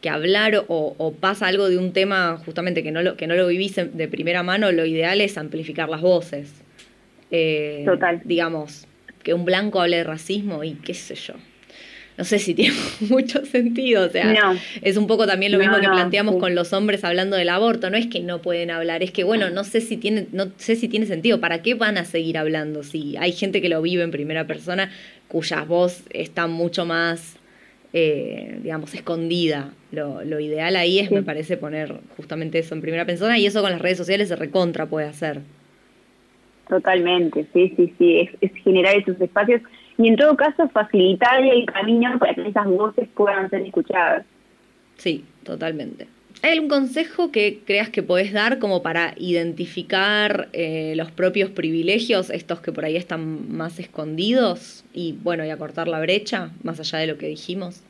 que 0.00 0.10
hablar 0.10 0.64
o, 0.66 1.14
pasa 1.20 1.46
algo 1.46 1.68
de 1.68 1.78
un 1.78 1.92
tema 1.92 2.42
justamente 2.44 2.82
que 2.82 2.90
no 2.90 3.02
lo, 3.02 3.16
que 3.16 3.28
no 3.28 3.36
lo 3.36 3.46
vivís 3.46 3.76
de 3.76 4.08
primera 4.08 4.42
mano, 4.42 4.72
lo 4.72 4.84
ideal 4.84 5.20
es 5.20 5.38
amplificar 5.38 5.88
las 5.88 6.00
voces. 6.00 6.52
Eh, 7.30 7.84
Total. 7.86 8.20
Digamos, 8.24 8.88
que 9.22 9.32
un 9.32 9.44
blanco 9.44 9.80
hable 9.80 9.98
de 9.98 10.04
racismo 10.04 10.64
y 10.64 10.72
qué 10.72 10.94
sé 10.94 11.14
yo 11.14 11.34
no 12.20 12.24
sé 12.24 12.38
si 12.38 12.52
tiene 12.54 12.76
mucho 13.08 13.46
sentido. 13.46 14.06
O 14.06 14.10
sea, 14.10 14.54
es 14.82 14.98
un 14.98 15.06
poco 15.06 15.26
también 15.26 15.52
lo 15.52 15.58
mismo 15.58 15.76
que 15.80 15.88
planteamos 15.88 16.36
con 16.36 16.54
los 16.54 16.74
hombres 16.74 17.02
hablando 17.02 17.34
del 17.34 17.48
aborto. 17.48 17.88
No 17.88 17.96
es 17.96 18.08
que 18.08 18.20
no 18.20 18.42
pueden 18.42 18.70
hablar, 18.70 19.02
es 19.02 19.10
que 19.10 19.24
bueno, 19.24 19.48
no 19.48 19.64
sé 19.64 19.80
si 19.80 19.96
tiene, 19.96 20.26
no 20.30 20.48
sé 20.58 20.76
si 20.76 20.86
tiene 20.86 21.06
sentido. 21.06 21.40
¿Para 21.40 21.62
qué 21.62 21.72
van 21.72 21.96
a 21.96 22.04
seguir 22.04 22.36
hablando? 22.36 22.82
Si 22.82 23.16
hay 23.16 23.32
gente 23.32 23.62
que 23.62 23.70
lo 23.70 23.80
vive 23.80 24.02
en 24.02 24.10
primera 24.10 24.46
persona, 24.46 24.90
cuya 25.28 25.64
voz 25.64 26.02
está 26.10 26.46
mucho 26.46 26.84
más, 26.84 27.36
eh, 27.94 28.58
digamos, 28.62 28.92
escondida. 28.92 29.72
Lo, 29.90 30.22
lo 30.22 30.40
ideal 30.40 30.76
ahí 30.76 30.98
es, 30.98 31.10
me 31.10 31.22
parece, 31.22 31.56
poner 31.56 32.00
justamente 32.18 32.58
eso 32.58 32.74
en 32.74 32.82
primera 32.82 33.06
persona 33.06 33.38
y 33.38 33.46
eso 33.46 33.62
con 33.62 33.70
las 33.70 33.80
redes 33.80 33.96
sociales 33.96 34.28
se 34.28 34.36
recontra 34.36 34.84
puede 34.84 35.06
hacer. 35.06 35.40
Totalmente, 36.68 37.46
sí, 37.54 37.72
sí, 37.76 37.94
sí, 37.98 38.28
es 38.42 38.52
generar 38.62 38.94
esos 38.94 39.18
espacios 39.20 39.62
y 39.98 40.08
en 40.08 40.16
todo 40.16 40.36
caso 40.36 40.68
facilitar 40.68 41.42
el 41.42 41.66
camino 41.66 42.18
para 42.18 42.34
que 42.34 42.48
esas 42.48 42.66
voces 42.66 43.08
puedan 43.14 43.50
ser 43.50 43.62
escuchadas. 43.62 44.24
Sí, 44.96 45.24
totalmente. 45.44 46.06
¿Hay 46.42 46.52
algún 46.52 46.70
consejo 46.70 47.30
que 47.30 47.60
creas 47.66 47.90
que 47.90 48.02
podés 48.02 48.32
dar 48.32 48.58
como 48.58 48.82
para 48.82 49.12
identificar 49.18 50.48
eh, 50.54 50.94
los 50.96 51.10
propios 51.10 51.50
privilegios, 51.50 52.30
estos 52.30 52.60
que 52.60 52.72
por 52.72 52.86
ahí 52.86 52.96
están 52.96 53.54
más 53.54 53.78
escondidos, 53.78 54.84
y 54.94 55.18
bueno, 55.22 55.44
y 55.44 55.50
acortar 55.50 55.86
la 55.86 56.00
brecha, 56.00 56.50
más 56.62 56.80
allá 56.80 56.98
de 56.98 57.08
lo 57.08 57.18
que 57.18 57.26
dijimos? 57.26 57.82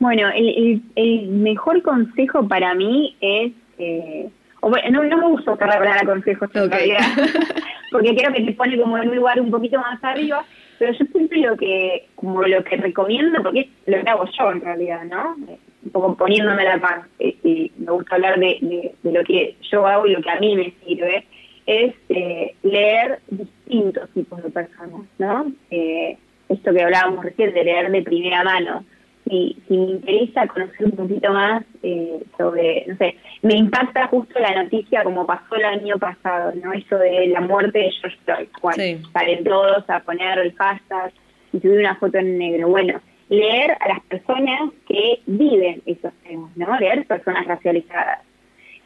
Bueno, 0.00 0.30
el, 0.34 0.82
el, 0.96 1.28
mejor 1.28 1.82
consejo 1.82 2.48
para 2.48 2.74
mí 2.74 3.14
es, 3.20 3.52
eh, 3.78 4.28
no, 4.62 5.02
no 5.04 5.16
me 5.16 5.26
gusta 5.28 5.52
usar 5.52 5.68
la 5.68 5.78
palabra 5.78 6.04
consejo 6.04 6.44
okay. 6.44 6.92
porque 7.90 8.14
creo 8.14 8.32
que 8.32 8.42
te 8.42 8.52
pone 8.52 8.78
como 8.78 8.98
en 8.98 9.08
un 9.08 9.16
lugar 9.16 9.40
un 9.40 9.50
poquito 9.50 9.78
más 9.78 10.02
arriba, 10.02 10.44
pero 10.78 10.92
yo 10.92 11.04
siempre 11.06 11.40
lo 11.40 11.56
que, 11.56 12.06
como 12.14 12.42
lo 12.42 12.62
que 12.64 12.76
recomiendo, 12.76 13.42
porque 13.42 13.60
es 13.60 13.68
lo 13.86 14.02
que 14.02 14.10
hago 14.10 14.24
yo 14.38 14.52
en 14.52 14.60
realidad, 14.60 15.04
¿no? 15.04 15.36
Un 15.82 15.90
poco 15.90 16.16
poniéndome 16.16 16.64
la 16.64 17.06
eh, 17.18 17.36
y 17.42 17.72
me 17.78 17.92
gusta 17.92 18.16
hablar 18.16 18.38
de, 18.38 18.92
de, 19.02 19.12
lo 19.12 19.24
que 19.24 19.56
yo 19.70 19.86
hago 19.86 20.06
y 20.06 20.12
lo 20.12 20.22
que 20.22 20.30
a 20.30 20.38
mí 20.38 20.54
me 20.54 20.72
sirve, 20.84 21.24
es 21.66 21.94
eh, 22.08 22.54
leer 22.62 23.20
distintos 23.28 24.10
tipos 24.10 24.42
de 24.42 24.50
personas, 24.50 25.02
¿no? 25.18 25.52
Eh, 25.70 26.16
esto 26.48 26.72
que 26.72 26.82
hablábamos 26.82 27.24
recién, 27.24 27.54
de 27.54 27.64
leer 27.64 27.90
de 27.90 28.02
primera 28.02 28.42
mano, 28.42 28.84
si, 29.28 29.56
si 29.68 29.76
me 29.76 29.92
interesa 29.92 30.46
conocer 30.48 30.86
un 30.86 30.92
poquito 30.92 31.32
más 31.32 31.64
eh, 31.82 32.20
sobre, 32.36 32.84
no 32.88 32.96
sé, 32.96 33.16
me 33.42 33.54
impacta 33.54 34.06
justo 34.08 34.38
la 34.38 34.62
noticia 34.62 35.02
como 35.02 35.26
pasó 35.26 35.54
el 35.56 35.64
año 35.64 35.98
pasado, 35.98 36.52
¿no? 36.62 36.72
Eso 36.72 36.98
de 36.98 37.28
la 37.28 37.40
muerte 37.40 37.78
de 37.78 37.90
George 37.90 38.18
Floyd, 38.24 38.48
cuando 38.60 39.08
salen 39.12 39.44
todos 39.44 39.88
a 39.88 40.00
poner 40.00 40.38
el 40.38 40.54
hashtag 40.56 41.12
y 41.52 41.60
subir 41.60 41.80
una 41.80 41.96
foto 41.96 42.18
en 42.18 42.38
negro. 42.38 42.68
Bueno, 42.68 43.00
leer 43.30 43.76
a 43.80 43.88
las 43.88 44.00
personas 44.00 44.72
que 44.86 45.20
viven 45.26 45.82
esos 45.86 46.12
temas, 46.24 46.54
¿no? 46.56 46.78
Leer 46.78 47.06
personas 47.06 47.46
racializadas. 47.46 48.20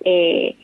Eh, 0.05 0.55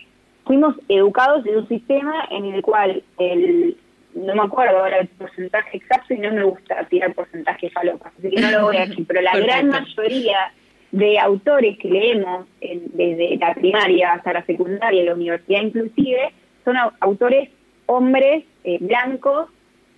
fuimos 0.44 0.76
educados 0.88 1.44
en 1.46 1.56
un 1.56 1.68
sistema 1.68 2.28
en 2.30 2.44
el 2.44 2.62
cual 2.62 3.02
el 3.18 3.76
no 4.14 4.34
me 4.34 4.42
acuerdo 4.42 4.78
ahora 4.78 4.98
el 4.98 5.08
porcentaje 5.08 5.76
exacto 5.76 6.14
y 6.14 6.18
no 6.18 6.32
me 6.32 6.42
gusta 6.42 6.84
tirar 6.88 7.14
porcentajes 7.14 7.72
falopas, 7.72 8.12
así 8.18 8.30
que 8.30 8.40
no 8.40 8.50
lo 8.50 8.62
voy 8.64 8.76
a 8.76 8.86
decir, 8.86 9.06
pero 9.06 9.20
la 9.20 9.36
gran 9.38 9.68
mayoría 9.68 10.52
de 10.92 11.18
autores 11.18 11.78
que 11.78 11.88
leemos 11.88 12.46
desde 12.60 13.36
la 13.36 13.54
primaria 13.54 14.14
hasta 14.14 14.32
la 14.32 14.44
secundaria, 14.44 15.04
la 15.04 15.14
universidad 15.14 15.62
inclusive, 15.62 16.32
son 16.64 16.76
autores 17.00 17.48
hombres 17.86 18.44
eh, 18.64 18.78
blancos 18.80 19.48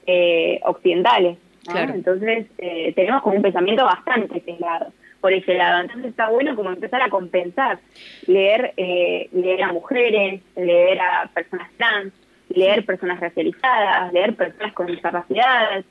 eh, 0.07 0.61
occidentales. 0.65 1.39
Entonces 1.75 2.47
eh, 2.59 2.93
tenemos 2.95 3.23
como 3.23 3.37
un 3.37 3.43
pensamiento 3.43 3.85
bastante 3.85 4.41
sesgado 4.41 4.93
por 5.21 5.33
ese 5.33 5.55
lado. 5.55 5.83
Entonces 5.83 6.11
está 6.11 6.29
bueno 6.31 6.57
como 6.57 6.71
empezar 6.71 7.01
a 7.03 7.09
compensar, 7.09 7.79
leer, 8.27 8.73
leer 8.77 9.63
a 9.63 9.73
mujeres, 9.73 10.41
leer 10.57 11.01
a 11.01 11.31
personas 11.33 11.71
trans, 11.77 12.13
leer 12.49 12.85
personas 12.85 13.21
racializadas, 13.21 14.13
leer 14.13 14.35
personas 14.35 14.73
con 14.73 14.87
discapacidades, 14.89 15.85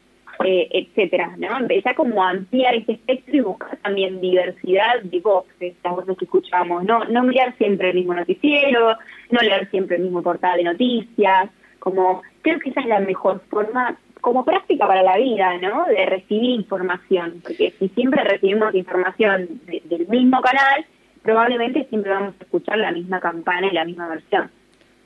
eh, 0.45 0.67
etcétera, 0.71 1.35
¿no? 1.37 1.57
Empezar 1.57 1.95
como 1.95 2.23
a 2.23 2.29
ampliar 2.29 2.75
ese 2.75 2.93
espectro 2.93 3.35
y 3.35 3.41
buscar 3.41 3.77
también 3.77 4.21
diversidad 4.21 5.01
de 5.03 5.19
voces, 5.19 5.75
las 5.83 5.95
voces 5.95 6.17
que 6.17 6.25
escuchamos, 6.25 6.83
no, 6.83 7.05
no 7.05 7.23
mirar 7.23 7.55
siempre 7.57 7.89
el 7.89 7.97
mismo 7.97 8.13
noticiero, 8.13 8.97
no 9.29 9.39
leer 9.41 9.69
siempre 9.69 9.97
el 9.97 10.03
mismo 10.03 10.21
portal 10.21 10.57
de 10.57 10.63
noticias, 10.63 11.49
como 11.79 12.21
creo 12.41 12.59
que 12.59 12.69
esa 12.69 12.81
es 12.81 12.87
la 12.87 12.99
mejor 12.99 13.41
forma 13.49 13.97
como 14.21 14.45
práctica 14.45 14.87
para 14.87 15.01
la 15.01 15.17
vida, 15.17 15.57
¿no? 15.57 15.85
De 15.85 16.05
recibir 16.05 16.51
información, 16.51 17.41
porque 17.41 17.73
si 17.79 17.89
siempre 17.89 18.23
recibimos 18.23 18.73
información 18.75 19.61
del 19.65 20.07
mismo 20.07 20.41
canal, 20.41 20.85
probablemente 21.23 21.85
siempre 21.85 22.11
vamos 22.11 22.35
a 22.39 22.43
escuchar 22.43 22.77
la 22.77 22.91
misma 22.91 23.19
campana 23.19 23.67
y 23.67 23.73
la 23.73 23.85
misma 23.85 24.07
versión. 24.07 24.49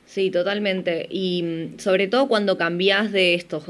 Sí, 0.05 0.29
totalmente. 0.29 1.07
Y 1.09 1.43
mm, 1.43 1.79
sobre 1.79 2.07
todo 2.07 2.27
cuando 2.27 2.57
cambias 2.57 3.11
de 3.11 3.33
esto, 3.33 3.63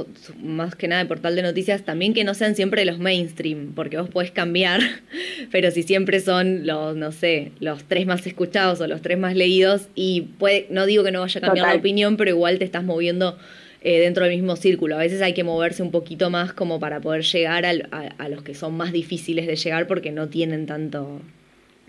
más 0.43 0.75
que 0.75 0.87
nada 0.87 1.01
de 1.01 1.07
portal 1.07 1.35
de 1.35 1.41
noticias, 1.41 1.83
también 1.83 2.13
que 2.13 2.23
no 2.23 2.33
sean 2.33 2.55
siempre 2.55 2.83
los 2.85 2.99
mainstream, 2.99 3.71
porque 3.73 3.97
vos 3.97 4.09
podés 4.09 4.31
cambiar, 4.31 4.81
pero 5.51 5.71
si 5.71 5.83
siempre 5.83 6.19
son 6.19 6.67
los, 6.67 6.95
no 6.95 7.11
sé, 7.11 7.51
los 7.59 7.85
tres 7.85 8.05
más 8.05 8.27
escuchados 8.27 8.81
o 8.81 8.87
los 8.87 9.01
tres 9.01 9.17
más 9.17 9.35
leídos, 9.35 9.87
y 9.95 10.21
puede, 10.37 10.67
no 10.69 10.85
digo 10.85 11.03
que 11.03 11.11
no 11.11 11.21
vaya 11.21 11.39
a 11.39 11.41
cambiar 11.41 11.67
la 11.67 11.75
opinión, 11.75 12.17
pero 12.17 12.31
igual 12.31 12.59
te 12.59 12.65
estás 12.65 12.83
moviendo 12.83 13.37
eh, 13.81 13.99
dentro 13.99 14.25
del 14.25 14.33
mismo 14.33 14.55
círculo. 14.55 14.95
A 14.95 14.99
veces 14.99 15.21
hay 15.21 15.33
que 15.33 15.43
moverse 15.43 15.83
un 15.83 15.91
poquito 15.91 16.31
más 16.31 16.53
como 16.53 16.79
para 16.79 16.99
poder 17.01 17.21
llegar 17.21 17.65
a, 17.65 18.29
los 18.29 18.41
que 18.41 18.55
son 18.55 18.75
más 18.75 18.91
difíciles 18.91 19.45
de 19.45 19.55
llegar 19.55 19.85
porque 19.85 20.11
no 20.11 20.27
tienen 20.27 20.65
tanto 20.65 21.21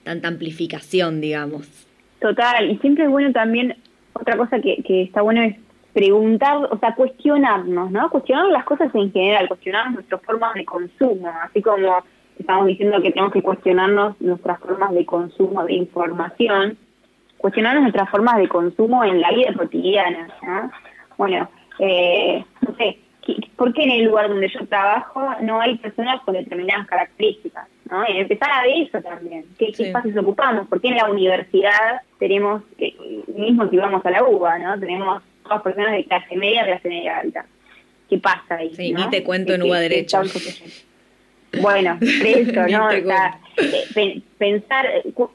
tanta 0.05 0.29
amplificación, 0.29 1.21
digamos. 1.21 1.67
Total, 2.21 2.71
y 2.71 2.77
siempre 2.79 3.05
es 3.05 3.11
bueno 3.11 3.33
también, 3.33 3.77
otra 4.20 4.37
cosa 4.37 4.61
que, 4.61 4.83
que 4.83 5.02
está 5.02 5.22
bueno 5.22 5.42
es 5.42 5.57
preguntar, 5.92 6.59
o 6.70 6.79
sea, 6.79 6.94
cuestionarnos, 6.94 7.90
¿no? 7.90 8.11
Cuestionar 8.11 8.46
las 8.48 8.64
cosas 8.64 8.94
en 8.94 9.11
general, 9.12 9.48
cuestionar 9.48 9.90
nuestras 9.92 10.20
formas 10.22 10.52
de 10.55 10.64
consumo, 10.64 11.33
así 11.42 11.62
como 11.62 12.05
estamos 12.38 12.66
diciendo 12.66 13.00
que 13.00 13.12
tenemos 13.12 13.33
que 13.33 13.40
cuestionarnos 13.40 14.20
nuestras 14.20 14.61
formas 14.61 14.92
de 14.92 15.07
consumo 15.07 15.64
de 15.64 15.72
información, 15.72 16.76
cuestionarnos 17.38 17.83
nuestras 17.83 18.11
formas 18.11 18.37
de 18.37 18.48
consumo 18.48 19.05
en 19.05 19.22
la 19.22 19.31
vida 19.31 19.55
cotidiana, 19.55 20.29
¿no? 20.42 20.70
Bueno, 21.16 21.48
eh, 21.79 22.44
no 22.61 22.74
sé, 22.76 22.98
¿por 23.57 23.73
qué 23.73 23.85
en 23.85 23.90
el 23.90 24.05
lugar 24.05 24.29
donde 24.29 24.49
yo 24.49 24.66
trabajo 24.66 25.29
no 25.40 25.61
hay 25.61 25.77
personas 25.79 26.21
con 26.23 26.35
determinadas 26.35 26.87
características? 26.87 27.66
¿no? 27.90 28.05
Y 28.09 28.19
empezar 28.19 28.51
a 28.51 28.62
ver 28.62 28.83
eso 28.83 29.01
también, 29.01 29.45
¿qué, 29.59 29.69
espacios 29.69 30.16
ocupamos? 30.16 30.66
¿Por 30.69 30.81
qué 30.81 30.88
en 30.88 30.97
la 30.97 31.11
universidad 31.11 32.03
tenemos, 32.19 32.62
eh, 32.79 32.95
mismo 33.35 33.69
si 33.69 33.77
vamos 33.77 34.05
a 34.05 34.11
la 34.11 34.25
UBA, 34.25 34.59
¿no? 34.59 34.79
tenemos 34.79 35.23
todas 35.42 35.62
personas 35.62 35.92
de 35.92 36.05
clase 36.05 36.37
media, 36.37 36.64
clase 36.64 36.88
media 36.88 37.19
alta? 37.19 37.47
¿Qué 38.09 38.19
pasa 38.19 38.57
ahí? 38.57 38.75
Sí, 38.75 38.92
ni 38.92 39.09
te 39.11 39.25
cuento 39.25 39.55
en 39.55 39.62
UBA 39.62 39.81
Derecho. 39.81 40.23
Bueno, 41.61 41.99
eso, 42.01 42.67
¿no? 42.69 42.91
Eh, 43.59 44.23
pensar, 44.37 44.87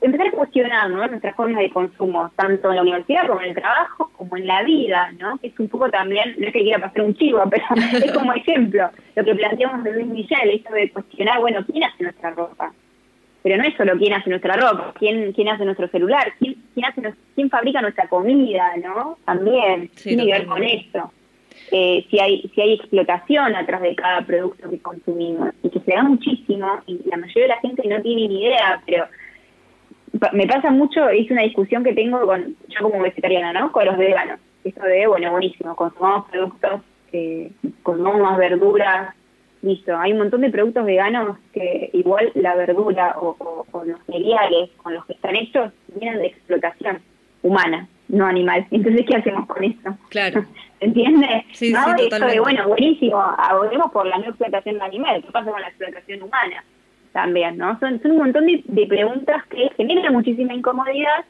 empezar 0.02 0.28
a 0.28 0.32
cuestionar 0.32 0.90
¿no? 0.92 1.08
nuestras 1.08 1.36
formas 1.36 1.60
de 1.60 1.72
consumo, 1.72 2.32
tanto 2.36 2.70
en 2.70 2.76
la 2.76 2.82
universidad 2.84 3.28
como 3.28 3.42
en 3.42 3.50
el 3.50 3.56
trabajo, 3.56 4.12
como 4.16 4.38
en 4.38 4.46
la 4.46 4.62
vida, 4.64 5.12
¿no? 5.18 5.40
Que 5.40 5.48
es 5.48 5.60
un 5.60 5.68
poco 5.68 5.90
también, 5.90 6.36
no 6.38 6.48
es 6.48 6.54
que 6.54 6.62
quiera 6.62 6.80
pasar 6.80 7.02
un 7.02 7.16
chivo, 7.16 7.42
pero 7.50 7.66
es 7.76 8.12
como 8.12 8.34
ejemplo 8.34 8.90
lo 9.16 9.24
que 9.24 9.36
planteamos 9.36 9.84
de 9.84 9.94
Luis 9.94 10.08
Michel, 10.08 10.52
esto 10.52 10.74
de 10.74 10.92
cuestionar, 10.92 11.40
bueno, 11.40 11.66
¿quién 11.66 11.84
hace 11.84 12.04
nuestra 12.04 12.30
ropa? 12.32 12.72
Pero 13.42 13.58
no 13.58 13.64
es 13.64 13.76
solo 13.76 13.98
quién 13.98 14.14
hace 14.14 14.30
nuestra 14.30 14.56
ropa, 14.56 14.94
quién, 15.00 15.34
quién 15.34 15.50
hace 15.50 15.66
nuestro 15.66 15.88
celular, 15.88 16.32
quién, 16.38 16.58
quién, 16.76 16.86
hace, 16.86 17.02
quién 17.34 17.50
fabrica 17.50 17.82
nuestra 17.82 18.08
comida, 18.08 18.72
¿no? 18.84 19.18
También 19.26 19.90
tiene 19.96 20.26
que 20.26 20.32
ver 20.32 20.46
con 20.46 20.64
eso 20.64 21.12
eh, 21.72 22.06
si 22.10 22.20
hay 22.20 22.42
si 22.54 22.62
hay 22.62 22.74
explotación 22.74 23.56
atrás 23.56 23.82
de 23.82 23.96
cada 23.96 24.22
producto 24.22 24.70
que 24.70 24.80
consumimos 24.80 25.50
y 25.64 25.70
que 25.70 25.80
se 25.80 25.94
da 25.94 26.04
muchísimo 26.04 26.68
y 26.86 27.00
la 27.06 27.18
mayoría 27.18 27.44
de 27.44 27.48
la 27.48 27.60
gente 27.60 27.88
no 27.88 28.02
tiene 28.02 28.28
ni 28.28 28.44
idea, 28.44 28.82
pero 28.86 29.06
me 30.34 30.46
pasa 30.48 30.70
mucho, 30.70 31.08
es 31.10 31.32
una 31.32 31.44
discusión 31.44 31.84
que 31.84 31.94
tengo 31.94 32.26
con 32.26 32.56
yo 32.68 32.82
como 32.82 33.02
vegetariana, 33.02 33.54
¿no? 33.54 33.72
Con 33.72 33.86
los 33.86 33.98
veganos. 33.98 34.40
Esto 34.64 34.84
de, 34.84 35.08
bueno, 35.08 35.32
buenísimo, 35.32 35.76
consumamos 35.76 36.30
productos, 36.30 36.82
eh, 37.14 37.52
consumamos 37.82 38.22
más 38.22 38.38
verduras, 38.38 39.16
listo. 39.62 39.98
Hay 39.98 40.12
un 40.12 40.20
montón 40.20 40.42
de 40.42 40.50
productos 40.50 40.86
veganos 40.86 41.38
que 41.54 41.90
igual 41.94 42.32
la 42.36 42.56
verdura 42.56 43.16
o, 43.20 43.66
o 43.72 43.86
los 43.86 44.00
cereales 44.06 44.70
con 44.78 44.94
los 44.94 45.06
que 45.06 45.14
están 45.14 45.36
hechos 45.36 45.72
vienen 45.96 46.20
de 46.20 46.28
explotación 46.28 47.00
humana 47.42 47.88
no 48.12 48.26
animal. 48.26 48.68
Entonces, 48.72 49.06
¿qué 49.08 49.16
hacemos 49.16 49.48
con 49.48 49.64
eso? 49.64 49.98
Claro. 50.10 50.46
¿Entiendes? 50.82 51.44
Sí, 51.54 51.72
¿No? 51.72 51.96
Sí, 51.96 52.08
Eso 52.12 52.26
de, 52.26 52.40
bueno, 52.40 52.68
buenísimo, 52.68 53.22
abordemos 53.38 53.92
por 53.92 54.08
la 54.08 54.18
no 54.18 54.30
explotación 54.30 54.80
de 54.80 54.84
animal. 54.84 55.24
¿Qué 55.24 55.32
pasa 55.32 55.52
con 55.52 55.62
la 55.62 55.68
explotación 55.68 56.24
humana? 56.24 56.64
También, 57.14 57.58
¿no? 57.58 57.80
Son, 57.80 58.02
son 58.02 58.12
un 58.12 58.18
montón 58.18 58.48
de, 58.48 58.88
preguntas 58.88 59.46
que 59.46 59.70
generan 59.78 60.12
muchísima 60.12 60.56
incomodidad, 60.56 61.24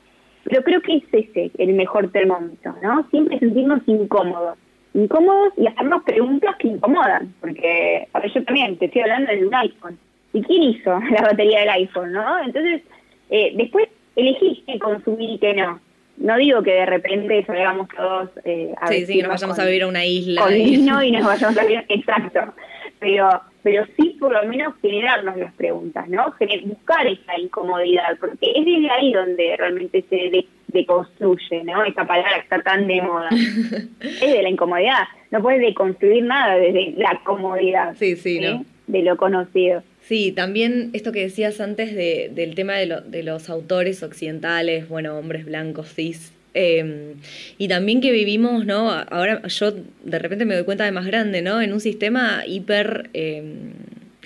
pero 0.46 0.64
creo 0.64 0.82
que 0.82 0.98
es 0.98 1.04
ese 1.12 1.52
el 1.58 1.74
mejor 1.74 2.10
termómetro, 2.12 2.76
¿no? 2.82 3.06
Siempre 3.10 3.40
sentirnos 3.40 3.82
incómodos. 3.88 4.58
Incómodos 4.94 5.54
y 5.58 5.68
hacernos 5.68 6.04
preguntas 6.04 6.56
que 6.58 6.70
incomodan, 6.70 7.34
porque, 7.42 8.08
a 8.14 8.20
ver, 8.20 8.32
yo 8.32 8.44
también 8.46 8.78
te 8.78 8.86
estoy 8.86 9.02
hablando 9.02 9.34
de 9.34 9.46
un 9.46 9.54
iPhone. 9.54 10.00
¿Y 10.32 10.42
quién 10.44 10.64
hizo 10.64 10.98
la 11.12 11.22
batería 11.24 11.60
del 11.60 11.70
iPhone, 11.72 12.14
no? 12.14 12.40
Entonces, 12.40 12.84
eh, 13.30 13.52
después 13.58 13.90
elegís 14.16 14.64
qué 14.66 14.80
consumir 14.80 15.32
y 15.32 15.40
qué 15.40 15.54
no 15.56 15.82
no 16.18 16.38
digo 16.38 16.62
que 16.62 16.72
de 16.72 16.86
repente 16.86 17.44
salgamos 17.46 17.88
todos 17.90 18.30
eh, 18.46 18.74
a 18.80 18.88
Sí, 18.88 19.06
sí, 19.06 19.16
que 19.16 19.24
nos 19.24 19.32
vayamos 19.32 19.60
a 19.60 19.66
vivir 19.66 19.84
a 19.84 19.88
una 19.88 20.06
isla. 20.06 20.42
Con 20.42 20.56
y... 20.56 20.76
y 20.76 21.12
nos 21.12 21.26
vayamos 21.26 21.58
a 21.58 21.64
vivir, 21.64 21.86
exacto. 21.90 22.54
Pero, 23.00 23.42
pero 23.64 23.86
sí 23.98 24.16
por 24.20 24.32
lo 24.32 24.48
menos 24.48 24.76
generarnos 24.82 25.36
las 25.38 25.54
preguntas, 25.54 26.08
¿no? 26.08 26.34
buscar 26.66 27.08
esa 27.08 27.40
incomodidad, 27.40 28.18
porque 28.20 28.52
es 28.56 28.64
desde 28.64 28.90
ahí 28.92 29.12
donde 29.12 29.56
realmente 29.58 30.06
se 30.10 30.46
deconstruye, 30.68 31.64
¿no? 31.64 31.84
Esa 31.84 32.06
palabra 32.06 32.36
que 32.36 32.42
está 32.42 32.62
tan 32.62 32.88
de 32.88 33.02
moda. 33.02 33.30
es 34.00 34.22
de 34.22 34.44
la 34.44 34.50
incomodidad. 34.50 35.06
No 35.32 35.42
puedes 35.42 35.62
deconstruir 35.62 36.24
nada 36.24 36.56
desde 36.56 36.94
la 36.98 37.20
comodidad. 37.24 37.96
Sí, 37.98 38.16
sí, 38.16 38.40
¿no? 38.40 38.64
De 38.88 39.02
lo 39.02 39.18
conocido. 39.18 39.84
Sí, 40.12 40.34
también 40.34 40.90
esto 40.92 41.14
que 41.14 41.22
decías 41.22 41.62
antes 41.62 41.96
de, 41.96 42.30
del 42.36 42.54
tema 42.54 42.74
de, 42.74 42.86
lo, 42.86 43.00
de, 43.00 43.24
los 43.24 43.50
autores 43.50 44.04
occidentales, 44.04 44.90
bueno, 44.90 45.18
hombres 45.18 45.46
blancos, 45.46 45.88
cis, 45.96 46.34
em, 46.54 47.14
y 47.58 47.70
también 47.70 48.02
que 48.02 48.12
vivimos, 48.12 48.66
¿no? 48.66 48.92
Ahora 48.92 49.42
yo 49.48 49.72
de 49.72 50.20
repente 50.20 50.44
me 50.44 50.54
doy 50.54 50.66
cuenta 50.66 50.84
de 50.84 50.92
más 50.92 51.06
grande, 51.06 51.42
¿no? 51.42 51.62
En 51.62 51.72
un 51.72 51.80
sistema 51.80 52.44
hiper 52.46 53.10
em, 53.14 53.72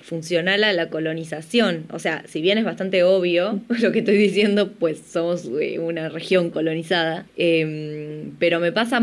funcional 0.01 0.63
a 0.63 0.73
la 0.73 0.89
colonización. 0.89 1.85
O 1.91 1.99
sea, 1.99 2.23
si 2.25 2.41
bien 2.41 2.57
es 2.57 2.65
bastante 2.65 3.03
obvio 3.03 3.61
lo 3.79 3.91
que 3.91 3.99
estoy 3.99 4.17
diciendo, 4.17 4.71
pues 4.71 5.03
somos 5.07 5.47
eh, 5.61 5.77
una 5.77 6.09
región 6.09 6.49
colonizada, 6.49 7.27
em, 7.37 8.31
pero 8.39 8.59
me 8.59 8.71
pasa 8.71 8.99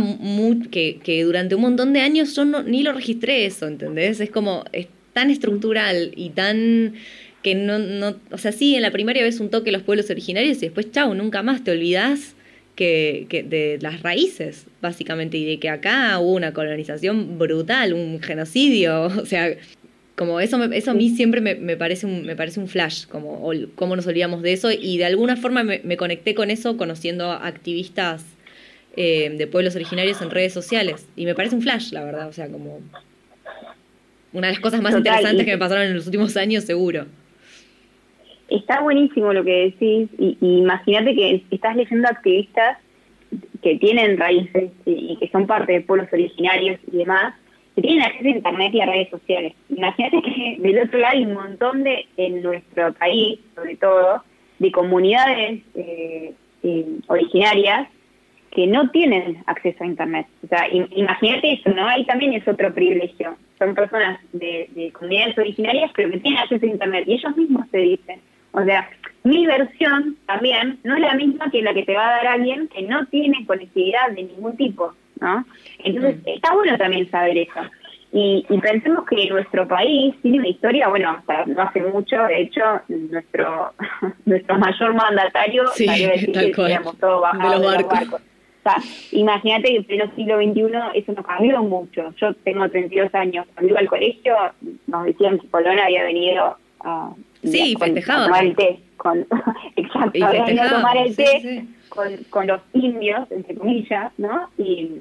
que, 0.73 0.99
que, 0.99 1.23
durante 1.23 1.55
un 1.55 1.61
montón 1.63 1.93
de 1.93 2.01
años 2.01 2.35
yo 2.35 2.45
no, 2.45 2.65
ni 2.65 2.83
lo 2.83 2.93
registré 2.93 3.47
eso, 3.47 3.69
¿entendés? 3.69 4.19
Es 4.19 4.31
como 4.31 4.65
tan 5.13 5.31
estructural 5.31 6.13
y 6.17 6.31
tan 6.31 6.95
que 7.43 7.55
no, 7.55 7.79
no, 7.79 8.17
o 8.31 8.39
sea, 8.39 8.53
sí, 8.53 8.77
en 8.77 8.83
la 8.83 8.91
primaria 8.91 9.23
ves 9.23 9.41
un 9.41 9.51
toque 9.51 9.67
de 9.67 9.73
los 9.73 9.83
pueblos 9.83 10.09
originarios 10.11 10.59
y 10.59 10.67
después, 10.67 10.91
chau, 10.93 11.13
nunca 11.15 11.43
más 11.43 11.65
te 11.65 11.73
olvidas 11.73 12.35
que, 12.77 13.27
que, 13.29 13.43
de 13.43 13.79
las 13.81 14.03
raíces, 14.03 14.67
básicamente, 14.81 15.37
y 15.37 15.45
de 15.45 15.59
que 15.59 15.69
acá 15.69 16.19
hubo 16.21 16.35
una 16.35 16.53
colonización 16.53 17.39
brutal, 17.39 17.95
un 17.95 18.21
genocidio, 18.21 19.05
o 19.21 19.27
sea, 19.27 19.55
como 20.17 20.41
eso, 20.41 20.63
eso 20.73 20.93
a 20.93 20.95
mí 20.95 21.11
siempre 21.11 21.41
me, 21.41 21.57
me, 21.57 21.77
parece, 21.77 22.07
un, 22.07 22.25
me 22.25 22.37
parece 22.37 22.61
un 22.61 22.69
flash, 22.69 23.07
como 23.07 23.51
cómo 23.75 23.97
nos 23.97 24.07
olvidamos 24.07 24.43
de 24.43 24.53
eso, 24.53 24.71
y 24.71 24.99
de 24.99 25.05
alguna 25.05 25.37
forma 25.37 25.65
me, 25.65 25.81
me 25.83 25.97
conecté 25.97 26.35
con 26.35 26.51
eso 26.51 26.77
conociendo 26.77 27.33
activistas 27.33 28.25
eh, 28.97 29.35
de 29.37 29.47
pueblos 29.49 29.75
originarios 29.75 30.23
en 30.23 30.31
redes 30.31 30.53
sociales, 30.53 31.07
y 31.17 31.25
me 31.25 31.35
parece 31.35 31.57
un 31.57 31.63
flash, 31.63 31.91
la 31.93 32.05
verdad, 32.05 32.29
o 32.29 32.33
sea, 32.33 32.49
como 32.49 32.81
una 34.33 34.49
de 34.49 34.55
las 34.55 34.63
cosas 34.63 34.81
más 34.83 34.95
interesantes 34.95 35.45
que 35.45 35.53
me 35.53 35.59
pasaron 35.59 35.85
en 35.85 35.95
los 35.95 36.07
últimos 36.07 36.37
años, 36.37 36.65
seguro. 36.65 37.07
Está 38.49 38.81
buenísimo 38.81 39.33
lo 39.33 39.45
que 39.45 39.73
decís, 39.79 40.09
y, 40.19 40.37
imagínate 40.41 41.15
que 41.15 41.43
estás 41.51 41.77
leyendo 41.77 42.09
activistas 42.09 42.79
que 43.63 43.77
tienen 43.77 44.19
raíces 44.19 44.71
y, 44.85 45.17
que 45.17 45.29
son 45.29 45.47
parte 45.47 45.73
de 45.73 45.81
pueblos 45.81 46.09
originarios 46.13 46.79
y 46.93 46.99
demás, 46.99 47.35
que 47.75 47.83
tienen 47.83 48.03
acceso 48.03 48.27
a 48.27 48.31
Internet 48.31 48.75
y 48.75 48.81
a 48.81 48.87
redes 48.87 49.09
sociales. 49.09 49.55
Imagínate 49.71 50.21
que 50.23 50.57
del 50.59 50.83
otro 50.83 50.99
lado 50.99 51.17
hay 51.17 51.25
un 51.25 51.35
montón 51.35 51.85
de, 51.85 52.07
en 52.19 52.43
nuestro 52.43 52.93
país, 52.95 53.39
sobre 53.55 53.77
todo, 53.77 54.23
de 54.59 54.71
comunidades 54.71 55.63
eh, 55.75 56.35
eh, 56.63 56.87
originarias 57.07 57.89
que 58.53 58.67
no 58.67 58.91
tienen 58.91 59.43
acceso 59.47 59.83
a 59.83 59.87
Internet. 59.87 60.27
O 60.45 60.47
sea, 60.47 60.67
imagínate 60.71 61.55
eso, 61.55 61.71
¿no? 61.71 61.89
Ahí 61.89 62.05
también 62.05 62.35
es 62.35 62.47
otro 62.47 62.73
privilegio. 62.73 63.35
Son 63.59 63.75
personas 63.75 64.21
de, 64.33 64.93
comunidades 64.93 65.39
originarias, 65.39 65.91
pero 65.97 66.11
que 66.11 66.19
tienen 66.19 66.41
acceso 66.41 66.67
a 66.67 66.69
Internet. 66.69 67.05
Y 67.07 67.15
ellos 67.15 67.37
mismos 67.37 67.69
te 67.71 67.79
dicen. 67.79 68.21
O 68.53 68.63
sea, 68.63 68.91
mi 69.25 69.47
versión 69.47 70.19
también 70.27 70.79
no 70.85 70.97
es 70.97 71.01
la 71.01 71.15
misma 71.15 71.51
que 71.51 71.63
la 71.63 71.73
que 71.73 71.85
te 71.85 71.95
va 71.95 72.07
a 72.07 72.17
dar 72.17 72.27
alguien 72.27 72.69
que 72.69 72.83
no 72.83 73.07
tiene 73.07 73.47
conectividad 73.47 74.11
de 74.11 74.25
ningún 74.25 74.55
tipo, 74.59 74.93
¿no? 75.21 75.47
Entonces, 75.79 76.17
mm. 76.23 76.29
está 76.29 76.53
bueno 76.53 76.77
también 76.77 77.11
saber 77.11 77.39
eso. 77.39 77.61
Y, 78.15 78.45
pensemos 78.61 79.07
que 79.09 79.31
nuestro 79.31 79.67
país 79.67 80.15
tiene 80.21 80.41
una 80.41 80.49
historia, 80.49 80.89
bueno, 80.89 81.13
hasta 81.13 81.47
no 81.47 81.63
hace 81.63 81.81
mucho, 81.81 82.23
de 82.25 82.43
hecho, 82.43 82.61
nuestro 82.89 83.73
nuestro 84.27 84.59
mayor 84.59 84.93
mandatario 84.93 85.67
sí, 85.69 85.87
salió 85.87 86.09
a 86.09 86.13
decir 86.13 86.33
que 86.33 86.53
todos 87.01 87.23
bajados 87.23 87.61
de 87.63 87.79
los 87.79 87.89
barcos. 87.89 88.21
O 88.65 88.71
sea, 88.71 88.77
imagínate 89.11 89.69
que 89.69 89.77
en 89.77 89.85
pleno 89.85 90.15
siglo 90.15 90.37
XXI 90.37 90.99
eso 90.99 91.13
no 91.13 91.23
cambió 91.25 91.63
mucho. 91.65 92.15
Yo 92.17 92.33
tengo 92.45 92.69
32 92.69 93.13
años. 93.15 93.47
Cuando 93.55 93.71
iba 93.71 93.81
al 93.81 93.89
colegio 93.89 94.37
nos 94.87 95.05
decían 95.05 95.41
que 95.41 95.49
Colón 95.49 95.81
había 95.81 96.05
venido 96.05 96.57
a, 96.81 97.13
sí, 97.43 97.77
a 97.77 98.25
tomar 98.25 98.45
el 98.45 98.55
té. 98.55 98.79
Con, 98.97 99.19
exacto, 99.77 100.25
había 100.25 100.45
venido 100.45 100.63
a 100.63 100.71
tomar 100.71 100.97
el 100.97 101.17
té 101.17 101.67
Con, 101.89 102.17
con 102.31 102.47
los 102.47 102.61
indios, 102.73 103.29
entre 103.33 103.57
comillas, 103.57 104.13
¿no? 104.19 104.49
Y, 104.57 105.01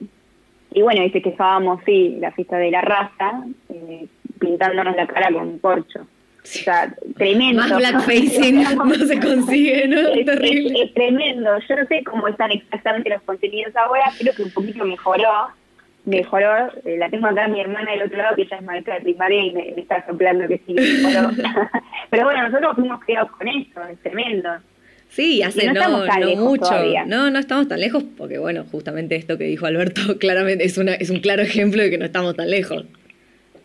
y 0.72 0.82
bueno, 0.82 1.04
y 1.04 1.12
se 1.12 1.22
quejábamos, 1.22 1.82
sí, 1.86 2.18
la 2.20 2.32
fiesta 2.32 2.58
de 2.58 2.72
la 2.72 2.82
raza, 2.82 3.44
eh, 3.70 4.08
pintándonos 4.40 4.96
la 4.96 5.06
cara 5.06 5.32
con 5.32 5.48
un 5.48 5.60
porcho. 5.60 6.08
O 6.44 6.48
sea, 6.48 6.94
tremendo. 7.18 7.62
Más 7.62 7.78
blackfacing 7.78 8.64
no 8.76 8.96
se 8.96 9.20
consigue, 9.20 9.88
¿no? 9.88 10.00
Es, 10.10 10.26
terrible. 10.26 10.84
Es, 10.84 10.94
tremendo. 10.94 11.52
Yo 11.68 11.76
no 11.76 11.86
sé 11.86 12.04
cómo 12.04 12.28
están 12.28 12.52
exactamente 12.52 13.10
los 13.10 13.22
contenidos 13.22 13.76
ahora, 13.76 14.12
creo 14.18 14.34
que 14.34 14.44
un 14.44 14.52
poquito 14.52 14.84
mejoró, 14.84 15.50
mejoró. 16.06 16.72
Eh, 16.84 16.98
la 16.98 17.10
tengo 17.10 17.28
acá 17.28 17.48
mi 17.48 17.62
hermana 17.62 17.92
del 17.92 18.04
otro 18.04 18.18
lado, 18.18 18.36
que 18.36 18.42
ella 18.44 18.58
es 18.58 18.64
maestra 18.64 18.96
de 18.96 19.02
primaria 19.02 19.46
y 19.46 19.52
me, 19.52 19.70
está 19.70 20.06
soplando 20.06 20.48
que 20.48 20.60
sí 20.66 20.74
mejoró. 20.74 21.30
Pero 22.10 22.24
bueno, 22.26 22.50
nosotros 22.50 22.76
fuimos 22.76 23.04
criados 23.06 23.32
con 23.32 23.48
eso, 23.48 23.82
es 23.92 24.00
tremendo. 24.02 24.50
Sí, 25.12 25.44
hace 25.44 25.68
no, 25.74 25.74
no, 25.74 26.36
mucho. 26.38 26.72
No, 27.06 27.30
no 27.30 27.40
estamos 27.40 27.68
tan 27.68 27.82
lejos 27.82 28.04
porque, 28.18 28.38
bueno, 28.38 28.64
justamente 28.72 29.18
esto 29.18 29.38
que 29.38 29.44
dijo 29.44 29.66
Alberto 29.66 30.18
claramente 30.20 30.64
es, 30.64 30.78
una, 30.78 30.94
es 30.94 31.10
un 31.10 31.20
claro 31.20 31.42
ejemplo 31.42 31.84
de 31.84 31.90
que 31.90 31.98
no 31.98 32.06
estamos 32.06 32.36
tan 32.36 32.50
lejos. 32.50 32.86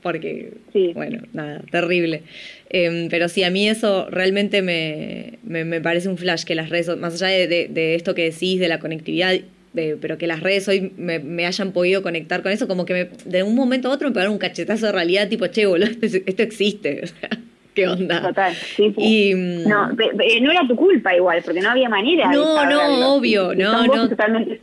Porque, 0.06 0.52
bueno, 0.94 1.24
nada, 1.32 1.62
terrible. 1.68 2.22
Em, 2.70 3.08
pero 3.08 3.28
sí, 3.28 3.42
a 3.42 3.50
mí 3.50 3.68
eso 3.68 4.08
realmente 4.08 4.62
me, 4.62 5.40
me, 5.42 5.80
parece 5.80 6.08
un 6.08 6.16
flash, 6.16 6.44
que 6.44 6.54
las 6.54 6.70
redes, 6.70 6.96
más 6.96 7.20
allá 7.20 7.48
de, 7.48 7.66
de, 7.68 7.96
esto 7.96 8.14
que 8.14 8.30
decís, 8.30 8.60
de 8.60 8.68
la 8.68 8.78
conectividad, 8.78 9.34
pero 9.74 10.16
que 10.16 10.28
las 10.28 10.44
redes 10.44 10.68
hoy 10.68 10.92
me, 10.96 11.18
me, 11.18 11.44
hayan 11.44 11.72
podido 11.72 12.04
conectar 12.04 12.44
con 12.44 12.52
eso, 12.52 12.68
como 12.68 12.84
que 12.84 13.08
de 13.24 13.42
un 13.42 13.56
momento 13.56 13.88
a 13.88 13.90
otro 13.90 14.06
me 14.06 14.14
pegaron 14.14 14.34
un 14.34 14.38
cachetazo 14.38 14.86
de 14.86 14.92
realidad, 14.92 15.28
tipo, 15.28 15.48
che, 15.48 15.66
boludo, 15.66 15.90
esto, 15.90 16.06
esto 16.24 16.42
existe. 16.44 17.02
Qué 17.76 17.86
onda. 17.86 18.22
Total, 18.22 18.54
sí. 18.54 18.94
Y, 18.96 19.34
mm, 19.34 19.68
no, 19.68 19.92
no 19.92 20.50
era 20.50 20.66
tu 20.66 20.74
culpa 20.74 21.14
igual, 21.14 21.42
porque 21.44 21.60
no 21.60 21.68
había 21.68 21.90
manera. 21.90 22.32
No, 22.32 22.64
no, 22.64 23.14
obvio, 23.14 23.54
no, 23.54 23.86
no. 23.86 24.08
Totalmente 24.08 24.58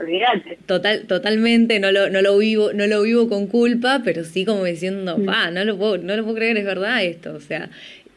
olvídate. 0.00 0.58
Total, 0.64 1.02
totalmente, 1.06 1.78
no 1.80 1.92
lo, 1.92 2.08
no 2.08 2.22
lo 2.22 2.38
vivo, 2.38 2.72
no 2.72 2.86
lo 2.86 3.02
vivo 3.02 3.28
con 3.28 3.46
culpa, 3.46 4.00
pero 4.02 4.24
sí 4.24 4.46
como 4.46 4.64
diciendo, 4.64 5.18
mm. 5.18 5.26
pa, 5.26 5.50
no 5.50 5.66
lo 5.66 5.76
puedo, 5.76 5.98
no 5.98 6.16
lo 6.16 6.22
puedo 6.22 6.36
creer, 6.36 6.56
es 6.56 6.64
verdad 6.64 7.04
esto, 7.04 7.34
o 7.34 7.40
sea. 7.40 7.68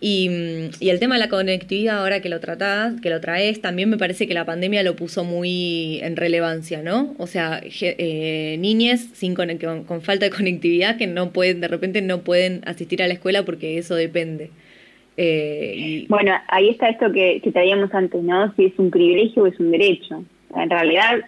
Y, 0.06 0.30
y, 0.82 0.90
el 0.90 1.00
tema 1.00 1.16
de 1.16 1.22
la 1.22 1.30
conectividad, 1.30 2.00
ahora 2.00 2.22
que 2.22 2.28
lo 2.28 2.42
tratás, 2.42 3.00
que 3.00 3.10
lo 3.10 3.22
traes, 3.22 3.62
también 3.62 3.90
me 3.90 3.96
parece 3.96 4.28
que 4.28 4.34
la 4.34 4.44
pandemia 4.44 4.84
lo 4.84 4.98
puso 4.98 5.24
muy 5.24 6.02
en 6.04 6.18
relevancia, 6.18 6.82
¿no? 6.84 7.16
O 7.18 7.26
sea, 7.26 7.62
eh, 7.64 8.58
niñas 8.60 9.00
sin 9.14 9.34
con, 9.34 9.48
con, 9.86 10.02
falta 10.02 10.26
de 10.26 10.32
conectividad 10.32 10.98
que 10.98 11.08
no 11.08 11.32
pueden, 11.32 11.62
de 11.62 11.70
repente 11.70 12.02
no 12.02 12.20
pueden 12.20 12.64
asistir 12.66 13.02
a 13.02 13.08
la 13.08 13.14
escuela 13.14 13.46
porque 13.46 13.78
eso 13.78 13.96
depende. 13.96 14.50
Eh, 15.16 16.06
Bueno, 16.10 16.34
ahí 16.50 16.68
está 16.68 16.90
esto 16.90 17.10
que, 17.14 17.40
que 17.42 17.54
traíamos 17.54 17.94
antes, 17.94 18.22
¿no? 18.22 18.54
Si 18.58 18.66
es 18.66 18.74
un 18.78 18.92
privilegio 18.92 19.44
o 19.44 19.48
es 19.48 19.58
un 19.58 19.72
derecho. 19.72 20.26
En 20.54 20.70
realidad, 20.70 21.22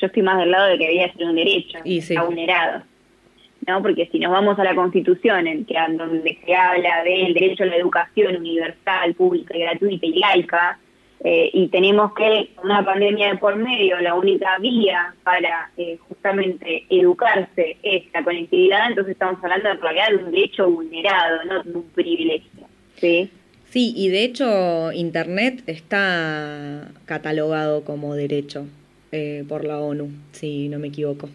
yo 0.00 0.06
estoy 0.06 0.22
más 0.22 0.38
del 0.38 0.52
lado 0.52 0.68
de 0.68 0.78
que 0.78 0.86
debía 0.86 1.12
ser 1.12 1.26
un 1.26 1.36
derecho, 1.36 1.80
y 1.84 1.98
está 1.98 2.22
vulnerado. 2.22 2.82
¿No? 3.66 3.82
Porque 3.82 4.08
si 4.10 4.18
nos 4.18 4.32
vamos 4.32 4.58
a 4.58 4.64
la 4.64 4.74
Constitución, 4.74 5.46
en 5.46 5.64
que 5.64 5.74
donde 5.96 6.38
se 6.44 6.54
habla 6.54 7.02
del 7.04 7.34
derecho 7.34 7.64
a 7.64 7.66
la 7.66 7.76
educación 7.76 8.36
universal, 8.36 9.14
pública 9.14 9.56
y 9.56 9.60
gratuita 9.60 10.06
y 10.06 10.18
laica, 10.18 10.78
eh, 11.24 11.50
y 11.52 11.68
tenemos 11.68 12.12
que 12.14 12.50
una 12.64 12.84
pandemia 12.84 13.28
de 13.28 13.38
por 13.38 13.54
medio, 13.54 14.00
la 14.00 14.14
única 14.14 14.58
vía 14.58 15.14
para 15.22 15.70
eh, 15.76 15.96
justamente 16.08 16.84
educarse 16.90 17.76
es 17.82 18.04
la 18.12 18.24
conectividad, 18.24 18.88
entonces 18.88 19.12
estamos 19.12 19.42
hablando 19.44 19.68
de 19.68 19.76
de 19.76 20.24
un 20.24 20.32
derecho 20.32 20.68
vulnerado, 20.68 21.44
no 21.44 21.62
de 21.62 21.72
un 21.72 21.84
privilegio. 21.90 22.66
¿sí? 22.96 23.30
Sí, 23.70 23.94
y 23.96 24.08
de 24.08 24.24
hecho 24.24 24.90
Internet 24.92 25.62
está 25.68 26.88
catalogado 27.04 27.84
como 27.84 28.16
derecho 28.16 28.66
eh, 29.12 29.44
por 29.48 29.64
la 29.64 29.78
ONU, 29.78 30.10
si 30.32 30.68
no 30.68 30.80
me 30.80 30.88
equivoco 30.88 31.28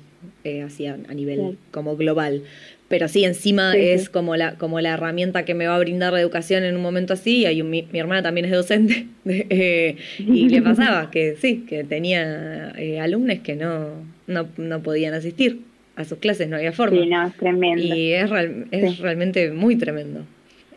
eh, 0.43 0.61
así 0.61 0.85
a, 0.85 0.97
nivel 0.97 1.57
como 1.71 1.95
global. 1.95 2.43
Pero 2.87 3.09
sí, 3.09 3.25
encima 3.25 3.75
es 3.75 4.09
Como, 4.09 4.37
la, 4.37 4.53
como 4.55 4.79
la 4.79 4.93
herramienta 4.93 5.43
que 5.43 5.53
me 5.53 5.67
va 5.67 5.75
a 5.75 5.79
brindar 5.79 6.13
la 6.13 6.21
educación 6.21 6.63
en 6.63 6.75
un 6.75 6.81
momento 6.81 7.13
así. 7.13 7.45
Y 7.45 7.63
mi, 7.63 7.87
mi, 7.91 7.99
hermana 7.99 8.23
también 8.23 8.45
es 8.45 8.51
docente 8.51 9.07
eh, 9.25 9.97
y 10.19 10.47
le 10.49 10.61
pasaba 10.61 11.11
que 11.11 11.35
sí, 11.35 11.65
que 11.67 11.83
tenía 11.83 12.71
eh, 12.77 12.99
alumnos 12.99 13.39
que 13.39 13.55
no, 13.55 13.89
no, 14.27 14.47
no 14.57 14.81
podían 14.81 15.13
asistir 15.13 15.61
a 15.97 16.05
sus 16.05 16.19
clases, 16.19 16.47
no 16.47 16.55
había 16.55 16.71
forma. 16.71 17.01
Sí, 17.01 17.09
no, 17.09 17.27
es 17.27 17.33
tremendo. 17.35 17.83
Y 17.83 18.13
es, 18.13 18.29
es 18.71 18.99
realmente 18.99 19.51
muy 19.51 19.75
tremendo. 19.75 20.23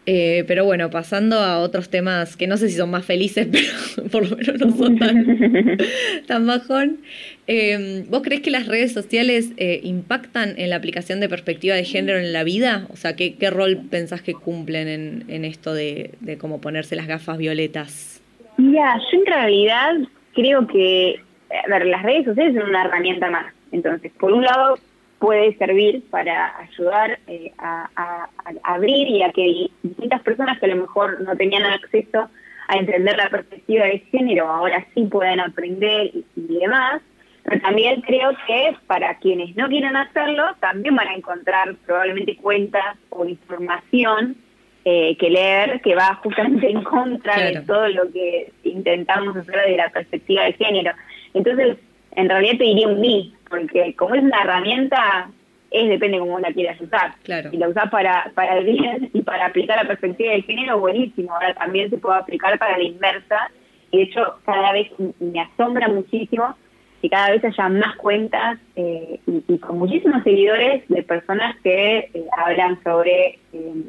Eh, 0.06 0.44
pero 0.48 0.64
bueno, 0.64 0.90
pasando 0.90 1.36
a 1.36 1.58
otros 1.60 1.90
temas 1.90 2.36
que 2.36 2.46
no 2.46 2.56
sé 2.56 2.68
si 2.68 2.76
son 2.76 2.90
más 2.90 3.04
felices, 3.04 3.48
pero 3.96 4.08
por 4.08 4.28
lo 4.28 4.36
menos 4.36 4.58
no 4.58 4.76
son 4.76 4.98
tan, 4.98 5.38
tan 6.26 6.46
bajón. 6.46 6.98
Eh, 7.46 8.04
¿Vos 8.08 8.22
crees 8.22 8.40
que 8.40 8.50
las 8.50 8.66
redes 8.66 8.92
sociales 8.92 9.52
eh, 9.56 9.80
impactan 9.82 10.54
en 10.56 10.70
la 10.70 10.76
aplicación 10.76 11.20
de 11.20 11.28
perspectiva 11.28 11.74
de 11.74 11.84
género 11.84 12.18
en 12.18 12.32
la 12.32 12.44
vida? 12.44 12.86
O 12.90 12.96
sea, 12.96 13.14
¿qué, 13.14 13.34
qué 13.36 13.50
rol 13.50 13.80
pensás 13.90 14.22
que 14.22 14.34
cumplen 14.34 14.88
en, 14.88 15.24
en 15.28 15.44
esto 15.44 15.74
de, 15.74 16.12
de 16.20 16.38
cómo 16.38 16.60
ponerse 16.60 16.96
las 16.96 17.06
gafas 17.06 17.38
violetas? 17.38 18.22
Mira, 18.56 18.98
yo 19.12 19.18
en 19.18 19.26
realidad 19.26 19.92
creo 20.34 20.66
que, 20.66 21.20
a 21.50 21.68
ver, 21.68 21.86
las 21.86 22.02
redes 22.02 22.24
sociales 22.24 22.54
son 22.54 22.68
una 22.70 22.84
herramienta 22.84 23.30
más. 23.30 23.52
Entonces, 23.72 24.12
por 24.18 24.32
un 24.32 24.44
lado, 24.44 24.78
puede 25.20 25.54
servir 25.58 26.02
para 26.10 26.58
ayudar 26.58 27.20
eh, 27.26 27.52
a, 27.58 28.28
abrir 28.64 29.06
y 29.06 29.22
a 29.22 29.30
que 29.30 29.68
distintas 29.82 30.22
personas 30.22 30.58
que 30.58 30.66
a 30.66 30.70
lo 30.70 30.82
mejor 30.82 31.20
no 31.20 31.36
tenían 31.36 31.64
acceso 31.64 32.28
a 32.68 32.76
entender 32.76 33.16
la 33.16 33.28
perspectiva 33.28 33.84
de 33.84 33.98
género 34.10 34.48
ahora 34.48 34.84
sí 34.94 35.04
puedan 35.04 35.38
aprender 35.38 36.10
y, 36.14 36.24
demás. 36.34 37.02
Pero 37.44 37.60
también 37.60 38.00
creo 38.00 38.30
que 38.46 38.76
para 38.86 39.18
quienes 39.18 39.54
no 39.56 39.68
quieran 39.68 39.96
hacerlo, 39.96 40.44
también 40.58 40.96
van 40.96 41.08
a 41.08 41.14
encontrar 41.14 41.74
probablemente 41.86 42.36
cuentas 42.36 42.96
o 43.10 43.26
información 43.26 44.36
eh, 44.84 45.16
que 45.18 45.28
leer 45.28 45.82
que 45.82 45.94
va 45.94 46.14
justamente 46.22 46.70
en 46.70 46.82
contra 46.82 47.38
de 47.38 47.60
todo 47.60 47.88
lo 47.88 48.10
que 48.10 48.52
intentamos 48.64 49.36
hacer 49.36 49.66
de 49.66 49.76
la 49.76 49.90
perspectiva 49.90 50.44
de 50.44 50.54
género. 50.54 50.92
Entonces, 51.34 51.76
en 52.12 52.28
realidad 52.28 52.58
te 52.58 52.64
diría 52.64 52.88
un 52.88 53.00
mí, 53.00 53.34
porque 53.50 53.94
como 53.96 54.14
es 54.14 54.22
una 54.22 54.42
herramienta, 54.42 55.28
es 55.70 55.88
depende 55.88 56.18
cómo 56.18 56.38
la 56.38 56.52
quieras 56.52 56.80
usar. 56.80 57.14
Claro. 57.24 57.50
Si 57.50 57.56
la 57.58 57.68
usas 57.68 57.90
para, 57.90 58.30
para 58.34 58.58
el 58.58 58.64
bien 58.64 59.10
y 59.14 59.22
para 59.22 59.46
aplicar 59.46 59.76
la 59.76 59.88
perspectiva 59.88 60.32
del 60.32 60.44
género, 60.44 60.78
buenísimo. 60.78 61.34
Ahora 61.34 61.52
también 61.54 61.90
se 61.90 61.98
puede 61.98 62.18
aplicar 62.18 62.58
para 62.58 62.78
la 62.78 62.84
inversa. 62.84 63.50
Y 63.90 63.98
de 63.98 64.02
hecho, 64.04 64.38
cada 64.46 64.72
vez 64.72 64.88
me 65.18 65.40
asombra 65.40 65.88
muchísimo 65.88 66.56
que 67.02 67.08
cada 67.08 67.30
vez 67.30 67.42
haya 67.44 67.68
más 67.68 67.96
cuentas 67.96 68.58
eh, 68.76 69.18
y, 69.26 69.58
con 69.58 69.78
muchísimos 69.78 70.22
seguidores 70.22 70.86
de 70.88 71.02
personas 71.02 71.56
que 71.62 72.10
eh, 72.12 72.24
hablan 72.36 72.82
sobre 72.82 73.38
eh, 73.52 73.84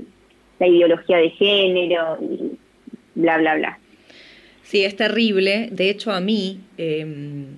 la 0.59 0.67
ideología 0.67 1.17
de 1.17 1.29
género 1.31 2.17
y 2.21 2.57
bla, 3.15 3.37
bla, 3.37 3.55
bla. 3.55 3.79
Sí, 4.63 4.85
es 4.85 4.95
terrible. 4.95 5.67
De 5.71 5.89
hecho, 5.89 6.11
a 6.11 6.21
mí, 6.21 6.61
em, 6.77 7.57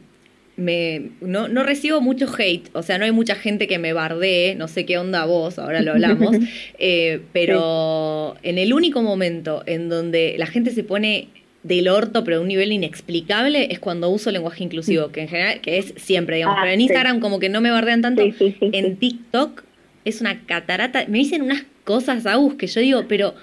me, 0.64 1.12
no, 1.22 1.48
no, 1.48 1.64
recibo 1.64 2.02
mucho 2.02 2.28
hate, 2.38 2.70
o 2.74 2.82
sea, 2.82 2.98
no 2.98 3.06
hay 3.06 3.12
mucha 3.12 3.36
gente 3.36 3.68
que 3.68 3.78
me 3.80 3.94
bardee, 3.94 4.56
no 4.56 4.68
sé 4.68 4.86
qué 4.86 4.98
onda 4.98 5.26
vos, 5.26 5.60
ahora 5.60 5.82
lo 5.82 5.92
hablamos, 5.92 6.36
eh, 6.80 7.22
pero 7.34 8.36
en 8.44 8.58
el 8.58 8.74
único 8.74 9.02
momento 9.02 9.64
en 9.66 9.90
donde 9.90 10.36
la 10.38 10.48
gente 10.48 10.72
se 10.72 10.84
pone 10.84 11.28
del 11.64 11.88
orto, 11.88 12.24
pero 12.24 12.38
a 12.38 12.40
un 12.42 12.48
nivel 12.48 12.72
inexplicable, 12.72 13.68
es 13.72 13.80
cuando 13.80 14.10
uso 14.10 14.32
lenguaje 14.32 14.64
inclusivo, 14.64 15.10
que 15.10 15.22
en 15.22 15.28
general, 15.30 15.62
que 15.62 15.78
es 15.78 15.94
siempre, 15.98 16.38
digamos, 16.38 16.58
ah, 16.58 16.62
pero 16.64 16.74
en 16.74 16.82
Instagram 16.82 17.20
como 17.20 17.40
que 17.40 17.50
no 17.50 17.62
me 17.62 17.72
bardean 17.72 18.02
tanto, 18.02 18.22
en 18.22 18.98
TikTok 18.98 19.64
es 20.06 20.22
una 20.22 20.42
catarata, 20.46 21.06
me 21.08 21.20
dicen 21.20 21.42
unas 21.42 21.64
cosas, 21.84 22.26
Agus, 22.26 22.56
que 22.56 22.68
yo 22.68 22.82
digo, 22.82 23.06
pero, 23.08 23.34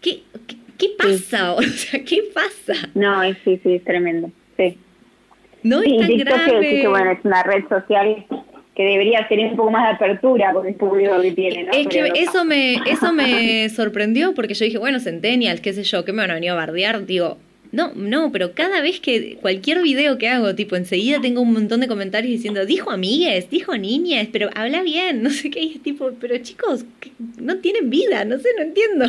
¿qué, 0.00 0.22
qué, 0.78 0.88
pasa? 0.98 1.52
O 1.56 1.62
sea, 1.62 2.04
¿qué 2.04 2.24
pasa? 2.34 2.90
No, 2.94 3.22
sí, 3.44 3.60
sí, 3.62 3.74
es 3.74 3.84
tremendo, 3.84 4.30
sí. 4.56 4.76
No 5.62 5.82
es 5.82 5.96
tan 5.96 6.16
grave. 6.16 6.80
Que, 6.80 6.88
bueno, 6.88 7.10
es 7.10 7.24
una 7.24 7.42
red 7.42 7.64
social 7.68 8.24
que 8.74 8.82
debería 8.84 9.26
tener 9.28 9.50
un 9.50 9.56
poco 9.56 9.70
más 9.70 9.88
de 9.88 9.94
apertura 9.96 10.52
con 10.52 10.66
el 10.66 10.74
público 10.74 11.20
que 11.20 11.32
tiene, 11.32 11.64
¿no? 11.64 11.72
Es 11.72 11.86
que 11.88 12.10
eso 12.16 12.44
me, 12.44 12.74
eso 12.86 13.12
me 13.12 13.68
sorprendió 13.70 14.34
porque 14.34 14.54
yo 14.54 14.64
dije, 14.64 14.78
bueno, 14.78 14.98
Centennials, 14.98 15.60
qué 15.60 15.72
sé 15.72 15.82
yo, 15.82 16.04
¿qué 16.04 16.12
me 16.12 16.22
van 16.22 16.30
a 16.30 16.34
venir 16.34 16.50
a 16.50 16.54
bardear? 16.54 17.04
Digo, 17.04 17.36
no, 17.72 17.92
no, 17.94 18.30
pero 18.32 18.52
cada 18.52 18.82
vez 18.82 19.00
que 19.00 19.38
cualquier 19.40 19.82
video 19.82 20.18
que 20.18 20.28
hago, 20.28 20.54
tipo, 20.54 20.76
enseguida 20.76 21.20
tengo 21.20 21.40
un 21.40 21.54
montón 21.54 21.80
de 21.80 21.88
comentarios 21.88 22.30
diciendo, 22.30 22.66
dijo 22.66 22.90
amigues, 22.90 23.48
dijo 23.48 23.76
niñas, 23.76 24.28
pero 24.30 24.50
habla 24.54 24.82
bien, 24.82 25.22
no 25.22 25.30
sé 25.30 25.50
qué, 25.50 25.60
y 25.60 25.72
es 25.74 25.82
tipo, 25.82 26.10
pero 26.20 26.36
chicos, 26.38 26.84
no 27.38 27.56
tienen 27.58 27.90
vida, 27.90 28.24
no 28.24 28.38
sé, 28.38 28.48
no 28.56 28.62
entiendo. 28.62 29.06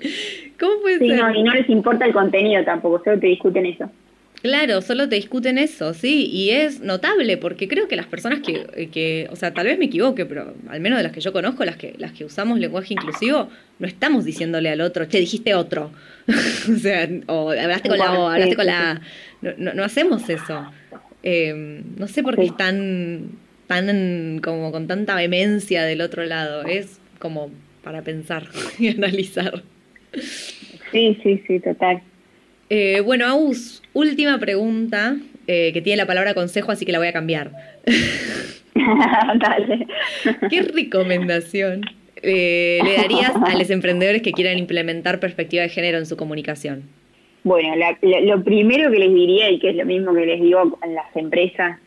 ¿Cómo 0.60 0.80
puede 0.80 0.98
sí, 0.98 1.08
ser? 1.08 1.18
No, 1.18 1.34
y 1.34 1.42
no 1.42 1.52
les 1.52 1.68
importa 1.68 2.06
el 2.06 2.12
contenido 2.12 2.64
tampoco, 2.64 3.02
solo 3.04 3.18
te 3.18 3.28
discuten 3.28 3.64
eso. 3.66 3.90
Claro, 4.46 4.80
solo 4.80 5.08
te 5.08 5.16
discuten 5.16 5.58
eso, 5.58 5.92
sí, 5.92 6.30
y 6.32 6.50
es 6.50 6.80
notable 6.80 7.36
porque 7.36 7.66
creo 7.66 7.88
que 7.88 7.96
las 7.96 8.06
personas 8.06 8.38
que, 8.42 8.88
que, 8.92 9.26
o 9.32 9.34
sea, 9.34 9.52
tal 9.52 9.66
vez 9.66 9.76
me 9.76 9.86
equivoque, 9.86 10.24
pero 10.24 10.54
al 10.68 10.78
menos 10.78 10.98
de 10.98 11.02
las 11.02 11.10
que 11.10 11.20
yo 11.20 11.32
conozco, 11.32 11.64
las 11.64 11.76
que, 11.76 11.94
las 11.98 12.12
que 12.12 12.24
usamos 12.24 12.60
lenguaje 12.60 12.94
inclusivo, 12.94 13.48
no 13.80 13.88
estamos 13.88 14.24
diciéndole 14.24 14.70
al 14.70 14.82
otro, 14.82 15.06
che, 15.06 15.18
dijiste 15.18 15.56
otro, 15.56 15.90
o 16.28 16.78
sea, 16.78 17.08
o 17.26 17.50
hablaste 17.50 17.88
con 17.88 17.98
la 17.98 18.12
O, 18.12 18.28
hablaste 18.28 18.54
con 18.54 18.66
la 18.66 19.00
no, 19.42 19.74
no, 19.74 19.82
hacemos 19.82 20.28
eso. 20.28 20.64
Eh, 21.24 21.82
no 21.96 22.06
sé 22.06 22.22
por 22.22 22.36
qué 22.36 22.44
es 22.44 22.56
tan, 22.56 23.30
tan, 23.66 24.40
como 24.44 24.70
con 24.70 24.86
tanta 24.86 25.16
vehemencia 25.16 25.82
del 25.82 26.02
otro 26.02 26.24
lado, 26.24 26.62
es 26.62 27.00
como 27.18 27.50
para 27.82 28.02
pensar 28.02 28.46
y 28.78 28.90
analizar. 28.90 29.64
Sí, 30.92 31.18
sí, 31.24 31.42
sí, 31.48 31.58
total. 31.58 32.00
Eh, 32.68 33.00
bueno, 33.00 33.26
Aus, 33.26 33.82
última 33.92 34.38
pregunta, 34.38 35.16
eh, 35.46 35.72
que 35.72 35.82
tiene 35.82 35.98
la 35.98 36.06
palabra 36.06 36.34
consejo, 36.34 36.72
así 36.72 36.84
que 36.84 36.92
la 36.92 36.98
voy 36.98 37.08
a 37.08 37.12
cambiar. 37.12 37.52
Dale. 38.74 39.86
¿Qué 40.50 40.62
recomendación 40.62 41.82
eh, 42.22 42.80
le 42.82 42.96
darías 42.96 43.32
a 43.36 43.56
los 43.56 43.70
emprendedores 43.70 44.22
que 44.22 44.32
quieran 44.32 44.58
implementar 44.58 45.20
perspectiva 45.20 45.62
de 45.62 45.68
género 45.68 45.98
en 45.98 46.06
su 46.06 46.16
comunicación? 46.16 46.82
Bueno, 47.44 47.74
lo 48.02 48.42
primero 48.42 48.90
que 48.90 48.98
les 48.98 49.14
diría, 49.14 49.50
y 49.50 49.60
que 49.60 49.70
es 49.70 49.76
lo 49.76 49.84
mismo 49.84 50.12
que 50.12 50.26
les 50.26 50.40
digo 50.40 50.78
en 50.82 50.94
las 50.94 51.14
empresas 51.14 51.78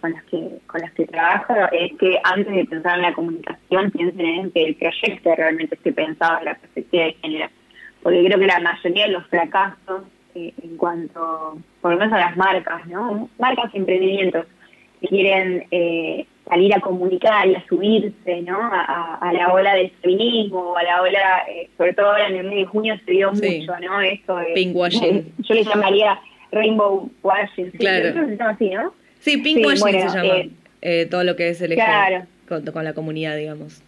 con 0.00 0.12
las 0.12 0.22
que 0.24 0.38
con 0.66 0.80
las 0.80 0.92
que 0.92 1.06
trabajo, 1.06 1.54
es 1.72 1.92
que 1.98 2.18
antes 2.22 2.52
de 2.52 2.64
pensar 2.64 2.96
en 2.96 3.02
la 3.02 3.14
comunicación 3.14 3.90
piensen 3.90 4.26
en 4.26 4.50
que 4.50 4.64
el 4.64 4.74
proyecto 4.74 5.34
realmente 5.36 5.74
esté 5.76 5.92
pensado 5.92 6.40
en 6.40 6.44
la 6.46 6.54
perspectiva 6.56 7.04
de 7.04 7.12
género. 7.14 7.48
Porque 8.02 8.24
creo 8.24 8.38
que 8.38 8.46
la 8.46 8.60
mayoría 8.60 9.06
de 9.06 9.12
los 9.12 9.26
fracasos 9.28 10.02
eh, 10.34 10.52
en 10.62 10.76
cuanto, 10.76 11.58
por 11.80 11.92
lo 11.92 11.98
menos 11.98 12.12
a 12.14 12.18
las 12.18 12.36
marcas, 12.36 12.86
¿no? 12.86 13.28
Marcas 13.38 13.70
y 13.72 13.78
emprendimientos 13.78 14.46
que 15.00 15.08
quieren 15.08 15.66
eh, 15.70 16.26
salir 16.48 16.74
a 16.74 16.80
comunicar 16.80 17.48
y 17.48 17.54
a 17.54 17.66
subirse, 17.66 18.42
¿no? 18.42 18.58
A, 18.60 19.30
la 19.32 19.52
ola 19.52 19.74
del 19.74 19.90
feminismo, 20.02 20.76
a 20.76 20.82
la 20.82 21.02
ola, 21.02 21.44
eh, 21.48 21.68
sobre 21.76 21.94
todo 21.94 22.10
ahora 22.10 22.28
en 22.28 22.36
el 22.36 22.44
mes 22.44 22.56
de 22.56 22.64
junio 22.66 22.94
se 23.04 23.10
vio 23.10 23.32
mucho, 23.32 23.72
¿no? 23.80 24.00
Esto 24.00 24.36
de, 24.36 24.52
Pinkwashing. 24.54 25.32
yo 25.38 25.54
le 25.54 25.64
llamaría 25.64 26.20
rainbow 26.52 27.10
washing, 27.22 27.72
¿sí? 27.72 27.78
Claro. 27.78 28.12
se 28.12 28.36
llama 28.36 28.50
así, 28.50 28.70
¿no? 28.70 28.94
Sí, 29.20 29.38
pinkwashing 29.38 30.08
se 30.10 30.16
llama. 30.16 30.34
Eh, 30.82 31.06
todo 31.10 31.24
lo 31.24 31.34
que 31.34 31.48
es 31.48 31.60
el 31.62 31.74
claro. 31.74 32.26
con, 32.46 32.64
con 32.66 32.84
la 32.84 32.92
comunidad, 32.92 33.36
digamos. 33.36 33.82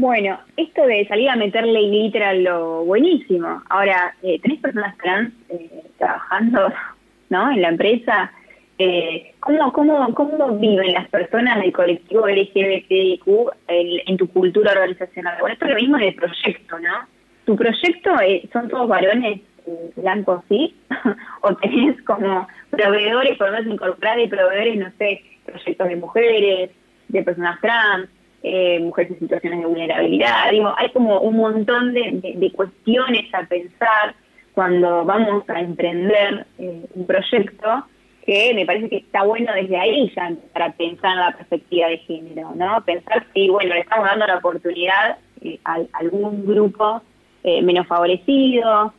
Bueno, 0.00 0.40
esto 0.56 0.86
de 0.86 1.06
salir 1.08 1.28
a 1.28 1.36
meterle 1.36 1.90
glitter 1.90 2.22
a 2.22 2.32
lo 2.32 2.86
buenísimo. 2.86 3.62
Ahora, 3.68 4.14
eh, 4.22 4.40
tenés 4.40 4.58
personas 4.58 4.96
trans 4.96 5.30
eh, 5.50 5.82
trabajando, 5.98 6.72
¿no? 7.28 7.50
En 7.50 7.60
la 7.60 7.68
empresa. 7.68 8.32
Eh, 8.78 9.34
¿cómo, 9.40 9.70
cómo, 9.74 10.14
¿Cómo 10.14 10.58
viven 10.58 10.94
las 10.94 11.06
personas 11.08 11.60
del 11.60 11.70
colectivo 11.70 12.26
LGBTIQ 12.26 13.26
en, 13.68 14.00
en 14.06 14.16
tu 14.16 14.26
cultura 14.30 14.72
organizacional? 14.72 15.36
Bueno, 15.38 15.52
esto 15.52 15.66
es 15.66 15.72
lo 15.72 15.76
mismo 15.76 15.98
del 15.98 16.14
proyecto, 16.14 16.78
¿no? 16.78 17.06
Tu 17.44 17.54
proyecto 17.54 18.20
eh, 18.22 18.48
son 18.54 18.68
todos 18.70 18.88
varones 18.88 19.40
eh, 19.66 19.90
blancos, 19.96 20.42
¿sí? 20.48 20.74
o 21.42 21.54
tenés 21.56 22.00
como 22.04 22.48
proveedores, 22.70 23.36
podemos 23.36 23.66
incorporar 23.66 24.16
de 24.16 24.28
proveedores, 24.28 24.78
no 24.78 24.90
sé, 24.96 25.22
proyectos 25.44 25.88
de 25.88 25.96
mujeres, 25.96 26.70
de 27.08 27.22
personas 27.22 27.60
trans, 27.60 28.08
eh, 28.42 28.80
mujeres 28.80 29.12
en 29.12 29.18
situaciones 29.18 29.60
de 29.60 29.66
vulnerabilidad. 29.66 30.50
Digo, 30.50 30.72
hay 30.78 30.88
como 30.92 31.20
un 31.20 31.36
montón 31.36 31.92
de, 31.92 32.52
cuestiones 32.54 33.34
a 33.34 33.42
pensar 33.42 34.14
cuando 34.54 35.04
vamos 35.04 35.46
a 35.50 35.60
emprender 35.60 36.46
eh, 36.58 36.86
un 36.94 37.06
proyecto 37.06 37.84
que 38.24 38.54
me 38.54 38.64
parece 38.64 38.88
que 38.88 38.96
está 38.96 39.24
bueno 39.24 39.52
desde 39.52 39.76
ahí 39.76 40.10
ya 40.16 40.32
para 40.54 40.72
pensar 40.72 41.12
en 41.12 41.18
la 41.18 41.32
perspectiva 41.32 41.88
de 41.88 41.98
género, 41.98 42.52
¿no? 42.54 42.82
Pensar 42.82 43.26
si, 43.34 43.50
bueno, 43.50 43.74
le 43.74 43.80
estamos 43.80 44.06
dando 44.06 44.26
la 44.26 44.38
oportunidad 44.38 45.18
eh, 45.42 45.58
a, 45.66 45.78
algún 45.92 46.46
grupo 46.46 47.02
menos 47.44 47.86
favorecido, 47.86 48.92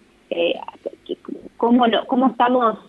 cómo, 1.57 1.87
no, 1.87 2.05
cómo 2.05 2.27
estamos 2.27 2.79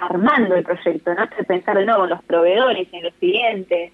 armando 0.00 0.54
el 0.54 0.64
proyecto, 0.64 1.14
¿no? 1.14 1.28
Pensar 1.46 1.76
de 1.76 1.86
nuevo 1.86 2.04
en 2.04 2.10
los 2.10 2.22
proveedores, 2.24 2.88
en 2.92 3.02
los 3.04 3.14
clientes, 3.14 3.92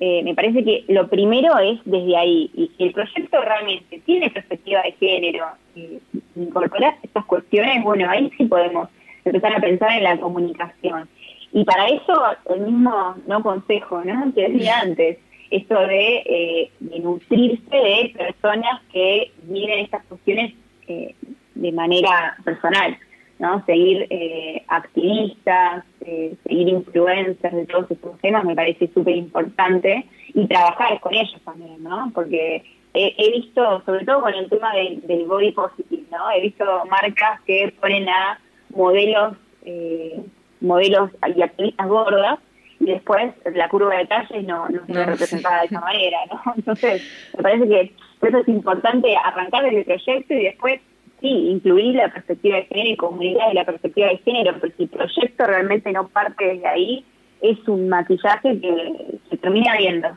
eh, 0.00 0.22
me 0.24 0.34
parece 0.34 0.64
que 0.64 0.84
lo 0.88 1.08
primero 1.08 1.56
es 1.58 1.80
desde 1.84 2.16
ahí, 2.16 2.50
y 2.54 2.70
si 2.76 2.84
el 2.84 2.92
proyecto 2.92 3.40
realmente 3.40 4.00
tiene 4.04 4.30
perspectiva 4.30 4.82
de 4.82 4.92
género, 4.92 5.46
y 5.74 6.00
incorporar 6.36 6.96
estas 7.02 7.24
cuestiones, 7.24 7.82
bueno, 7.84 8.08
ahí 8.10 8.30
sí 8.36 8.44
podemos 8.44 8.88
empezar 9.24 9.54
a 9.56 9.60
pensar 9.60 9.92
en 9.92 10.04
la 10.04 10.16
comunicación. 10.18 11.08
Y 11.52 11.64
para 11.64 11.86
eso, 11.86 12.20
el 12.50 12.60
mismo 12.62 13.14
no 13.26 13.42
consejo, 13.42 14.02
¿no? 14.04 14.34
Que 14.34 14.48
decía 14.48 14.80
antes, 14.80 15.18
esto 15.50 15.78
de, 15.86 16.16
eh, 16.26 16.70
de 16.80 16.98
nutrirse 16.98 17.76
de 17.76 18.12
personas 18.16 18.82
que 18.92 19.30
viven 19.44 19.80
estas 19.80 20.04
cuestiones 20.06 20.52
eh, 20.88 21.14
de 21.54 21.72
manera 21.72 22.36
personal. 22.44 22.96
¿No? 23.38 23.64
Seguir 23.66 24.06
eh, 24.10 24.62
activistas, 24.68 25.84
eh, 26.00 26.34
seguir 26.44 26.68
influencers 26.68 27.54
de 27.54 27.66
todos 27.66 27.90
estos 27.90 28.18
temas 28.20 28.44
me 28.44 28.54
parece 28.54 28.90
súper 28.92 29.16
importante 29.16 30.06
y 30.32 30.46
trabajar 30.46 31.00
con 31.00 31.14
ellos 31.14 31.40
también, 31.44 31.82
¿no? 31.82 32.10
Porque 32.14 32.62
he, 32.94 33.30
visto, 33.32 33.82
sobre 33.84 34.04
todo 34.04 34.22
con 34.22 34.34
el 34.34 34.48
tema 34.48 34.72
del 34.74 35.24
body 35.26 35.52
positive, 35.52 36.04
¿no? 36.10 36.30
He 36.30 36.40
visto 36.40 36.64
marcas 36.88 37.40
que 37.42 37.74
ponen 37.80 38.08
a 38.08 38.38
modelos, 38.70 39.36
eh, 39.64 40.22
modelos 40.60 41.10
y 41.34 41.42
activistas 41.42 41.88
gordas 41.88 42.38
y 42.80 42.86
después 42.86 43.34
la 43.52 43.68
curva 43.68 43.96
de 43.96 44.06
talles 44.06 44.44
no, 44.44 44.68
no 44.68 44.86
se 44.86 44.92
ve 44.92 45.06
representada 45.06 45.60
de 45.60 45.66
esa 45.66 45.80
manera, 45.80 46.18
¿no? 46.30 46.52
Entonces, 46.56 47.02
me 47.36 47.42
parece 47.42 47.68
que 47.68 47.92
eso 48.26 48.38
es 48.38 48.48
importante 48.48 49.16
arrancar 49.16 49.64
desde 49.64 49.78
el 49.78 49.84
proyecto 49.84 50.34
y 50.34 50.44
después 50.44 50.80
sí, 51.24 51.28
incluir 51.28 51.94
la 51.94 52.12
perspectiva 52.12 52.56
de 52.56 52.64
género 52.64 52.90
y 52.90 52.96
comunidad 52.96 53.48
de 53.48 53.54
la 53.54 53.64
perspectiva 53.64 54.08
de 54.08 54.18
género, 54.18 54.56
pero 54.60 54.74
si 54.76 54.82
el 54.82 54.88
proyecto 54.90 55.46
realmente 55.46 55.90
no 55.90 56.08
parte 56.08 56.44
desde 56.44 56.66
ahí, 56.66 57.04
es 57.40 57.56
un 57.66 57.88
maquillaje 57.88 58.60
que 58.60 59.18
se 59.30 59.36
termina 59.38 59.76
viendo. 59.78 60.08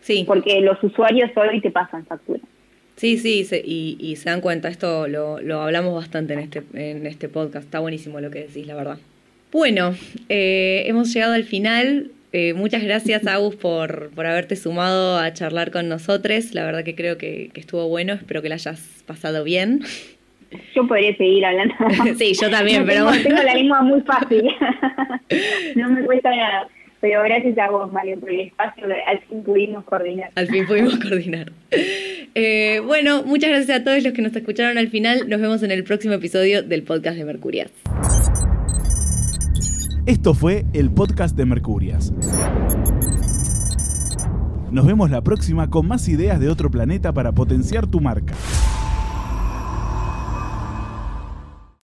Sí. 0.00 0.24
Porque 0.26 0.60
los 0.60 0.82
usuarios 0.82 1.30
hoy 1.36 1.60
te 1.60 1.70
pasan 1.70 2.04
factura. 2.04 2.40
Sí, 2.96 3.16
sí, 3.16 3.46
y, 3.64 3.96
y, 4.00 4.16
se 4.16 4.28
dan 4.28 4.40
cuenta, 4.40 4.68
esto 4.68 5.06
lo, 5.06 5.40
lo 5.40 5.60
hablamos 5.62 5.94
bastante 5.94 6.32
en 6.32 6.40
este, 6.40 6.64
en 6.74 7.06
este 7.06 7.28
podcast, 7.28 7.66
está 7.66 7.78
buenísimo 7.78 8.20
lo 8.20 8.28
que 8.28 8.40
decís, 8.40 8.66
la 8.66 8.74
verdad. 8.74 8.98
Bueno, 9.52 9.94
eh, 10.28 10.82
hemos 10.86 11.14
llegado 11.14 11.34
al 11.34 11.44
final. 11.44 12.10
Eh, 12.32 12.52
muchas 12.54 12.82
gracias, 12.82 13.26
Agus, 13.26 13.56
por, 13.56 14.10
por 14.14 14.26
haberte 14.26 14.56
sumado 14.56 15.18
a 15.18 15.32
charlar 15.32 15.70
con 15.70 15.88
nosotros. 15.88 16.54
La 16.54 16.64
verdad 16.64 16.84
que 16.84 16.94
creo 16.94 17.16
que, 17.16 17.50
estuvo 17.54 17.88
bueno. 17.88 18.14
Espero 18.14 18.42
que 18.42 18.48
la 18.48 18.56
hayas 18.56 19.02
pasado 19.06 19.44
bien. 19.44 19.80
Yo 20.74 20.86
podría 20.86 21.16
seguir 21.16 21.44
hablando. 21.44 21.74
sí, 22.18 22.32
yo 22.40 22.50
también, 22.50 22.84
pero... 22.86 23.10
Tengo, 23.10 23.22
tengo 23.22 23.42
la 23.42 23.54
lengua 23.54 23.82
muy 23.82 24.00
fácil. 24.02 24.42
no 25.76 25.90
me 25.90 26.04
cuesta 26.04 26.30
nada. 26.34 26.68
Pero 27.00 27.22
gracias 27.22 27.56
a 27.58 27.70
vos, 27.70 27.92
Mario, 27.92 28.18
por 28.18 28.30
el 28.30 28.40
espacio. 28.40 28.84
Al 29.06 29.20
fin 29.20 29.42
pudimos 29.44 29.84
coordinar. 29.84 30.30
Al 30.34 30.48
fin 30.48 30.66
pudimos 30.66 30.98
coordinar. 30.98 31.52
Eh, 32.34 32.80
bueno, 32.84 33.22
muchas 33.22 33.50
gracias 33.50 33.80
a 33.80 33.84
todos 33.84 34.02
los 34.02 34.12
que 34.12 34.22
nos 34.22 34.34
escucharon 34.34 34.78
al 34.78 34.88
final. 34.88 35.28
Nos 35.28 35.40
vemos 35.40 35.62
en 35.62 35.70
el 35.70 35.84
próximo 35.84 36.14
episodio 36.14 36.62
del 36.62 36.82
podcast 36.82 37.16
de 37.16 37.24
Mercurias. 37.24 37.70
Esto 40.08 40.32
fue 40.32 40.64
el 40.72 40.90
podcast 40.90 41.36
de 41.36 41.44
Mercurias. 41.44 42.14
Nos 44.70 44.86
vemos 44.86 45.10
la 45.10 45.20
próxima 45.20 45.68
con 45.68 45.86
más 45.86 46.08
ideas 46.08 46.40
de 46.40 46.48
otro 46.48 46.70
planeta 46.70 47.12
para 47.12 47.32
potenciar 47.32 47.86
tu 47.86 48.00
marca. 48.00 48.32